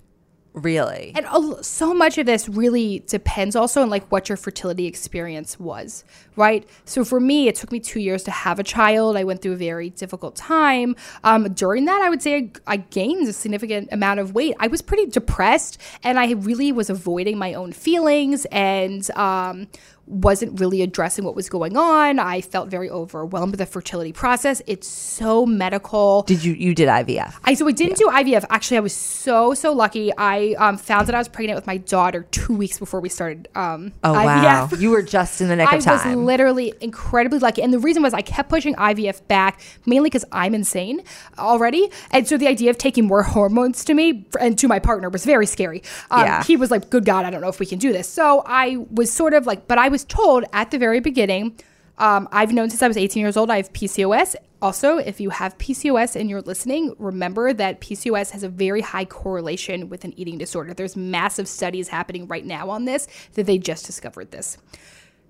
Really? 0.55 1.11
And 1.15 1.65
so 1.65 1.93
much 1.93 2.17
of 2.17 2.25
this 2.25 2.47
really 2.47 3.03
depends 3.07 3.57
also 3.57 3.81
on 3.81 3.89
like 3.89 4.09
what 4.09 4.29
your 4.29 4.37
fertility 4.37 4.85
experience 4.85 5.59
was, 5.59 6.05
right? 6.37 6.67
So 6.85 7.03
for 7.03 7.19
me, 7.19 7.49
it 7.49 7.55
took 7.55 7.73
me 7.73 7.81
two 7.81 7.99
years 7.99 8.23
to 8.23 8.31
have 8.31 8.57
a 8.57 8.63
child. 8.63 9.17
I 9.17 9.25
went 9.25 9.41
through 9.41 9.51
a 9.51 9.57
very 9.57 9.89
difficult 9.89 10.37
time. 10.37 10.95
Um, 11.25 11.53
during 11.53 11.83
that, 11.85 12.01
I 12.01 12.09
would 12.09 12.21
say 12.21 12.37
I, 12.37 12.51
I 12.67 12.77
gained 12.77 13.27
a 13.27 13.33
significant 13.33 13.89
amount 13.91 14.21
of 14.21 14.33
weight. 14.33 14.55
I 14.57 14.67
was 14.67 14.81
pretty 14.81 15.07
depressed, 15.07 15.77
and 16.03 16.17
I 16.17 16.31
really 16.31 16.71
was 16.71 16.89
avoiding 16.89 17.37
my 17.37 17.53
own 17.53 17.73
feelings 17.73 18.45
and 18.45 19.11
um, 19.17 19.67
wasn't 20.07 20.59
really 20.59 20.81
addressing 20.81 21.25
what 21.25 21.35
was 21.35 21.49
going 21.49 21.75
on. 21.75 22.19
I 22.19 22.41
felt 22.41 22.69
very 22.69 22.89
overwhelmed 22.89 23.51
with 23.53 23.59
the 23.59 23.65
fertility 23.65 24.13
process. 24.13 24.61
It's 24.67 24.87
so 24.87 25.45
medical. 25.45 26.21
Did 26.23 26.43
you 26.43 26.53
you 26.53 26.75
did 26.75 26.87
IVF? 26.89 27.33
I 27.43 27.53
so 27.55 27.67
I 27.67 27.71
didn't 27.71 27.97
do 27.97 28.07
IVF. 28.07 28.45
Actually, 28.49 28.77
I 28.77 28.81
was 28.81 28.93
so 28.93 29.53
so 29.53 29.73
lucky. 29.73 30.11
I 30.17 30.55
um, 30.59 30.77
found 30.77 31.07
that 31.07 31.15
I 31.15 31.17
was 31.17 31.27
pregnant 31.27 31.57
with 31.57 31.65
my 31.67 31.77
daughter 31.77 32.23
two 32.31 32.55
weeks 32.55 32.77
before 32.77 32.99
we 32.99 33.09
started. 33.09 33.47
Um, 33.55 33.93
Oh 34.03 34.13
wow. 34.13 34.67
IVF. 34.69 34.79
You 34.79 34.91
were 34.91 35.01
just 35.01 35.41
in 35.41 35.47
the 35.47 35.55
nick 35.55 35.71
I 35.71 35.77
of 35.77 35.83
time. 35.83 36.15
was 36.17 36.25
literally 36.25 36.73
incredibly 36.81 37.39
lucky, 37.39 37.61
and 37.63 37.73
the 37.73 37.79
reason 37.79 38.03
was 38.03 38.13
I 38.13 38.21
kept 38.21 38.49
pushing 38.49 38.75
IVF 38.75 39.27
back 39.27 39.61
mainly 39.85 40.07
because 40.09 40.25
I'm 40.31 40.53
insane 40.53 41.01
already, 41.39 41.89
and 42.11 42.27
so 42.27 42.37
the 42.37 42.47
idea 42.47 42.69
of 42.69 42.77
taking 42.77 43.05
more 43.05 43.23
hormones 43.23 43.83
to 43.85 43.93
me 43.93 44.25
and 44.39 44.57
to 44.59 44.67
my 44.67 44.79
partner 44.79 45.09
was 45.09 45.25
very 45.25 45.45
scary. 45.45 45.81
Um, 46.11 46.21
Yeah. 46.21 46.43
he 46.43 46.55
was 46.57 46.69
like, 46.71 46.89
"Good 46.89 47.05
God, 47.05 47.25
I 47.25 47.29
don't 47.31 47.41
know 47.41 47.49
if 47.49 47.59
we 47.59 47.65
can 47.65 47.79
do 47.79 47.91
this." 47.91 48.07
So 48.07 48.43
I 48.45 48.77
was 48.91 49.11
sort 49.11 49.33
of 49.33 49.45
like, 49.47 49.67
but 49.67 49.77
I 49.79 49.89
was 49.89 49.94
told 50.03 50.45
at 50.53 50.71
the 50.71 50.77
very 50.77 50.99
beginning. 50.99 51.59
Um, 51.97 52.27
I've 52.31 52.51
known 52.51 52.69
since 52.69 52.83
I 52.83 52.87
was 52.87 52.97
18 52.97 53.21
years 53.21 53.37
old 53.37 53.49
I 53.49 53.57
have 53.57 53.71
PCOS. 53.71 54.35
Also, 54.61 54.97
if 54.97 55.21
you 55.21 55.29
have 55.29 55.57
PCOS 55.57 56.19
and 56.19 56.29
you're 56.29 56.41
listening, 56.41 56.95
remember 56.97 57.53
that 57.53 57.81
PCOS 57.81 58.31
has 58.31 58.43
a 58.43 58.49
very 58.49 58.81
high 58.81 59.05
correlation 59.05 59.89
with 59.89 60.03
an 60.03 60.13
eating 60.17 60.37
disorder. 60.37 60.73
There's 60.73 60.95
massive 60.95 61.47
studies 61.47 61.87
happening 61.89 62.27
right 62.27 62.45
now 62.45 62.69
on 62.69 62.85
this 62.85 63.07
that 63.33 63.45
they 63.45 63.57
just 63.57 63.85
discovered 63.85 64.31
this. 64.31 64.57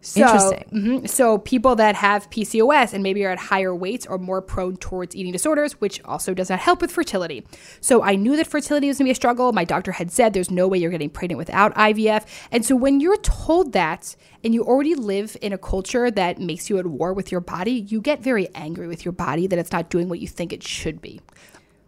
So, 0.05 0.21
Interesting. 0.21 0.63
mhm. 0.71 1.09
So 1.09 1.39
people 1.39 1.75
that 1.77 1.95
have 1.95 2.29
PCOS 2.29 2.93
and 2.93 3.01
maybe 3.01 3.25
are 3.25 3.31
at 3.31 3.39
higher 3.39 3.73
weights 3.73 4.05
are 4.05 4.19
more 4.19 4.39
prone 4.39 4.77
towards 4.77 5.15
eating 5.15 5.31
disorders, 5.31 5.73
which 5.81 5.99
also 6.05 6.35
does 6.35 6.49
not 6.51 6.59
help 6.59 6.79
with 6.79 6.91
fertility. 6.91 7.43
So 7.81 8.03
I 8.03 8.15
knew 8.15 8.35
that 8.37 8.45
fertility 8.45 8.87
was 8.87 8.99
gonna 8.99 9.07
be 9.07 9.11
a 9.11 9.15
struggle. 9.15 9.51
My 9.51 9.63
doctor 9.63 9.91
had 9.91 10.11
said 10.11 10.33
there's 10.33 10.51
no 10.51 10.67
way 10.67 10.77
you're 10.77 10.91
getting 10.91 11.09
pregnant 11.09 11.39
without 11.39 11.73
IVF. 11.75 12.25
And 12.51 12.63
so 12.63 12.75
when 12.75 12.99
you're 12.99 13.17
told 13.17 13.73
that 13.73 14.15
and 14.43 14.53
you 14.53 14.63
already 14.63 14.93
live 14.93 15.35
in 15.41 15.53
a 15.53 15.57
culture 15.57 16.11
that 16.11 16.39
makes 16.39 16.69
you 16.69 16.77
at 16.77 16.85
war 16.85 17.11
with 17.11 17.31
your 17.31 17.41
body, 17.41 17.85
you 17.87 17.99
get 17.99 18.21
very 18.21 18.47
angry 18.53 18.87
with 18.87 19.05
your 19.05 19.11
body 19.11 19.47
that 19.47 19.57
it's 19.57 19.71
not 19.71 19.89
doing 19.89 20.07
what 20.07 20.19
you 20.19 20.27
think 20.27 20.53
it 20.53 20.61
should 20.61 21.01
be. 21.01 21.19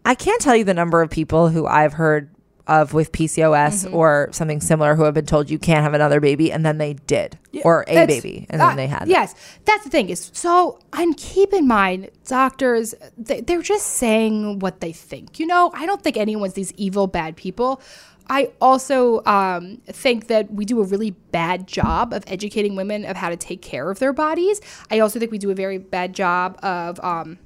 I 0.05 0.15
can't 0.15 0.41
tell 0.41 0.55
you 0.55 0.63
the 0.63 0.73
number 0.73 1.01
of 1.03 1.11
people 1.11 1.49
who 1.49 1.67
I've 1.67 1.93
heard 1.93 2.31
of 2.67 2.93
with 2.93 3.11
PCOS 3.11 3.85
Mm-hmm. 3.85 3.95
or 3.95 4.29
something 4.31 4.61
similar 4.61 4.95
who 4.95 5.03
have 5.03 5.13
been 5.13 5.25
told 5.25 5.49
you 5.49 5.57
can't 5.59 5.83
have 5.83 5.93
another 5.93 6.19
baby 6.19 6.51
and 6.51 6.65
then 6.65 6.77
they 6.77 6.93
did 6.93 7.37
or 7.63 7.83
a 7.87 8.05
baby 8.05 8.45
and 8.49 8.61
then 8.61 8.69
uh, 8.71 8.75
they 8.75 8.87
had 8.87 9.03
it. 9.03 9.09
Yes, 9.09 9.33
that's 9.65 9.83
the 9.83 9.89
thing 9.89 10.09
is 10.09 10.29
so. 10.33 10.79
And 10.93 11.15
keep 11.17 11.53
in 11.53 11.67
mind, 11.67 12.09
doctors 12.25 12.93
they, 13.17 13.41
they're 13.41 13.61
just 13.61 13.87
saying 13.87 14.59
what 14.59 14.81
they 14.81 14.91
think. 14.91 15.39
You 15.39 15.47
know, 15.47 15.71
I 15.73 15.85
don't 15.85 16.01
think 16.03 16.17
anyone's 16.17 16.53
these 16.53 16.71
evil 16.73 17.07
bad 17.07 17.35
people. 17.35 17.81
I 18.29 18.51
also 18.59 19.23
um, 19.25 19.77
think 19.87 20.27
that 20.27 20.51
we 20.51 20.65
do 20.65 20.81
a 20.81 20.83
really 20.83 21.11
bad 21.11 21.65
job 21.65 22.11
of 22.13 22.23
educating 22.27 22.75
women 22.75 23.05
of 23.05 23.15
how 23.15 23.29
to 23.29 23.37
take 23.37 23.61
care 23.61 23.89
of 23.89 23.99
their 23.99 24.11
bodies. 24.11 24.59
I 24.91 24.99
also 24.99 25.17
think 25.17 25.31
we 25.31 25.37
do 25.37 25.49
a 25.49 25.55
very 25.55 25.77
bad 25.77 26.13
job 26.13 26.59
of. 26.63 26.99
Um, 27.03 27.39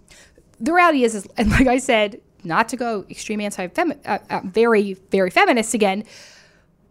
the 0.59 0.73
reality 0.73 1.03
is, 1.03 1.15
is, 1.15 1.27
and 1.37 1.49
like 1.49 1.65
I 1.65 1.79
said, 1.79 2.21
not 2.43 2.69
to 2.69 2.77
go 2.77 3.05
extreme 3.09 3.41
anti 3.41 3.67
uh, 3.67 4.17
uh, 4.29 4.41
very, 4.43 4.93
very 5.11 5.29
feminist 5.29 5.73
again, 5.73 6.03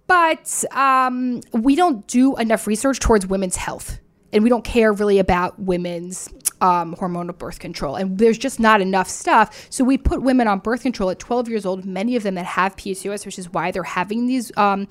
but 0.07 0.65
um, 0.73 1.41
we 1.53 1.77
don't 1.77 2.07
do 2.07 2.37
enough 2.37 2.67
research 2.67 2.99
towards 2.99 3.27
women's 3.27 3.57
health. 3.57 4.01
And 4.33 4.45
we 4.45 4.51
don't 4.51 4.65
care 4.65 4.93
really 4.93 5.19
about 5.19 5.59
women's 5.59 6.29
um, 6.61 6.95
hormonal 6.95 7.37
birth 7.37 7.59
control. 7.59 7.97
And 7.97 8.19
there's 8.19 8.39
just 8.39 8.61
not 8.61 8.81
enough 8.81 9.09
stuff. 9.09 9.67
So 9.71 9.83
we 9.83 9.99
put 9.99 10.23
women 10.23 10.47
on 10.47 10.61
birth 10.61 10.83
control 10.83 11.11
at 11.11 11.19
12 11.19 11.49
years 11.49 11.67
old, 11.67 11.85
many 11.85 12.17
of 12.17 12.23
them 12.23 12.35
that 12.35 12.47
have 12.47 12.77
PCOS, 12.77 13.27
which 13.27 13.39
is 13.39 13.53
why 13.53 13.71
they're 13.71 13.83
having 13.83 14.27
these 14.27 14.53
um, 14.57 14.87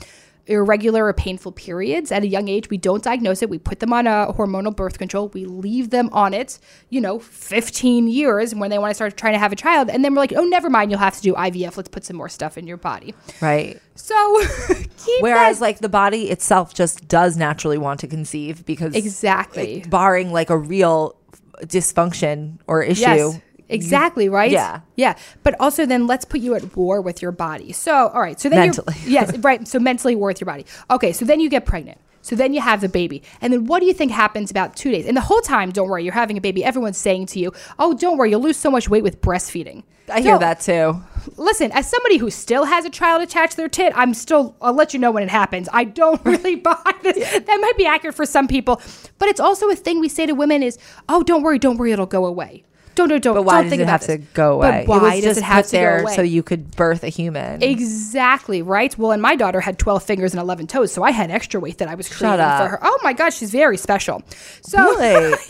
irregular 0.49 1.05
or 1.05 1.13
painful 1.13 1.51
periods 1.51 2.11
at 2.11 2.23
a 2.23 2.27
young 2.27 2.47
age. 2.47 2.69
We 2.69 2.77
don't 2.77 3.03
diagnose 3.03 3.41
it. 3.41 3.49
We 3.49 3.57
put 3.59 3.79
them 3.79 3.93
on 3.93 4.07
a 4.07 4.33
hormonal 4.33 4.75
birth 4.75 4.97
control. 4.97 5.29
We 5.29 5.45
leave 5.45 5.91
them 5.91 6.09
on 6.11 6.33
it, 6.33 6.59
you 6.89 6.99
know, 6.99 7.19
15 7.19 8.07
years 8.07 8.53
when 8.53 8.69
they 8.69 8.77
want 8.79 8.91
to 8.91 8.95
start 8.95 9.15
trying 9.15 9.33
to 9.33 9.39
have 9.39 9.51
a 9.51 9.55
child. 9.55 9.89
And 9.89 10.03
then 10.03 10.13
we're 10.13 10.21
like, 10.21 10.33
oh, 10.33 10.43
never 10.43 10.69
mind, 10.69 10.91
you'll 10.91 10.99
have 10.99 11.15
to 11.15 11.21
do 11.21 11.33
IVF. 11.35 11.77
Let's 11.77 11.89
put 11.89 12.03
some 12.03 12.17
more 12.17 12.29
stuff 12.29 12.57
in 12.57 12.67
your 12.67 12.77
body. 12.77 13.13
Right. 13.41 13.79
So 13.95 14.41
keep 14.67 15.21
Whereas 15.21 15.59
that- 15.59 15.65
like 15.65 15.79
the 15.79 15.89
body 15.89 16.29
itself 16.29 16.73
just 16.73 17.07
does 17.07 17.37
naturally 17.37 17.77
want 17.77 17.99
to 18.01 18.07
conceive 18.07 18.65
because 18.65 18.95
Exactly. 18.95 19.83
barring 19.87 20.31
like 20.33 20.49
a 20.49 20.57
real 20.57 21.15
dysfunction 21.63 22.57
or 22.67 22.81
issue. 22.83 23.01
Yes. 23.01 23.39
Exactly, 23.69 24.25
mm-hmm. 24.25 24.35
right? 24.35 24.51
Yeah. 24.51 24.81
Yeah. 24.95 25.15
But 25.43 25.55
also 25.59 25.85
then 25.85 26.07
let's 26.07 26.25
put 26.25 26.41
you 26.41 26.55
at 26.55 26.75
war 26.75 27.01
with 27.01 27.21
your 27.21 27.31
body. 27.31 27.71
So, 27.71 28.09
all 28.09 28.21
right. 28.21 28.39
So 28.39 28.49
then 28.49 28.59
Mentally. 28.59 28.95
you're 29.03 29.11
yes, 29.21 29.37
right. 29.37 29.67
So 29.67 29.79
mentally 29.79 30.15
war 30.15 30.27
with 30.29 30.41
your 30.41 30.47
body. 30.47 30.65
Okay, 30.89 31.13
so 31.13 31.25
then 31.25 31.39
you 31.39 31.49
get 31.49 31.65
pregnant. 31.65 31.99
So 32.21 32.35
then 32.35 32.53
you 32.53 32.61
have 32.61 32.81
the 32.81 32.89
baby. 32.89 33.23
And 33.41 33.53
then 33.53 33.65
what 33.65 33.79
do 33.79 33.85
you 33.85 33.93
think 33.93 34.11
happens 34.11 34.51
about 34.51 34.75
two 34.75 34.91
days? 34.91 35.05
And 35.05 35.15
the 35.15 35.21
whole 35.21 35.41
time, 35.41 35.71
don't 35.71 35.89
worry, 35.89 36.03
you're 36.03 36.13
having 36.13 36.37
a 36.37 36.41
baby. 36.41 36.63
Everyone's 36.63 36.97
saying 36.97 37.27
to 37.27 37.39
you, 37.39 37.53
oh, 37.77 37.93
don't 37.93 38.17
worry, 38.17 38.31
you'll 38.31 38.41
lose 38.41 38.57
so 38.57 38.69
much 38.69 38.89
weight 38.89 39.03
with 39.03 39.21
breastfeeding. 39.21 39.83
I 40.11 40.21
hear 40.21 40.35
So, 40.35 40.39
that 40.39 40.59
too. 40.59 41.01
Listen, 41.37 41.71
as 41.71 41.89
somebody 41.89 42.17
who 42.17 42.29
still 42.29 42.65
has 42.65 42.83
a 42.83 42.89
child 42.89 43.21
attached 43.21 43.51
to 43.51 43.57
their 43.57 43.69
tit, 43.69 43.93
I'm 43.95 44.13
still, 44.13 44.55
I'll 44.61 44.73
let 44.73 44.93
you 44.93 44.99
know 44.99 45.11
when 45.11 45.23
it 45.23 45.29
happens. 45.29 45.69
I 45.71 45.83
don't 45.83 46.19
really 46.25 46.55
buy 46.55 46.93
this. 47.03 47.17
That 47.17 47.59
might 47.61 47.77
be 47.77 47.85
accurate 47.85 48.15
for 48.15 48.25
some 48.25 48.47
people, 48.47 48.81
but 49.17 49.29
it's 49.29 49.39
also 49.39 49.69
a 49.69 49.75
thing 49.75 49.99
we 49.99 50.09
say 50.09 50.25
to 50.25 50.33
women 50.33 50.63
is, 50.63 50.77
oh, 51.07 51.23
don't 51.23 51.43
worry, 51.43 51.59
don't 51.59 51.77
worry, 51.77 51.91
it'll 51.91 52.05
go 52.05 52.25
away. 52.25 52.63
Don't, 52.99 53.07
don't, 53.09 53.23
don't. 53.23 53.33
But 53.35 53.43
why 53.43 53.53
don't 53.53 53.63
does 53.63 53.69
think 53.69 53.79
it 53.79 53.83
about 53.83 53.91
have 54.01 54.07
to 54.07 54.17
go 54.33 54.53
away? 54.55 54.83
But 54.85 55.01
why 55.01 55.13
it 55.13 55.15
was 55.17 55.23
does 55.23 55.23
just 55.23 55.37
it 55.39 55.43
have 55.45 55.63
put 55.63 55.69
to 55.69 55.71
there 55.71 55.97
go 55.99 56.03
away? 56.03 56.15
so 56.17 56.21
you 56.21 56.43
could 56.43 56.71
birth 56.75 57.03
a 57.03 57.07
human. 57.09 57.63
Exactly 57.63 58.61
right. 58.61 58.97
Well, 58.97 59.11
and 59.11 59.21
my 59.21 59.35
daughter 59.37 59.61
had 59.61 59.79
12 59.79 60.03
fingers 60.03 60.33
and 60.33 60.41
11 60.41 60.67
toes, 60.67 60.91
so 60.91 61.03
I 61.03 61.11
had 61.11 61.31
extra 61.31 61.59
weight 61.61 61.77
that 61.77 61.87
I 61.87 61.95
was 61.95 62.09
creating 62.09 62.39
for 62.39 62.67
her. 62.67 62.79
Oh 62.81 62.99
my 63.03 63.13
God, 63.13 63.31
she's 63.31 63.51
very 63.51 63.77
special. 63.77 64.21
So 64.61 64.77
Really? 64.83 65.35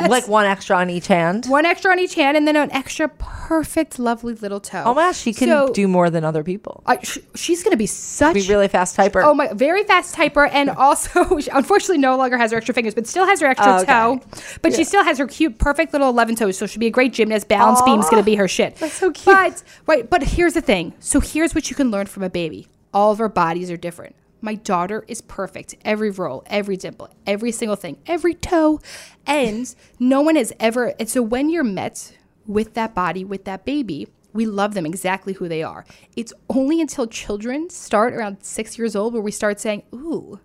Like 0.00 0.28
one 0.28 0.46
extra 0.46 0.76
on 0.76 0.90
each 0.90 1.08
hand. 1.08 1.46
one 1.46 1.66
extra 1.66 1.90
on 1.90 1.98
each 1.98 2.14
hand, 2.14 2.36
and 2.36 2.46
then 2.46 2.54
an 2.54 2.70
extra 2.70 3.08
perfect, 3.08 3.98
lovely 3.98 4.32
little 4.34 4.60
toe. 4.60 4.84
Oh 4.86 4.94
my 4.94 5.02
gosh, 5.08 5.18
she 5.18 5.32
can 5.34 5.48
So, 5.48 5.72
do 5.72 5.88
more 5.88 6.08
than 6.08 6.24
other 6.24 6.44
people. 6.44 6.84
I, 6.86 7.00
sh- 7.02 7.18
she's 7.34 7.64
going 7.64 7.72
to 7.72 7.76
be 7.76 7.86
such 7.86 8.34
Be 8.34 8.42
really 8.48 8.68
fast 8.68 8.96
typer. 8.96 9.24
Oh 9.24 9.34
my, 9.34 9.52
very 9.52 9.82
fast 9.82 10.14
typer, 10.14 10.48
and 10.52 10.70
also 10.70 11.38
she 11.40 11.50
unfortunately 11.50 11.98
no 11.98 12.16
longer 12.16 12.36
has 12.38 12.52
her 12.52 12.58
extra 12.58 12.74
fingers, 12.74 12.94
but 12.94 13.08
still 13.08 13.26
has 13.26 13.40
her 13.40 13.48
extra 13.48 13.72
Oh, 13.72 13.76
okay. 13.78 13.86
toe. 13.86 14.20
But 14.62 14.72
she 14.74 14.84
still 14.84 15.02
has 15.02 15.18
her 15.18 15.26
cute, 15.26 15.58
perfect 15.58 15.92
little 15.92 16.10
eleven 16.10 16.36
toes. 16.36 16.56
So 16.56 16.66
be 16.78 16.86
a 16.86 16.90
great 16.90 17.12
gymnast. 17.12 17.48
Balance 17.48 17.82
beam's 17.82 18.08
going 18.08 18.22
to 18.22 18.26
be 18.26 18.36
her 18.36 18.48
shit. 18.48 18.76
That's 18.76 18.94
so 18.94 19.10
cute. 19.10 19.24
But 19.24 19.62
right, 19.86 20.08
but 20.08 20.22
here's 20.22 20.54
the 20.54 20.60
thing. 20.60 20.94
So 21.00 21.20
here's 21.20 21.54
what 21.54 21.70
you 21.70 21.76
can 21.76 21.90
learn 21.90 22.06
from 22.06 22.22
a 22.22 22.30
baby. 22.30 22.68
All 22.94 23.12
of 23.12 23.20
our 23.20 23.28
bodies 23.28 23.70
are 23.70 23.76
different. 23.76 24.14
My 24.40 24.54
daughter 24.54 25.04
is 25.08 25.20
perfect. 25.20 25.74
Every 25.84 26.10
roll, 26.10 26.44
every 26.46 26.76
dimple, 26.76 27.10
every 27.26 27.50
single 27.50 27.76
thing, 27.76 27.98
every 28.06 28.34
toe, 28.34 28.80
and 29.26 29.74
no 29.98 30.20
one 30.20 30.36
has 30.36 30.52
ever. 30.60 30.94
And 31.00 31.08
so 31.08 31.22
when 31.22 31.50
you're 31.50 31.64
met 31.64 32.16
with 32.46 32.74
that 32.74 32.94
body, 32.94 33.24
with 33.24 33.44
that 33.44 33.64
baby, 33.64 34.08
we 34.32 34.46
love 34.46 34.74
them 34.74 34.86
exactly 34.86 35.32
who 35.32 35.48
they 35.48 35.62
are. 35.62 35.84
It's 36.14 36.32
only 36.48 36.80
until 36.80 37.06
children 37.06 37.68
start 37.70 38.14
around 38.14 38.38
six 38.42 38.78
years 38.78 38.94
old 38.94 39.12
where 39.12 39.22
we 39.22 39.32
start 39.32 39.58
saying, 39.58 39.82
"Ooh, 39.92 40.38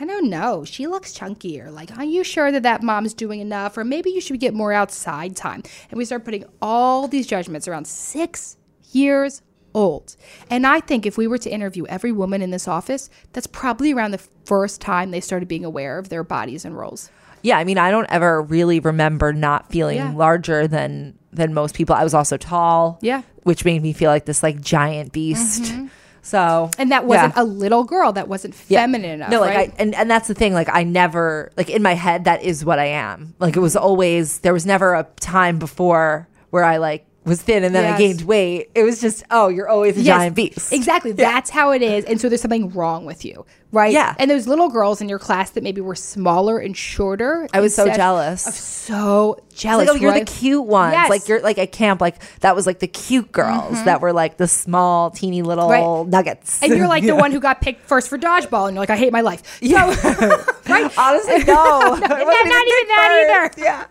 I 0.00 0.04
don't 0.04 0.30
know. 0.30 0.64
She 0.64 0.86
looks 0.86 1.12
chunkier. 1.16 1.72
like, 1.72 1.96
are 1.98 2.04
you 2.04 2.22
sure 2.22 2.52
that 2.52 2.62
that 2.62 2.82
mom's 2.82 3.14
doing 3.14 3.40
enough? 3.40 3.76
Or 3.76 3.84
maybe 3.84 4.10
you 4.10 4.20
should 4.20 4.38
get 4.40 4.54
more 4.54 4.72
outside 4.72 5.34
time. 5.36 5.62
And 5.90 5.98
we 5.98 6.04
start 6.04 6.24
putting 6.24 6.44
all 6.62 7.08
these 7.08 7.26
judgments 7.26 7.66
around 7.66 7.86
six 7.86 8.56
years 8.92 9.42
old. 9.74 10.16
And 10.50 10.66
I 10.66 10.80
think 10.80 11.04
if 11.04 11.18
we 11.18 11.26
were 11.26 11.38
to 11.38 11.50
interview 11.50 11.84
every 11.86 12.12
woman 12.12 12.42
in 12.42 12.50
this 12.50 12.68
office, 12.68 13.10
that's 13.32 13.46
probably 13.46 13.92
around 13.92 14.12
the 14.12 14.22
first 14.44 14.80
time 14.80 15.10
they 15.10 15.20
started 15.20 15.48
being 15.48 15.64
aware 15.64 15.98
of 15.98 16.08
their 16.08 16.22
bodies 16.24 16.64
and 16.64 16.76
roles. 16.76 17.10
Yeah, 17.42 17.58
I 17.58 17.64
mean, 17.64 17.78
I 17.78 17.90
don't 17.90 18.10
ever 18.10 18.42
really 18.42 18.80
remember 18.80 19.32
not 19.32 19.70
feeling 19.70 19.96
Yeah. 19.98 20.12
larger 20.12 20.66
than 20.68 21.14
than 21.30 21.52
most 21.52 21.74
people. 21.74 21.94
I 21.94 22.02
was 22.04 22.14
also 22.14 22.36
tall. 22.38 22.98
Yeah. 23.02 23.22
which 23.42 23.64
made 23.64 23.82
me 23.82 23.92
feel 23.92 24.10
like 24.10 24.24
this 24.26 24.42
like 24.42 24.60
giant 24.60 25.12
beast. 25.12 25.62
Mm-hmm. 25.64 25.86
So 26.28 26.70
And 26.78 26.92
that 26.92 27.06
wasn't 27.06 27.34
yeah. 27.36 27.42
a 27.42 27.44
little 27.44 27.84
girl. 27.84 28.12
That 28.12 28.28
wasn't 28.28 28.54
Yeah. 28.68 28.80
feminine 28.80 29.10
enough. 29.10 29.30
No, 29.30 29.40
like 29.40 29.56
right? 29.56 29.70
I 29.70 29.74
and 29.78 29.94
and 29.94 30.10
that's 30.10 30.28
the 30.28 30.34
thing. 30.34 30.52
Like 30.52 30.68
I 30.70 30.84
never 30.84 31.50
like 31.56 31.70
in 31.70 31.82
my 31.82 31.94
head 31.94 32.24
that 32.24 32.42
is 32.42 32.64
what 32.64 32.78
I 32.78 32.86
am. 32.86 33.34
Like 33.38 33.56
it 33.56 33.60
was 33.60 33.74
mm-hmm. 33.74 33.84
always 33.84 34.40
there 34.40 34.52
was 34.52 34.66
never 34.66 34.94
a 34.94 35.06
time 35.20 35.58
before 35.58 36.28
where 36.50 36.64
I 36.64 36.76
like 36.76 37.06
was 37.28 37.40
thin 37.42 37.62
and 37.64 37.74
then 37.74 37.92
I 37.92 37.96
gained 37.98 38.22
weight. 38.22 38.70
It 38.74 38.82
was 38.82 39.00
just 39.00 39.22
oh 39.30 39.48
you're 39.48 39.68
always 39.68 39.96
a 39.96 40.00
Yes, 40.00 40.16
giant 40.18 40.36
beast. 40.36 40.72
Exactly. 40.72 41.12
That's 41.12 41.50
how 41.50 41.70
it 41.72 41.82
is. 41.82 42.04
And 42.04 42.20
so 42.20 42.28
there's 42.28 42.40
something 42.40 42.70
wrong 42.70 43.04
with 43.04 43.24
you, 43.24 43.44
right? 43.72 43.92
Yeah. 43.92 44.14
And 44.18 44.30
those 44.30 44.46
little 44.48 44.68
girls 44.68 45.00
in 45.00 45.08
your 45.08 45.18
class 45.18 45.50
that 45.50 45.62
maybe 45.62 45.80
were 45.80 45.94
smaller 45.94 46.58
and 46.58 46.76
shorter. 46.76 47.46
I 47.52 47.60
was 47.60 47.74
so 47.74 47.86
jealous. 47.86 48.46
I'm 48.46 48.52
so 48.52 49.38
jealous. 49.54 49.88
like, 49.88 49.96
oh, 49.96 50.00
you're 50.00 50.10
right? 50.12 50.26
the 50.26 50.32
cute 50.32 50.64
ones. 50.64 50.92
Yes. 50.92 51.02
Mm-hmm. 51.04 51.10
Like 51.12 51.28
you're 51.28 51.40
like 51.40 51.58
at 51.58 51.72
camp, 51.72 52.00
like 52.00 52.16
that 52.40 52.56
was 52.56 52.66
like 52.66 52.78
the 52.78 52.86
cute 52.88 53.30
girls 53.32 53.82
that 53.84 54.00
were 54.00 54.12
like 54.12 54.36
the 54.36 54.48
small, 54.48 55.10
teeny 55.10 55.42
little 55.42 55.68
Right. 55.68 56.06
nuggets. 56.08 56.62
and 56.62 56.74
you're 56.76 56.88
like 56.88 57.04
the 57.04 57.14
one 57.24 57.32
who 57.32 57.40
got 57.40 57.60
picked 57.60 57.82
first 57.86 58.08
for 58.08 58.18
dodgeball, 58.18 58.66
and 58.68 58.74
you're 58.74 58.82
like, 58.82 58.90
I 58.90 58.96
hate 58.96 59.12
my 59.12 59.20
life. 59.20 59.58
So, 59.62 59.74
right? 60.68 60.90
Honestly, 60.98 61.44
no. 61.44 61.94
It 61.94 62.00
not, 62.00 62.12
even 62.12 62.46
even 62.46 62.88
that 62.88 63.50
either. 63.56 63.62
Yeah. 63.62 63.86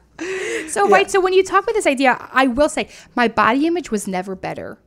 So, 0.68 0.90
right. 0.90 1.10
So, 1.10 1.22
when 1.22 1.34
you 1.34 1.44
talk 1.44 1.64
about 1.64 1.76
this 1.76 1.88
idea, 1.88 2.18
I 2.32 2.48
will 2.48 2.70
say 2.70 2.90
my 3.16 3.28
body 3.28 3.68
image 3.68 3.90
was 3.92 4.08
never 4.08 4.36
better 4.36 4.80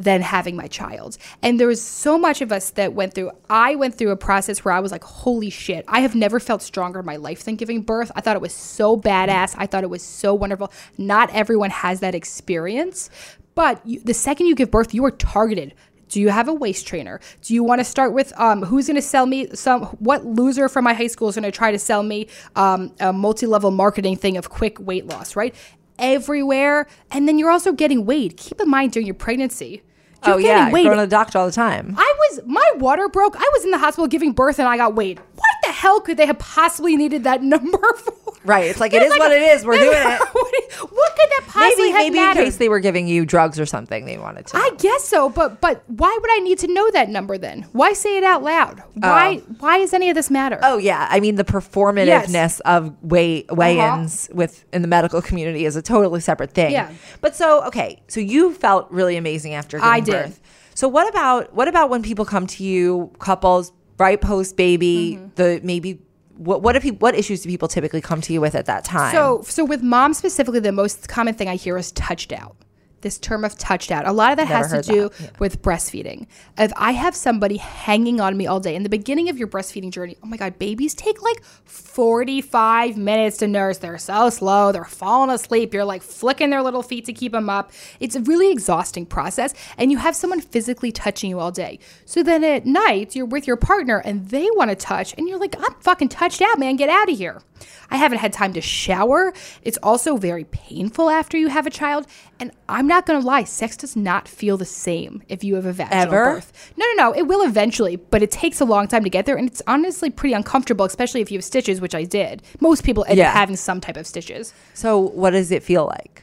than 0.00 0.22
having 0.22 0.56
my 0.56 0.66
child. 0.66 1.18
And 1.42 1.60
there 1.60 1.66
was 1.66 1.82
so 1.82 2.18
much 2.18 2.40
of 2.40 2.50
us 2.50 2.70
that 2.70 2.94
went 2.94 3.14
through, 3.14 3.32
I 3.50 3.74
went 3.74 3.96
through 3.96 4.10
a 4.10 4.16
process 4.16 4.64
where 4.64 4.72
I 4.72 4.80
was 4.80 4.92
like, 4.92 5.04
holy 5.04 5.50
shit, 5.50 5.84
I 5.88 6.00
have 6.00 6.14
never 6.14 6.40
felt 6.40 6.62
stronger 6.62 7.00
in 7.00 7.06
my 7.06 7.16
life 7.16 7.44
than 7.44 7.56
giving 7.56 7.82
birth. 7.82 8.10
I 8.16 8.22
thought 8.22 8.34
it 8.34 8.42
was 8.42 8.54
so 8.54 8.96
badass. 8.96 9.54
I 9.58 9.66
thought 9.66 9.84
it 9.84 9.90
was 9.90 10.02
so 10.02 10.32
wonderful. 10.32 10.72
Not 10.96 11.28
everyone 11.34 11.70
has 11.70 12.00
that 12.00 12.14
experience. 12.14 13.10
But 13.54 13.84
you, 13.86 14.00
the 14.00 14.14
second 14.14 14.46
you 14.46 14.54
give 14.54 14.70
birth, 14.70 14.94
you 14.94 15.04
are 15.04 15.10
targeted. 15.10 15.74
Do 16.10 16.20
you 16.20 16.28
have 16.28 16.48
a 16.48 16.52
waist 16.54 16.86
trainer? 16.86 17.20
Do 17.42 17.54
you 17.54 17.64
want 17.64 17.78
to 17.80 17.84
start 17.84 18.12
with 18.12 18.32
um, 18.38 18.62
who's 18.62 18.86
going 18.88 18.96
to 18.96 19.02
sell 19.02 19.26
me 19.26 19.48
some? 19.54 19.84
What 20.00 20.24
loser 20.26 20.68
from 20.68 20.84
my 20.84 20.92
high 20.92 21.06
school 21.06 21.28
is 21.28 21.36
going 21.36 21.44
to 21.44 21.50
try 21.50 21.70
to 21.72 21.78
sell 21.78 22.02
me 22.02 22.26
um, 22.56 22.92
a 23.00 23.12
multi-level 23.12 23.70
marketing 23.70 24.16
thing 24.16 24.36
of 24.36 24.50
quick 24.50 24.78
weight 24.80 25.06
loss? 25.06 25.36
Right, 25.36 25.54
everywhere, 25.98 26.86
and 27.10 27.28
then 27.28 27.38
you're 27.38 27.50
also 27.50 27.72
getting 27.72 28.04
weighed. 28.06 28.36
Keep 28.36 28.60
in 28.60 28.68
mind 28.68 28.92
during 28.92 29.06
your 29.06 29.14
pregnancy, 29.14 29.82
you're 30.26 30.34
Oh 30.34 30.38
getting 30.38 30.44
yeah, 30.66 30.72
weighed. 30.72 30.84
going 30.84 30.96
to 30.98 31.04
the 31.04 31.10
doctor 31.10 31.38
all 31.38 31.46
the 31.46 31.52
time. 31.52 31.94
I 31.96 32.14
was 32.18 32.40
my 32.46 32.68
water 32.76 33.08
broke. 33.08 33.36
I 33.36 33.48
was 33.52 33.64
in 33.64 33.70
the 33.70 33.78
hospital 33.78 34.06
giving 34.08 34.32
birth 34.32 34.58
and 34.58 34.68
I 34.68 34.76
got 34.76 34.94
weighed. 34.94 35.18
What 35.18 35.46
the 35.62 35.69
hell 35.80 36.00
could 36.00 36.18
they 36.18 36.26
have 36.26 36.38
possibly 36.38 36.94
needed 36.94 37.24
that 37.24 37.42
number 37.42 37.78
for? 37.96 38.14
Right, 38.44 38.66
it's 38.66 38.80
like, 38.80 38.94
it 38.94 39.02
is 39.02 39.10
what 39.18 39.32
it 39.32 39.42
is. 39.42 39.66
We're 39.66 39.78
doing 39.78 39.92
it. 39.92 40.20
what, 40.32 40.90
what 40.90 41.16
could 41.16 41.30
that 41.30 41.44
possibly 41.46 41.92
Maybe 41.92 42.16
have 42.16 42.32
maybe 42.32 42.40
in 42.40 42.46
case 42.46 42.56
they 42.56 42.70
were 42.70 42.80
giving 42.80 43.06
you 43.06 43.26
drugs 43.26 43.60
or 43.60 43.66
something, 43.66 44.06
they 44.06 44.16
wanted 44.16 44.46
to. 44.46 44.56
I 44.56 44.70
guess 44.78 45.04
so, 45.04 45.28
but 45.28 45.60
but 45.60 45.82
why 45.88 46.16
would 46.20 46.30
I 46.30 46.38
need 46.38 46.58
to 46.60 46.72
know 46.72 46.90
that 46.92 47.10
number 47.10 47.36
then? 47.36 47.66
Why 47.72 47.92
say 47.92 48.16
it 48.16 48.24
out 48.24 48.42
loud? 48.42 48.82
Why 48.94 49.36
why 49.58 49.78
does 49.78 49.92
any 49.92 50.08
of 50.08 50.14
this 50.14 50.30
matter? 50.30 50.58
Oh 50.62 50.78
yeah, 50.78 51.06
I 51.10 51.20
mean 51.20 51.34
the 51.34 51.44
performativeness 51.44 52.60
of 52.64 52.94
weigh 53.02 53.44
weigh-ins 53.50 54.30
with 54.32 54.64
in 54.72 54.80
the 54.80 54.88
medical 54.88 55.20
community 55.20 55.66
is 55.66 55.76
a 55.76 55.82
totally 55.82 56.20
separate 56.20 56.52
thing. 56.52 56.74
Uh-huh. 56.74 56.90
Yeah. 56.90 56.96
But 57.20 57.36
so 57.36 57.62
okay, 57.64 58.02
so 58.08 58.20
you 58.20 58.54
felt 58.54 58.90
really 58.90 59.16
amazing 59.16 59.52
after 59.52 59.76
giving 59.76 59.90
I 59.90 60.00
did. 60.00 60.12
birth. 60.12 60.40
So 60.74 60.88
what 60.88 61.08
about 61.10 61.52
what 61.54 61.68
about 61.68 61.90
when 61.90 62.02
people 62.02 62.24
come 62.24 62.46
to 62.46 62.64
you, 62.64 63.12
couples 63.18 63.72
right 64.00 64.20
post 64.20 64.56
baby, 64.56 65.18
Mm-hmm. 65.18 65.28
the 65.36 65.60
maybe 65.62 66.00
what 66.36 66.62
what 66.62 66.82
you, 66.82 66.94
what 66.94 67.14
issues 67.14 67.42
do 67.42 67.48
people 67.48 67.68
typically 67.68 68.00
come 68.00 68.20
to 68.22 68.32
you 68.32 68.40
with 68.40 68.54
at 68.54 68.66
that 68.66 68.82
time? 68.84 69.12
So, 69.12 69.42
so 69.44 69.64
with 69.64 69.82
mom 69.82 70.14
specifically, 70.14 70.60
the 70.60 70.72
most 70.72 71.06
common 71.08 71.34
thing 71.34 71.48
I 71.48 71.56
hear 71.56 71.76
is 71.76 71.92
touched 71.92 72.32
out. 72.32 72.56
This 73.00 73.18
term 73.18 73.44
of 73.44 73.56
touched 73.56 73.90
out. 73.90 74.06
A 74.06 74.12
lot 74.12 74.32
of 74.32 74.36
that 74.38 74.48
Never 74.48 74.68
has 74.76 74.86
to 74.86 74.92
do. 74.92 75.10
Yeah. 75.20 75.30
with 75.38 75.62
breastfeeding. 75.62 76.26
If 76.58 76.72
I 76.76 76.92
have 76.92 77.14
somebody 77.14 77.56
hanging 77.56 78.20
on 78.20 78.36
me 78.36 78.46
all 78.46 78.60
day 78.60 78.74
in 78.74 78.82
the 78.82 78.88
beginning 78.88 79.28
of 79.28 79.38
your 79.38 79.48
breastfeeding 79.48 79.90
journey, 79.90 80.16
oh 80.22 80.26
my 80.26 80.36
God, 80.36 80.58
babies 80.58 80.94
take 80.94 81.22
like 81.22 81.42
45 81.44 82.96
minutes 82.96 83.38
to 83.38 83.48
nurse. 83.48 83.78
They're 83.78 83.98
so 83.98 84.30
slow. 84.30 84.72
They're 84.72 84.84
falling 84.84 85.30
asleep. 85.30 85.72
You're 85.74 85.84
like 85.84 86.02
flicking 86.02 86.50
their 86.50 86.62
little 86.62 86.82
feet 86.82 87.04
to 87.06 87.12
keep 87.12 87.32
them 87.32 87.48
up. 87.50 87.72
It's 88.00 88.16
a 88.16 88.20
really 88.20 88.50
exhausting 88.50 89.06
process. 89.06 89.54
And 89.78 89.90
you 89.90 89.98
have 89.98 90.14
someone 90.14 90.40
physically 90.40 90.92
touching 90.92 91.30
you 91.30 91.40
all 91.40 91.50
day. 91.50 91.78
So 92.04 92.22
then 92.22 92.44
at 92.44 92.66
night, 92.66 93.16
you're 93.16 93.26
with 93.26 93.46
your 93.46 93.56
partner 93.56 93.98
and 93.98 94.28
they 94.28 94.48
want 94.52 94.70
to 94.70 94.76
touch. 94.76 95.14
And 95.16 95.28
you're 95.28 95.38
like, 95.38 95.56
I'm 95.58 95.74
fucking 95.80 96.08
touched 96.08 96.42
out, 96.42 96.58
man. 96.58 96.76
Get 96.76 96.88
out 96.88 97.10
of 97.10 97.16
here. 97.16 97.42
I 97.90 97.96
haven't 97.96 98.18
had 98.18 98.32
time 98.32 98.52
to 98.54 98.60
shower. 98.60 99.32
It's 99.62 99.78
also 99.82 100.16
very 100.16 100.44
painful 100.44 101.10
after 101.10 101.36
you 101.36 101.48
have 101.48 101.66
a 101.66 101.70
child. 101.70 102.06
And 102.38 102.52
I'm 102.68 102.86
not 102.86 103.06
going 103.06 103.20
to 103.20 103.26
lie, 103.26 103.44
sex 103.44 103.76
does 103.76 103.96
not 103.96 104.28
feel 104.28 104.56
the 104.56 104.64
same 104.64 105.22
if 105.28 105.42
you 105.44 105.56
have 105.56 105.66
a 105.66 105.72
vaginal 105.72 106.02
Ever? 106.02 106.24
birth. 106.34 106.72
No, 106.76 106.86
no, 106.96 107.04
no. 107.10 107.12
It 107.12 107.22
will 107.22 107.42
eventually, 107.42 107.96
but 107.96 108.22
it 108.22 108.30
takes 108.30 108.60
a 108.60 108.64
long 108.64 108.88
time 108.88 109.04
to 109.04 109.10
get 109.10 109.26
there. 109.26 109.36
And 109.36 109.48
it's 109.48 109.62
honestly 109.66 110.10
pretty 110.10 110.32
uncomfortable, 110.34 110.84
especially 110.84 111.20
if 111.20 111.30
you 111.30 111.38
have 111.38 111.44
stitches, 111.44 111.80
which 111.80 111.94
I 111.94 112.04
did. 112.04 112.42
Most 112.60 112.84
people 112.84 113.04
end 113.08 113.18
Yeah. 113.18 113.28
up 113.30 113.34
having 113.34 113.56
some 113.56 113.80
type 113.80 113.96
of 113.96 114.06
stitches. 114.06 114.54
so 114.74 114.98
what 114.98 115.30
does 115.30 115.50
it 115.50 115.62
feel 115.62 115.86
like? 115.86 116.22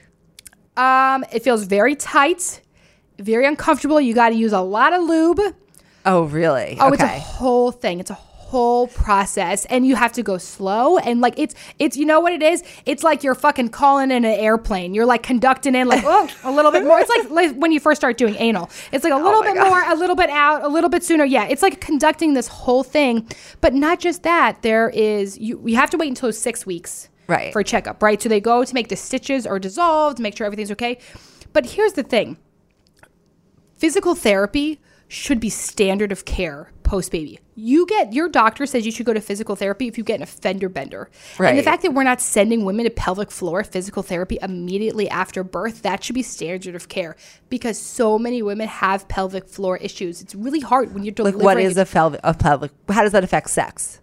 Um, 0.76 1.26
it 1.32 1.44
feels 1.44 1.64
very 1.64 1.96
tight, 1.96 2.62
very 3.20 3.46
uncomfortable. 3.46 4.00
You 4.00 4.14
got 4.14 4.30
to 4.30 4.36
use 4.36 4.54
a 4.54 4.62
lot 4.62 4.94
of 4.94 5.02
lube. 5.04 5.40
Oh 6.06 6.24
really? 6.24 6.78
Oh, 6.80 6.94
it's 6.94 7.04
a 7.04 7.08
whole 7.08 7.72
thing. 7.72 8.00
It's 8.00 8.12
a 8.12 8.14
whole 8.48 8.88
process 8.88 9.66
and 9.66 9.86
you 9.86 9.96
have 9.96 10.14
to 10.14 10.24
go 10.24 10.38
slow 10.38 10.98
and 11.00 11.20
like 11.20 11.38
it's 11.38 11.54
it's 11.80 11.98
you 11.98 12.06
know 12.06 12.22
what 12.22 12.32
it 12.32 12.42
is? 12.42 12.64
It's 12.86 13.04
like 13.04 13.22
you're 13.24 13.36
fucking 13.36 13.70
calling 13.70 14.10
in 14.10 14.24
an 14.24 14.40
airplane. 14.40 14.94
You're 14.94 15.06
like 15.06 15.22
conducting 15.22 15.76
in 15.76 15.88
like 15.90 16.04
oh 16.06 16.30
a 16.46 16.52
little 16.52 16.72
bit 16.72 16.86
more. 16.86 16.98
It's 17.00 17.10
like, 17.10 17.30
like 17.30 17.56
when 17.56 17.74
you 17.74 17.80
first 17.82 18.00
start 18.00 18.18
doing 18.18 18.36
anal. 18.36 18.70
It's 18.94 19.04
like 19.04 19.12
a 19.12 19.18
oh 19.18 19.22
little 19.22 19.40
Oh 19.40 19.44
bit 19.44 19.56
God. 19.56 19.68
more 19.70 19.84
a 19.86 19.96
little 19.96 20.16
bit 20.16 20.30
out 20.30 20.64
a 20.64 20.68
little 20.70 20.90
bit 20.90 21.04
sooner. 21.04 21.26
Yeah 21.26 21.46
it's 21.48 21.62
like 21.62 21.82
conducting 21.82 22.34
this 22.36 22.48
whole 22.48 22.84
thing. 22.84 23.28
But 23.60 23.74
not 23.74 24.00
just 24.00 24.24
that. 24.24 24.62
There 24.62 24.90
is 24.92 25.38
you 25.38 25.58
we 25.58 25.74
have 25.74 25.90
to 25.90 25.98
wait 25.98 26.08
until 26.10 26.32
six 26.32 26.66
weeks 26.66 27.10
Right. 27.28 27.52
for 27.52 27.60
a 27.60 27.64
checkup 27.66 28.02
right? 28.02 28.22
So 28.22 28.30
they 28.30 28.40
go 28.40 28.64
to 28.64 28.74
make 28.74 28.88
the 28.88 28.96
stitches 28.96 29.46
are 29.46 29.60
dissolved 29.60 30.20
make 30.20 30.38
sure 30.38 30.46
everything's 30.46 30.72
okay. 30.72 31.00
But 31.52 31.66
here's 31.66 31.94
the 31.94 32.04
thing. 32.04 32.38
Physical 33.78 34.16
therapy 34.16 34.80
should 35.10 35.40
be 35.40 35.50
standard 35.50 36.12
of 36.12 36.26
care 36.26 36.72
post 36.88 37.12
baby. 37.12 37.40
You 37.56 37.86
get 37.86 38.14
your 38.14 38.30
doctor 38.30 38.66
says 38.66 38.86
you 38.86 38.92
should 38.92 39.06
go 39.06 39.14
to 39.14 39.22
physical 39.22 39.56
therapy 39.56 39.88
if 39.88 39.98
you 39.98 40.04
get 40.04 40.16
an 40.16 40.24
offender 40.24 40.70
bender. 40.70 41.10
Right. 41.38 41.50
And 41.50 41.60
the 41.60 41.64
fact 41.64 41.84
that 41.84 41.94
we're 41.94 42.04
not 42.04 42.22
sending 42.22 42.66
women 42.66 42.86
to 42.86 42.90
pelvic 42.92 43.30
floor 43.32 43.64
physical 43.64 44.04
therapy 44.04 44.38
immediately 44.42 45.10
after 45.10 45.44
birth, 45.44 45.82
that 45.84 46.04
should 46.04 46.16
be 46.16 46.24
standard 46.24 46.76
of 46.76 46.90
care 46.90 47.16
because 47.50 47.78
so 47.78 48.18
many 48.18 48.42
women 48.42 48.68
have 48.68 49.08
pelvic 49.08 49.48
floor 49.48 49.78
issues. 49.78 50.22
It's 50.22 50.34
really 50.34 50.62
hard 50.62 50.94
when 50.94 51.04
you're 51.04 51.12
Like, 51.12 51.34
delivering. 51.34 51.44
what 51.46 51.60
is 51.60 51.78
a 51.78 51.86
pelvic? 51.86 52.22
A 52.24 52.34
pelvic? 52.34 52.72
How 52.90 53.04
does 53.04 53.12
that 53.12 53.24
affect 53.24 53.50
sex? 53.50 54.00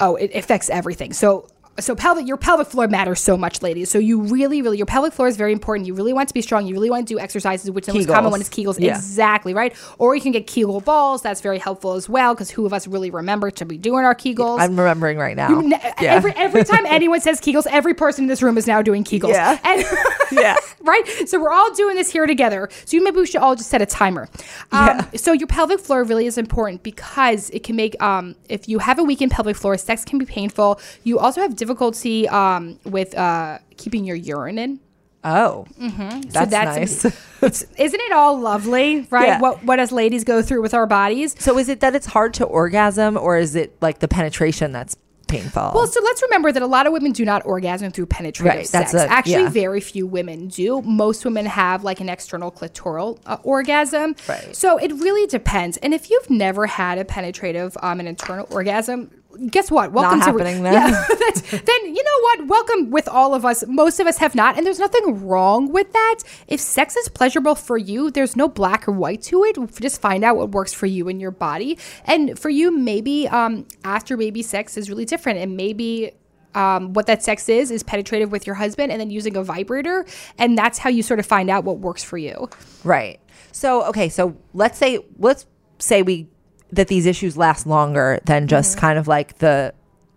oh, 0.00 0.14
it 0.14 0.30
affects 0.32 0.70
everything. 0.70 1.12
So 1.12 1.48
so 1.78 1.94
pelvic 1.94 2.26
your 2.26 2.36
pelvic 2.36 2.66
floor 2.68 2.88
matters 2.88 3.20
so 3.20 3.36
much, 3.36 3.62
ladies. 3.62 3.90
So 3.90 3.98
you 3.98 4.20
really, 4.22 4.62
really 4.62 4.76
your 4.78 4.86
pelvic 4.86 5.12
floor 5.12 5.28
is 5.28 5.36
very 5.36 5.52
important. 5.52 5.86
You 5.86 5.94
really 5.94 6.12
want 6.12 6.28
to 6.28 6.34
be 6.34 6.42
strong. 6.42 6.66
You 6.66 6.74
really 6.74 6.90
want 6.90 7.06
to 7.08 7.14
do 7.14 7.18
exercises, 7.18 7.70
which 7.70 7.86
the 7.86 7.94
most 7.94 8.08
common 8.08 8.30
one 8.30 8.40
is 8.40 8.48
Kegels. 8.48 8.78
Yeah. 8.78 8.96
Exactly, 8.96 9.54
right? 9.54 9.74
Or 9.98 10.14
you 10.14 10.20
can 10.20 10.32
get 10.32 10.46
Kegel 10.46 10.80
balls. 10.80 11.22
That's 11.22 11.40
very 11.40 11.58
helpful 11.58 11.92
as 11.94 12.08
well, 12.08 12.34
because 12.34 12.50
who 12.50 12.66
of 12.66 12.72
us 12.72 12.86
really 12.86 13.10
remember 13.10 13.50
to 13.52 13.64
be 13.64 13.78
doing 13.78 14.04
our 14.04 14.14
Kegels? 14.14 14.60
I'm 14.60 14.78
remembering 14.78 15.18
right 15.18 15.36
now. 15.36 15.48
Ne- 15.60 15.80
yeah. 16.00 16.14
Every 16.14 16.32
every 16.36 16.64
time 16.64 16.84
anyone 16.86 17.20
says 17.20 17.40
Kegels, 17.40 17.66
every 17.68 17.94
person 17.94 18.24
in 18.24 18.28
this 18.28 18.42
room 18.42 18.58
is 18.58 18.66
now 18.66 18.82
doing 18.82 19.04
Kegels. 19.04 19.30
Yeah. 19.32 19.58
And 19.64 19.84
Yeah. 20.30 20.56
right? 20.82 21.04
So 21.28 21.40
we're 21.40 21.52
all 21.52 21.72
doing 21.74 21.96
this 21.96 22.10
here 22.12 22.26
together. 22.26 22.68
So 22.84 22.96
you- 22.96 23.04
maybe 23.04 23.16
we 23.18 23.26
should 23.26 23.40
all 23.40 23.54
just 23.56 23.70
set 23.70 23.80
a 23.82 23.86
timer. 23.86 24.28
Um, 24.72 25.06
So 25.16 25.32
your 25.32 25.46
pelvic 25.46 25.80
floor 25.80 26.04
really 26.04 26.26
is 26.26 26.36
important 26.38 26.82
because 26.82 27.50
it 27.50 27.62
can 27.62 27.76
make 27.76 28.00
um, 28.02 28.34
if 28.48 28.68
you 28.68 28.78
have 28.80 28.98
a 28.98 29.02
weakened 29.04 29.30
pelvic 29.32 29.56
floor, 29.56 29.76
sex 29.76 30.04
can 30.04 30.18
be 30.18 30.24
painful. 30.26 30.80
You 31.04 31.18
also 31.18 31.40
have 31.40 31.56
difficulty 31.68 32.28
um, 32.28 32.78
with 32.84 33.16
uh, 33.16 33.58
keeping 33.76 34.04
your 34.04 34.16
urine 34.16 34.58
in. 34.58 34.80
oh, 35.24 35.66
Mm-hmm. 35.78 36.20
that's, 36.30 36.50
that's 36.50 37.04
nice. 37.04 37.24
It's, 37.40 37.62
isn't 37.78 38.00
it 38.00 38.10
all 38.12 38.36
lovely, 38.40 39.06
right? 39.10 39.28
Yeah. 39.28 39.40
What 39.40 39.62
what 39.62 39.78
as 39.78 39.92
ladies 39.92 40.24
go 40.24 40.42
through 40.42 40.60
with 40.60 40.74
our 40.74 40.88
bodies. 40.88 41.36
so 41.38 41.56
is 41.56 41.68
it 41.68 41.78
that 41.80 41.94
it's 41.94 42.06
hard 42.06 42.34
to 42.34 42.44
orgasm, 42.44 43.16
or 43.16 43.38
is 43.38 43.54
it 43.54 43.76
like 43.80 44.00
the 44.00 44.08
penetration 44.08 44.72
that's 44.72 44.96
painful? 45.28 45.70
Well, 45.72 45.86
so 45.86 46.00
let's 46.02 46.20
remember 46.22 46.50
that 46.50 46.62
a 46.62 46.66
lot 46.66 46.88
of 46.88 46.92
women 46.92 47.12
do 47.12 47.24
not 47.24 47.46
orgasm 47.46 47.92
through 47.92 48.06
penetrative 48.06 48.56
Right, 48.56 48.66
that's 48.66 48.90
sex. 48.90 49.04
a- 49.04 49.12
Actually, 49.12 49.42
yeah. 49.44 49.50
very 49.50 49.80
few 49.80 50.04
women 50.04 50.48
do. 50.48 50.82
Most 50.82 51.24
women 51.24 51.46
have 51.46 51.84
like 51.84 52.00
an 52.00 52.08
external 52.08 52.50
clitoral 52.50 53.20
uh, 53.24 53.36
orgasm. 53.44 54.16
Right. 54.28 54.56
So 54.56 54.78
it 54.78 54.90
really 54.94 55.28
depends. 55.28 55.76
And 55.76 55.94
if 55.94 56.10
you've 56.10 56.30
never 56.30 56.66
had 56.66 56.98
a 56.98 57.04
penetrative, 57.04 57.76
um, 57.82 58.00
an 58.00 58.08
internal 58.08 58.48
orgasm, 58.50 59.12
guess 59.46 59.70
what? 59.70 59.92
Welcome 59.92 60.20
to 60.20 60.26
happening 60.26 60.62
then. 60.62 60.74
Yeah, 61.18 61.60
then 61.64 61.94
you 61.94 62.02
know 62.02 62.20
what? 62.22 62.48
Welcome 62.48 62.90
with 62.90 63.08
all 63.08 63.34
of 63.34 63.44
us. 63.44 63.64
Most 63.66 64.00
of 64.00 64.06
us 64.06 64.18
have 64.18 64.34
not, 64.34 64.56
and 64.56 64.66
there's 64.66 64.78
nothing 64.78 65.26
wrong 65.26 65.70
with 65.72 65.92
that. 65.92 66.16
If 66.46 66.60
sex 66.60 66.96
is 66.96 67.08
pleasurable 67.08 67.54
for 67.54 67.76
you, 67.78 68.10
there's 68.10 68.36
no 68.36 68.48
black 68.48 68.88
or 68.88 68.92
white 68.92 69.22
to 69.22 69.44
it. 69.44 69.56
Just 69.80 70.00
find 70.00 70.24
out 70.24 70.36
what 70.36 70.50
works 70.50 70.72
for 70.72 70.86
you 70.86 71.08
and 71.08 71.20
your 71.20 71.30
body. 71.30 71.78
And 72.04 72.38
for 72.38 72.48
you, 72.48 72.70
maybe 72.70 73.28
um, 73.28 73.66
after 73.84 74.16
baby 74.16 74.42
sex 74.42 74.76
is 74.76 74.88
really 74.88 75.04
different, 75.04 75.38
and 75.38 75.56
maybe 75.56 76.12
um, 76.54 76.92
what 76.92 77.06
that 77.06 77.22
sex 77.22 77.48
is 77.48 77.70
is 77.70 77.82
penetrative 77.82 78.32
with 78.32 78.46
your 78.46 78.56
husband, 78.56 78.92
and 78.92 79.00
then 79.00 79.10
using 79.10 79.36
a 79.36 79.42
vibrator, 79.42 80.04
and 80.38 80.56
that's 80.56 80.78
how 80.78 80.90
you 80.90 81.02
sort 81.02 81.20
of 81.20 81.26
find 81.26 81.50
out 81.50 81.64
what 81.64 81.78
works 81.78 82.02
for 82.02 82.18
you. 82.18 82.48
Right. 82.84 83.20
So 83.52 83.84
okay, 83.84 84.08
so 84.08 84.36
let's 84.54 84.78
say 84.78 84.98
let's 85.18 85.46
say 85.78 86.02
we 86.02 86.28
that 86.72 86.88
these 86.88 87.06
issues 87.06 87.36
last 87.36 87.66
longer 87.66 88.20
than 88.24 88.46
just 88.48 88.72
Mm-hmm. 88.72 88.80
kind 88.80 88.98
of 88.98 89.08
like 89.08 89.38
the 89.38 89.72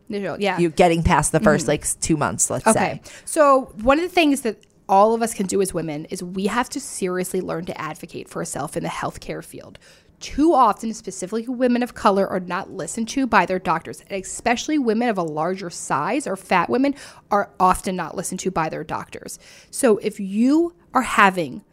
Yeah. 0.10 0.58
you 0.60 0.70
getting 0.70 1.04
past 1.04 1.32
the 1.32 1.40
1st 1.40 1.68
like 1.68 1.86
two 2.02 2.18
months. 2.18 2.50
Let's 2.50 2.66
Mm-hmm. 2.66 2.78
Okay. 2.78 3.02
say. 3.04 3.12
So, 3.26 3.72
one 3.82 3.98
of 3.98 4.04
the 4.04 4.10
things 4.14 4.42
that 4.42 4.58
all 4.90 5.14
of 5.14 5.22
us 5.22 5.34
can 5.34 5.46
do 5.46 5.62
as 5.62 5.74
women 5.74 6.04
is 6.06 6.22
we 6.22 6.48
have 6.48 6.68
to 6.72 6.80
seriously 6.82 7.40
learn 7.40 7.64
to 7.66 7.82
advocate 7.82 8.28
for 8.28 8.40
ourselves 8.40 8.76
in 8.76 8.84
the 8.84 8.90
healthcare 8.90 9.44
field. 9.44 9.80
Too 10.20 10.54
often, 10.54 10.94
specifically 10.94 11.48
women 11.48 11.82
of 11.82 11.96
color, 11.96 12.28
are 12.28 12.42
not 12.42 12.70
listened 12.70 13.08
to 13.10 13.26
by 13.26 13.46
their 13.46 13.58
doctors, 13.58 14.02
and 14.02 14.22
especially 14.22 14.78
women 14.78 15.08
of 15.10 15.18
a 15.18 15.24
larger 15.24 15.70
size 15.70 16.28
or 16.28 16.36
fat 16.36 16.70
women 16.70 16.94
are 17.32 17.50
often 17.60 17.96
not 17.96 18.16
listened 18.16 18.40
to 18.42 18.52
by 18.52 18.68
their 18.70 18.84
doctors. 18.84 19.40
So, 19.72 19.98
if 20.00 20.20
you 20.20 20.76
are 20.94 21.02
having 21.04 21.64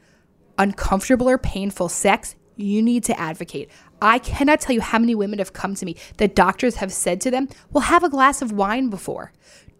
uncomfortable 0.56 1.28
or 1.28 1.38
painful 1.38 1.88
sex, 1.88 2.36
you 2.56 2.82
need 2.82 3.04
to 3.04 3.18
advocate. 3.20 3.70
I 4.00 4.18
cannot 4.18 4.60
tell 4.60 4.74
you 4.74 4.80
how 4.80 4.98
many 4.98 5.14
women 5.14 5.38
have 5.38 5.52
come 5.52 5.74
to 5.74 5.86
me 5.86 5.96
that 6.18 6.34
doctors 6.34 6.76
have 6.76 6.92
said 6.92 7.20
to 7.22 7.30
them, 7.30 7.48
Well, 7.72 7.82
have 7.82 8.04
a 8.04 8.08
glass 8.08 8.42
of 8.42 8.52
wine 8.52 8.90
before. 8.90 9.32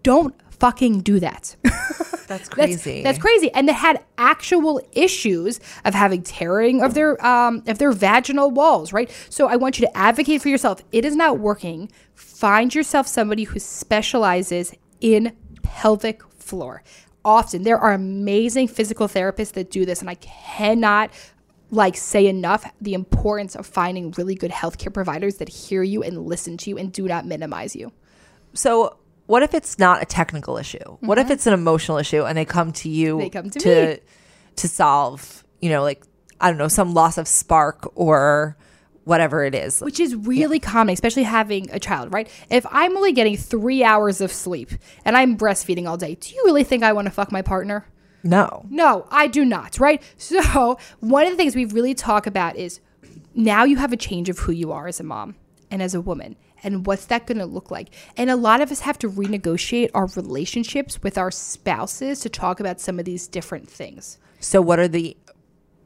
Don't 0.03 0.35
fucking 0.51 1.01
do 1.01 1.21
that. 1.21 1.57
That's 1.65 2.27
That's- 2.27 2.49
crazy. 2.49 3.03
That's, 3.03 3.19
crazy. 3.19 3.51
And 3.53 3.69
they 3.69 3.73
had 3.73 4.05
actual 4.19 4.81
issues 4.93 5.61
of 5.85 5.95
having 5.95 6.23
tearing 6.23 6.83
of 6.83 6.95
their 6.95 7.25
um, 7.25 7.63
of 7.67 7.79
their 7.79 7.91
vaginal 7.91 8.51
walls, 8.51 8.93
right? 8.93 9.11
So 9.31 9.49
I 9.49 9.57
want 9.57 9.79
you 9.79 9.87
to 9.87 9.97
advocate 9.97 10.43
for 10.43 10.49
yourself. 10.51 10.83
It 10.93 11.05
is 11.05 11.17
not 11.17 11.39
working. 11.39 11.91
Find 12.15 12.75
yourself 12.75 13.07
somebody 13.07 13.45
who 13.45 13.59
specializes 13.59 14.75
in 15.01 15.35
pelvic 15.63 16.23
floor. 16.35 16.83
Often 17.25 17.63
there 17.63 17.79
are 17.79 17.93
amazing 17.93 18.69
physical 18.69 19.09
therapists 19.09 19.53
that 19.53 19.71
do 19.71 19.85
this, 19.87 20.01
and 20.01 20.11
I 20.11 20.15
cannot 20.15 21.11
like 21.71 21.97
say 21.97 22.27
enough 22.27 22.71
the 22.81 22.95
importance 22.95 23.55
of 23.55 23.67
finding 23.67 24.11
really 24.13 24.35
good 24.35 24.51
healthcare 24.51 24.93
providers 24.93 25.37
that 25.37 25.49
hear 25.49 25.83
you 25.83 26.03
and 26.03 26.27
listen 26.27 26.57
to 26.59 26.71
you 26.71 26.79
and 26.79 26.93
do 26.93 27.07
not 27.07 27.27
minimize 27.27 27.77
you. 27.77 27.93
So 28.55 28.97
what 29.27 29.43
if 29.43 29.53
it's 29.55 29.79
not 29.79 30.03
a 30.03 30.07
technical 30.07 30.57
issue? 30.57 30.97
What 31.01 31.19
if 31.19 31.31
it's 31.31 31.47
an 31.47 31.53
emotional 31.53 31.99
issue 31.99 32.25
and 32.25 32.37
they 32.37 32.45
come 32.45 32.73
to 32.73 32.89
you 32.89 33.17
Mm-hmm. 33.17 33.21
They 33.21 33.31
come 33.31 33.51
to 33.51 33.59
to, 33.61 34.01
to 34.57 34.69
solve, 34.69 35.45
you 35.61 35.71
know, 35.71 35.83
like 35.83 36.03
I 36.41 36.49
don't 36.49 36.59
know, 36.59 36.69
some 36.69 36.95
loss 36.95 37.19
of 37.19 37.29
spark 37.29 37.91
or 37.95 38.57
whatever 39.05 39.43
it 39.43 39.55
is. 39.55 39.81
which 39.81 40.01
is 40.01 40.15
really 40.15 40.61
common, 40.61 40.93
especially 40.93 41.23
having 41.23 41.71
a 41.71 41.81
child, 41.81 42.13
right? 42.13 42.29
If 42.51 42.67
I'm 42.71 42.95
only 42.95 43.13
getting 43.13 43.39
three 43.39 43.83
hours 43.83 44.21
of 44.21 44.31
sleep 44.31 44.71
and 45.05 45.17
I'm 45.17 45.37
breastfeeding 45.39 45.89
all 45.89 45.97
day, 45.97 46.15
do 46.15 46.35
you 46.35 46.43
really 46.45 46.63
think 46.63 46.83
I 46.83 46.93
want 46.93 47.07
to 47.07 47.11
fuck 47.11 47.33
my 47.33 47.41
partner? 47.41 47.87
No. 48.23 48.67
No, 48.69 49.07
I 49.11 49.27
do 49.27 49.45
not, 49.45 49.79
right? 49.79 50.03
So, 50.17 50.79
one 51.01 51.25
of 51.25 51.31
the 51.31 51.37
things 51.37 51.55
we 51.55 51.65
really 51.65 51.95
talk 51.95 52.27
about 52.27 52.57
is 52.57 52.81
now 53.35 53.65
you 53.65 53.77
have 53.77 53.93
a 53.93 53.97
change 53.97 54.29
of 54.29 54.41
who 54.41 54.53
you 54.53 54.73
are 54.73 54.89
as 54.89 55.01
a 55.01 55.05
mom 55.05 55.37
and 55.71 55.83
as 55.83 55.95
a 55.95 56.01
woman. 56.01 56.37
And 56.63 56.87
what's 56.87 57.07
that 57.07 57.27
going 57.27 57.39
to 57.39 57.47
look 57.47 57.71
like? 57.71 57.91
And 58.17 58.31
a 58.31 58.37
lot 58.37 58.61
of 58.61 58.73
us 58.73 58.81
have 58.81 58.99
to 58.99 59.09
renegotiate 59.09 59.91
our 59.95 60.07
relationships 60.07 61.03
with 61.03 61.17
our 61.17 61.31
spouses 61.31 62.21
to 62.21 62.29
talk 62.29 62.59
about 62.59 62.81
some 62.81 62.99
of 62.99 63.05
these 63.05 63.29
different 63.29 63.71
things. 63.71 64.19
So 64.41 64.61
what 64.61 64.79
are 64.79 64.89
the 64.89 65.17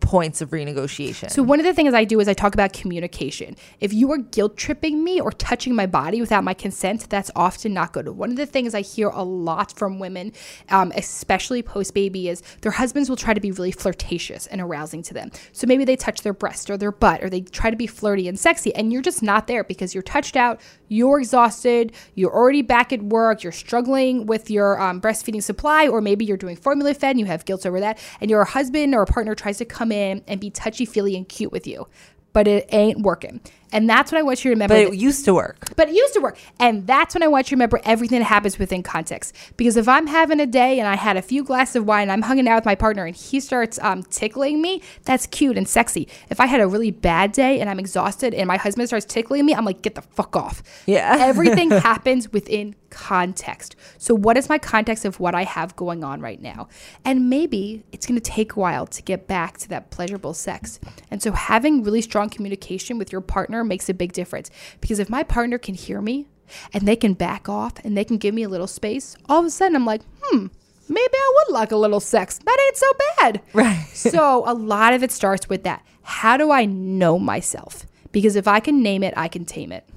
points 0.03 0.43
of 0.43 0.51
renegotiation? 0.51 1.31
So 1.31 1.43
one 1.43 1.59
of 1.59 1.65
the 1.65 1.73
things 1.73 1.95
I 1.95 2.05
do 2.05 2.21
is 2.21 2.29
I 2.29 2.35
talk 2.35 2.53
about 2.53 2.75
communication. 2.75 3.57
If 3.81 3.95
you 3.95 4.13
are 4.13 4.19
guilt 4.19 4.57
tripping 4.59 5.03
me 5.03 5.21
or 5.21 5.33
touching 5.33 5.75
my 5.75 5.87
body 5.87 6.21
without 6.21 6.45
my 6.45 6.53
consent, 6.53 7.09
that's 7.09 7.31
often 7.35 7.73
not 7.73 7.93
good. 7.93 8.09
One 8.09 8.31
of 8.31 8.37
the 8.37 8.45
things 8.47 8.75
I 8.75 8.83
hear 8.83 9.09
a 9.09 9.23
lot 9.23 9.73
from 9.73 9.99
women, 9.99 10.33
um, 10.69 10.93
especially 10.97 11.63
post 11.63 11.95
baby, 11.95 12.29
is 12.29 12.43
their 12.61 12.73
husbands 12.73 13.09
will 13.09 13.17
try 13.17 13.33
to 13.33 13.41
be 13.41 13.53
really 13.53 13.73
flirtatious 13.73 14.47
and 14.49 14.61
arousing 14.61 15.03
to 15.05 15.15
them. 15.15 15.31
So 15.53 15.67
maybe 15.67 15.85
they 15.85 15.97
touch 15.97 16.23
their 16.23 16.33
breast 16.33 16.69
or 16.69 16.77
their 16.77 16.93
butt 16.93 17.23
or 17.23 17.31
they 17.31 17.41
try 17.41 17.71
to 17.71 17.77
be 17.77 17.87
flirty 17.87 18.27
and 18.27 18.39
sexy, 18.39 18.75
and 18.75 18.93
you're 18.93 19.03
just 19.03 19.23
not 19.23 19.47
there 19.47 19.63
because 19.63 19.95
you're 19.95 20.03
touched 20.03 20.37
out, 20.37 20.61
you're 20.89 21.21
exhausted, 21.21 21.93
you're 22.15 22.35
already 22.35 22.63
back 22.63 22.93
at 22.93 23.03
work, 23.03 23.45
you're 23.45 23.53
struggling 23.53 24.27
with 24.27 24.51
your 24.51 24.81
um, 24.81 25.01
breastfeeding 25.01 25.43
supply, 25.43 25.87
or 25.87 26.01
maybe 26.01 26.25
you're 26.25 26.37
doing 26.37 26.57
formula 26.57 26.93
fed 26.93 27.11
and 27.11 27.21
you 27.21 27.27
have 27.27 27.45
guilt 27.45 27.65
over 27.65 27.79
that, 27.79 27.99
and 28.21 28.31
your 28.31 28.45
husband 28.45 28.95
or 28.95 29.03
a 29.03 29.07
partner 29.07 29.35
tries 29.35 29.59
to 29.59 29.65
come 29.65 29.92
in 29.93 30.23
and 30.27 30.41
be 30.41 30.51
touchy 30.51 30.85
feely 30.85 31.17
and 31.17 31.29
cute 31.29 31.53
with 31.53 31.67
you, 31.67 31.87
but 32.33 32.49
it 32.49 32.67
ain't 32.73 33.01
working. 33.03 33.41
And 33.75 33.89
that's 33.89 34.13
what 34.13 34.19
I 34.19 34.23
want 34.23 34.45
you 34.45 34.51
to 34.51 34.55
remember. 34.55 34.75
but 34.75 34.85
that- 34.85 34.93
it 34.93 34.99
used 35.01 35.25
to 35.25 35.33
work. 35.33 35.75
but 35.77 35.89
it 35.89 35.95
used 35.95 36.13
to 36.13 36.21
work. 36.21 36.37
And 36.61 36.87
that's 36.87 37.15
when 37.15 37.23
I 37.23 37.27
want 37.27 37.47
you 37.47 37.51
to 37.51 37.55
remember 37.57 37.81
everything 37.85 38.19
that 38.19 38.27
happens 38.27 38.59
within 38.59 38.83
context. 38.83 39.35
Because 39.57 39.79
if 39.79 39.89
I'm 39.89 40.07
having 40.07 40.41
a 40.41 40.47
day 40.47 40.79
and 40.79 40.87
I 40.87 40.95
had 40.95 41.17
a 41.17 41.23
few 41.23 41.43
glasses 41.43 41.77
of 41.77 41.87
wine, 41.87 42.03
and 42.03 42.13
I'm 42.13 42.21
hanging 42.21 42.47
out 42.49 42.57
with 42.57 42.65
my 42.67 42.75
partner 42.75 43.07
and 43.07 43.17
he 43.17 43.41
starts 43.41 43.79
um, 43.81 44.03
tickling 44.03 44.61
me, 44.61 44.83
that's 45.05 45.27
cute 45.27 45.57
and 45.57 45.67
sexy. 45.67 46.07
If 46.29 46.39
I 46.39 46.45
had 46.47 46.61
a 46.61 46.69
really 46.69 46.91
bad 46.91 47.33
day 47.33 47.61
and 47.61 47.71
I'm 47.71 47.79
exhausted 47.79 48.35
and 48.35 48.47
my 48.47 48.59
husband 48.59 48.89
starts 48.89 49.07
tickling 49.07 49.47
me, 49.47 49.55
I'm 49.55 49.65
like, 49.65 49.81
get 49.81 49.95
the 49.95 50.03
fuck 50.03 50.37
off. 50.37 50.63
Yeah. 50.85 51.17
Everything 51.21 51.71
happens 51.71 52.31
within 52.31 52.75
context. 52.93 53.75
So, 53.99 54.15
what 54.15 54.37
is 54.37 54.49
my 54.49 54.59
context 54.59 55.05
of 55.05 55.19
what 55.19 55.35
I 55.35 55.45
have 55.45 55.75
going 55.75 56.05
on 56.05 56.21
right 56.21 56.41
now? 56.41 56.69
And 57.05 57.29
maybe 57.29 57.85
it's 57.91 58.07
going 58.07 58.21
to 58.21 58.31
take 58.31 58.53
a 58.55 58.61
while 58.61 58.87
to 58.87 59.03
get 59.03 59.27
back 59.27 59.59
to 59.59 59.69
that 59.71 59.91
pleasurable 59.91 60.35
sex. 60.35 60.79
And 61.11 61.21
so, 61.23 61.33
having 61.33 61.83
really 61.83 62.03
strong 62.03 62.29
communication 62.29 62.99
with 62.99 63.11
your 63.11 63.23
partner 63.23 63.65
makes 63.65 63.89
a 63.89 63.95
big 63.95 64.13
difference. 64.13 64.51
Because 64.81 64.99
if 64.99 65.09
my 65.09 65.23
partner 65.23 65.59
can 65.59 65.75
hear 65.75 66.01
me 66.01 66.27
and 66.73 66.87
they 66.87 66.97
can 66.97 67.15
back 67.15 67.49
off 67.49 67.73
and 67.83 67.97
they 67.97 68.05
can 68.05 68.19
give 68.19 68.35
me 68.35 68.43
a 68.43 68.49
little 68.49 68.67
space, 68.67 69.17
all 69.29 69.41
of 69.41 69.47
a 69.47 69.51
sudden 69.51 69.75
I'm 69.75 69.87
like, 69.87 70.03
hmm, 70.23 70.47
maybe 70.89 71.15
I 71.15 71.35
would 71.37 71.55
like 71.55 71.73
a 71.73 71.77
little 71.77 72.01
sex. 72.01 72.39
That 72.45 72.59
ain't 72.67 72.77
so 72.77 72.93
bad. 73.17 73.43
Right. 73.55 73.87
so, 73.95 74.45
a 74.47 74.55
lot 74.55 74.93
of 74.93 75.03
it 75.03 75.11
starts 75.11 75.49
with 75.49 75.65
that. 75.65 75.85
How 76.03 76.37
do 76.37 76.51
I 76.51 76.67
know 76.67 77.19
myself? 77.19 77.87
Because 78.13 78.37
if 78.37 78.47
I 78.47 78.61
can 78.61 78.83
name 78.83 79.03
it, 79.03 79.15
I 79.17 79.29
can 79.29 79.47
tame 79.47 79.73
it. 79.73 79.89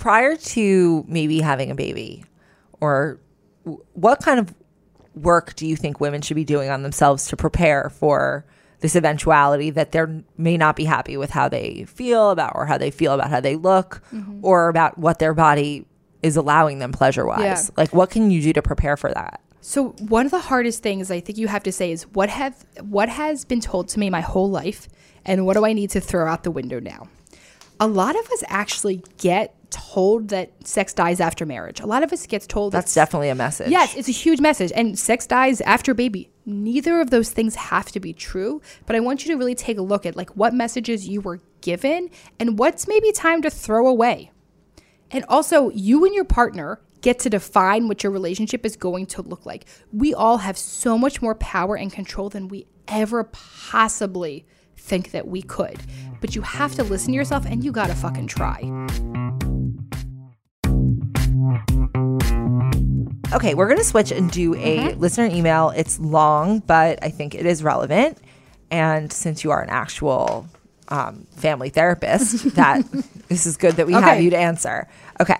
Prior 0.00 0.36
to 0.36 1.04
maybe 1.06 1.40
having 1.40 1.70
a 1.70 1.74
baby, 1.74 2.24
or 2.80 3.20
what 3.92 4.20
kind 4.22 4.40
of 4.40 4.52
work 5.14 5.54
do 5.54 5.66
you 5.66 5.76
think 5.76 6.00
women 6.00 6.22
should 6.22 6.34
be 6.36 6.44
doing 6.44 6.70
on 6.70 6.82
themselves 6.82 7.26
to 7.28 7.36
prepare 7.36 7.90
for 7.90 8.44
this 8.80 8.96
eventuality 8.96 9.68
that 9.70 9.92
they 9.92 10.02
may 10.38 10.56
not 10.56 10.74
be 10.74 10.84
happy 10.84 11.16
with 11.18 11.30
how 11.30 11.48
they 11.48 11.84
feel 11.84 12.30
about 12.30 12.52
or 12.54 12.64
how 12.64 12.78
they 12.78 12.90
feel 12.90 13.12
about 13.12 13.28
how 13.28 13.40
they 13.40 13.54
look 13.56 14.02
Mm-hmm. 14.12 14.40
or 14.42 14.68
about 14.68 14.96
what 14.96 15.18
their 15.18 15.34
body 15.34 15.84
is 16.22 16.36
allowing 16.36 16.78
them 16.78 16.90
pleasure 16.92 17.26
wise. 17.26 17.40
Yeah. 17.68 17.74
Like 17.76 17.92
what 17.92 18.08
can 18.10 18.30
you 18.30 18.40
do 18.40 18.52
to 18.54 18.62
prepare 18.62 18.96
for 18.96 19.12
that? 19.12 19.40
So 19.60 19.90
one 19.98 20.24
of 20.24 20.32
the 20.32 20.40
hardest 20.40 20.82
things 20.82 21.10
I 21.10 21.20
think 21.20 21.36
you 21.36 21.48
have 21.48 21.62
to 21.64 21.72
say 21.72 21.92
is 21.92 22.04
what 22.08 22.30
have 22.30 22.64
what 22.80 23.10
has 23.10 23.44
been 23.44 23.60
told 23.60 23.88
to 23.88 23.98
me 23.98 24.08
my 24.08 24.22
whole 24.22 24.48
life 24.48 24.88
and 25.26 25.44
what 25.44 25.54
do 25.54 25.66
I 25.66 25.74
need 25.74 25.90
to 25.90 26.00
throw 26.00 26.26
out 26.26 26.44
the 26.44 26.50
window 26.50 26.80
now? 26.80 27.08
A 27.78 27.86
lot 27.86 28.18
of 28.18 28.24
us 28.30 28.42
actually 28.48 29.02
get 29.18 29.54
told 29.70 30.28
that 30.28 30.66
sex 30.66 30.92
dies 30.92 31.20
after 31.20 31.46
marriage. 31.46 31.80
A 31.80 31.86
lot 31.86 32.02
of 32.02 32.12
us 32.12 32.26
gets 32.26 32.46
told 32.46 32.72
That's 32.72 32.94
that 32.94 33.00
definitely 33.00 33.28
a 33.28 33.34
message. 33.34 33.70
Yes, 33.70 33.94
it's 33.96 34.08
a 34.08 34.12
huge 34.12 34.40
message. 34.40 34.72
And 34.74 34.98
sex 34.98 35.26
dies 35.26 35.60
after 35.62 35.94
baby. 35.94 36.30
Neither 36.46 37.00
of 37.00 37.10
those 37.10 37.30
things 37.30 37.54
have 37.54 37.90
to 37.92 38.00
be 38.00 38.12
true. 38.12 38.60
But 38.86 38.96
I 38.96 39.00
want 39.00 39.24
you 39.24 39.32
to 39.32 39.38
really 39.38 39.54
take 39.54 39.78
a 39.78 39.82
look 39.82 40.04
at 40.06 40.16
like 40.16 40.30
what 40.36 40.54
messages 40.54 41.08
you 41.08 41.20
were 41.20 41.40
given 41.60 42.10
and 42.38 42.58
what's 42.58 42.88
maybe 42.88 43.12
time 43.12 43.42
to 43.42 43.50
throw 43.50 43.86
away. 43.86 44.30
And 45.10 45.24
also, 45.28 45.70
you 45.70 46.04
and 46.04 46.14
your 46.14 46.24
partner 46.24 46.80
get 47.00 47.18
to 47.20 47.30
define 47.30 47.88
what 47.88 48.02
your 48.02 48.12
relationship 48.12 48.64
is 48.64 48.76
going 48.76 49.06
to 49.06 49.22
look 49.22 49.46
like. 49.46 49.64
We 49.92 50.14
all 50.14 50.38
have 50.38 50.58
so 50.58 50.98
much 50.98 51.22
more 51.22 51.34
power 51.34 51.76
and 51.76 51.92
control 51.92 52.28
than 52.28 52.48
we 52.48 52.66
ever 52.86 53.24
possibly 53.24 54.46
think 54.76 55.12
that 55.12 55.26
we 55.26 55.42
could. 55.42 55.78
But 56.20 56.34
you 56.34 56.42
have 56.42 56.74
to 56.74 56.82
listen 56.82 57.12
to 57.12 57.16
yourself 57.16 57.46
and 57.46 57.64
you 57.64 57.72
gotta 57.72 57.94
fucking 57.94 58.26
try. 58.26 59.29
Okay, 63.32 63.54
we're 63.54 63.66
going 63.66 63.78
to 63.78 63.84
switch 63.84 64.10
and 64.10 64.30
do 64.30 64.54
a 64.54 64.78
Mm-hmm. 64.78 65.00
listener 65.00 65.26
email. 65.26 65.70
It's 65.70 65.98
long, 66.00 66.58
but 66.60 66.98
I 67.02 67.10
think 67.10 67.34
it 67.34 67.46
is 67.46 67.62
relevant. 67.62 68.18
And 68.70 69.12
since 69.12 69.44
you 69.44 69.50
are 69.52 69.62
an 69.62 69.70
actual 69.70 70.48
um, 70.88 71.26
family 71.36 71.68
therapist, 71.70 72.54
that 72.56 72.84
this 73.28 73.46
is 73.46 73.56
good 73.56 73.74
that 73.76 73.86
we 73.86 73.92
have 73.92 74.20
you 74.20 74.30
to 74.30 74.36
answer. 74.36 74.88
Okay. 75.20 75.38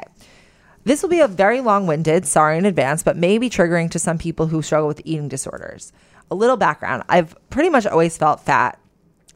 This 0.84 1.02
will 1.02 1.10
be 1.10 1.20
a 1.20 1.28
very 1.28 1.60
long 1.60 1.86
winded, 1.86 2.26
sorry 2.26 2.56
in 2.58 2.64
advance, 2.64 3.02
but 3.02 3.16
maybe 3.16 3.50
triggering 3.50 3.90
to 3.90 3.98
some 3.98 4.18
people 4.18 4.46
who 4.46 4.62
struggle 4.62 4.88
with 4.88 5.02
eating 5.04 5.28
disorders. 5.28 5.92
A 6.30 6.34
little 6.34 6.56
background 6.56 7.02
I've 7.08 7.34
pretty 7.50 7.68
much 7.70 7.86
always 7.86 8.16
felt 8.16 8.40
fat. 8.40 8.78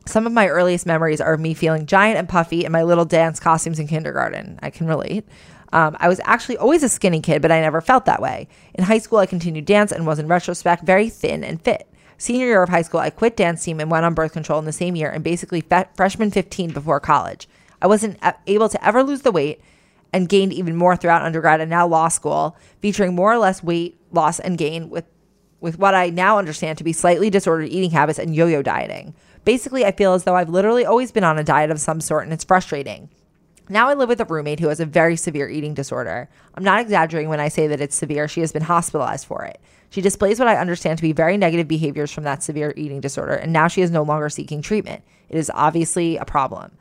Some 0.06 0.26
of 0.26 0.32
my 0.32 0.48
earliest 0.48 0.86
memories 0.86 1.20
are 1.20 1.34
of 1.34 1.40
me 1.40 1.54
feeling 1.54 1.86
giant 1.86 2.18
and 2.18 2.28
puffy 2.28 2.64
in 2.64 2.72
my 2.72 2.82
little 2.84 3.04
dance 3.04 3.40
costumes 3.40 3.78
in 3.78 3.88
kindergarten. 3.88 4.58
I 4.62 4.70
can 4.70 4.86
relate. 4.86 5.26
Um, 5.74 5.96
I 5.98 6.08
was 6.08 6.20
actually 6.24 6.56
always 6.56 6.84
a 6.84 6.88
skinny 6.88 7.20
kid, 7.20 7.42
but 7.42 7.50
I 7.50 7.60
never 7.60 7.80
felt 7.80 8.04
that 8.04 8.22
way. 8.22 8.46
In 8.74 8.84
high 8.84 8.98
school, 8.98 9.18
I 9.18 9.26
continued 9.26 9.64
dance 9.64 9.90
and 9.90 10.06
was, 10.06 10.20
in 10.20 10.28
retrospect, 10.28 10.84
very 10.84 11.10
thin 11.10 11.42
and 11.42 11.60
fit. 11.60 11.88
Senior 12.16 12.46
year 12.46 12.62
of 12.62 12.68
high 12.68 12.82
school, 12.82 13.00
I 13.00 13.10
quit 13.10 13.36
dance 13.36 13.64
team 13.64 13.80
and 13.80 13.90
went 13.90 14.04
on 14.04 14.14
birth 14.14 14.32
control 14.32 14.60
in 14.60 14.66
the 14.66 14.72
same 14.72 14.94
year 14.94 15.10
and 15.10 15.24
basically 15.24 15.62
fe- 15.62 15.86
freshman 15.96 16.30
15 16.30 16.70
before 16.70 17.00
college. 17.00 17.48
I 17.82 17.88
wasn't 17.88 18.20
able 18.46 18.68
to 18.68 18.86
ever 18.86 19.02
lose 19.02 19.22
the 19.22 19.32
weight 19.32 19.60
and 20.12 20.28
gained 20.28 20.52
even 20.52 20.76
more 20.76 20.94
throughout 20.94 21.22
undergrad 21.22 21.60
and 21.60 21.68
now 21.68 21.88
law 21.88 22.06
school, 22.06 22.56
featuring 22.80 23.16
more 23.16 23.32
or 23.32 23.38
less 23.38 23.64
weight 23.64 23.98
loss 24.12 24.38
and 24.38 24.56
gain 24.56 24.88
with 24.88 25.04
with 25.60 25.78
what 25.78 25.94
I 25.94 26.10
now 26.10 26.38
understand 26.38 26.76
to 26.76 26.84
be 26.84 26.92
slightly 26.92 27.30
disordered 27.30 27.70
eating 27.70 27.90
habits 27.90 28.18
and 28.18 28.36
yo-yo 28.36 28.60
dieting. 28.60 29.14
Basically, 29.46 29.86
I 29.86 29.92
feel 29.92 30.12
as 30.12 30.24
though 30.24 30.36
I've 30.36 30.50
literally 30.50 30.84
always 30.84 31.10
been 31.10 31.24
on 31.24 31.38
a 31.38 31.44
diet 31.44 31.70
of 31.70 31.80
some 31.80 32.02
sort 32.02 32.24
and 32.24 32.34
it's 32.34 32.44
frustrating. 32.44 33.08
Now 33.68 33.88
I 33.88 33.94
live 33.94 34.10
with 34.10 34.20
a 34.20 34.26
roommate 34.26 34.60
who 34.60 34.68
has 34.68 34.80
a 34.80 34.84
very 34.84 35.16
severe 35.16 35.48
eating 35.48 35.72
disorder. 35.72 36.28
I'm 36.54 36.64
not 36.64 36.80
exaggerating 36.80 37.30
when 37.30 37.40
I 37.40 37.48
say 37.48 37.66
that 37.68 37.80
it's 37.80 37.96
severe. 37.96 38.28
She 38.28 38.40
has 38.40 38.52
been 38.52 38.62
hospitalized 38.62 39.26
for 39.26 39.42
it. 39.44 39.58
She 39.88 40.02
displays 40.02 40.38
what 40.38 40.48
I 40.48 40.56
understand 40.56 40.98
to 40.98 41.02
be 41.02 41.12
very 41.12 41.38
negative 41.38 41.66
behaviors 41.66 42.12
from 42.12 42.24
that 42.24 42.42
severe 42.42 42.74
eating 42.76 43.00
disorder, 43.00 43.32
and 43.32 43.52
now 43.52 43.68
she 43.68 43.80
is 43.80 43.90
no 43.90 44.02
longer 44.02 44.28
seeking 44.28 44.60
treatment. 44.60 45.02
It 45.30 45.38
is 45.38 45.50
obviously 45.54 46.18
a 46.18 46.26
problem. 46.26 46.72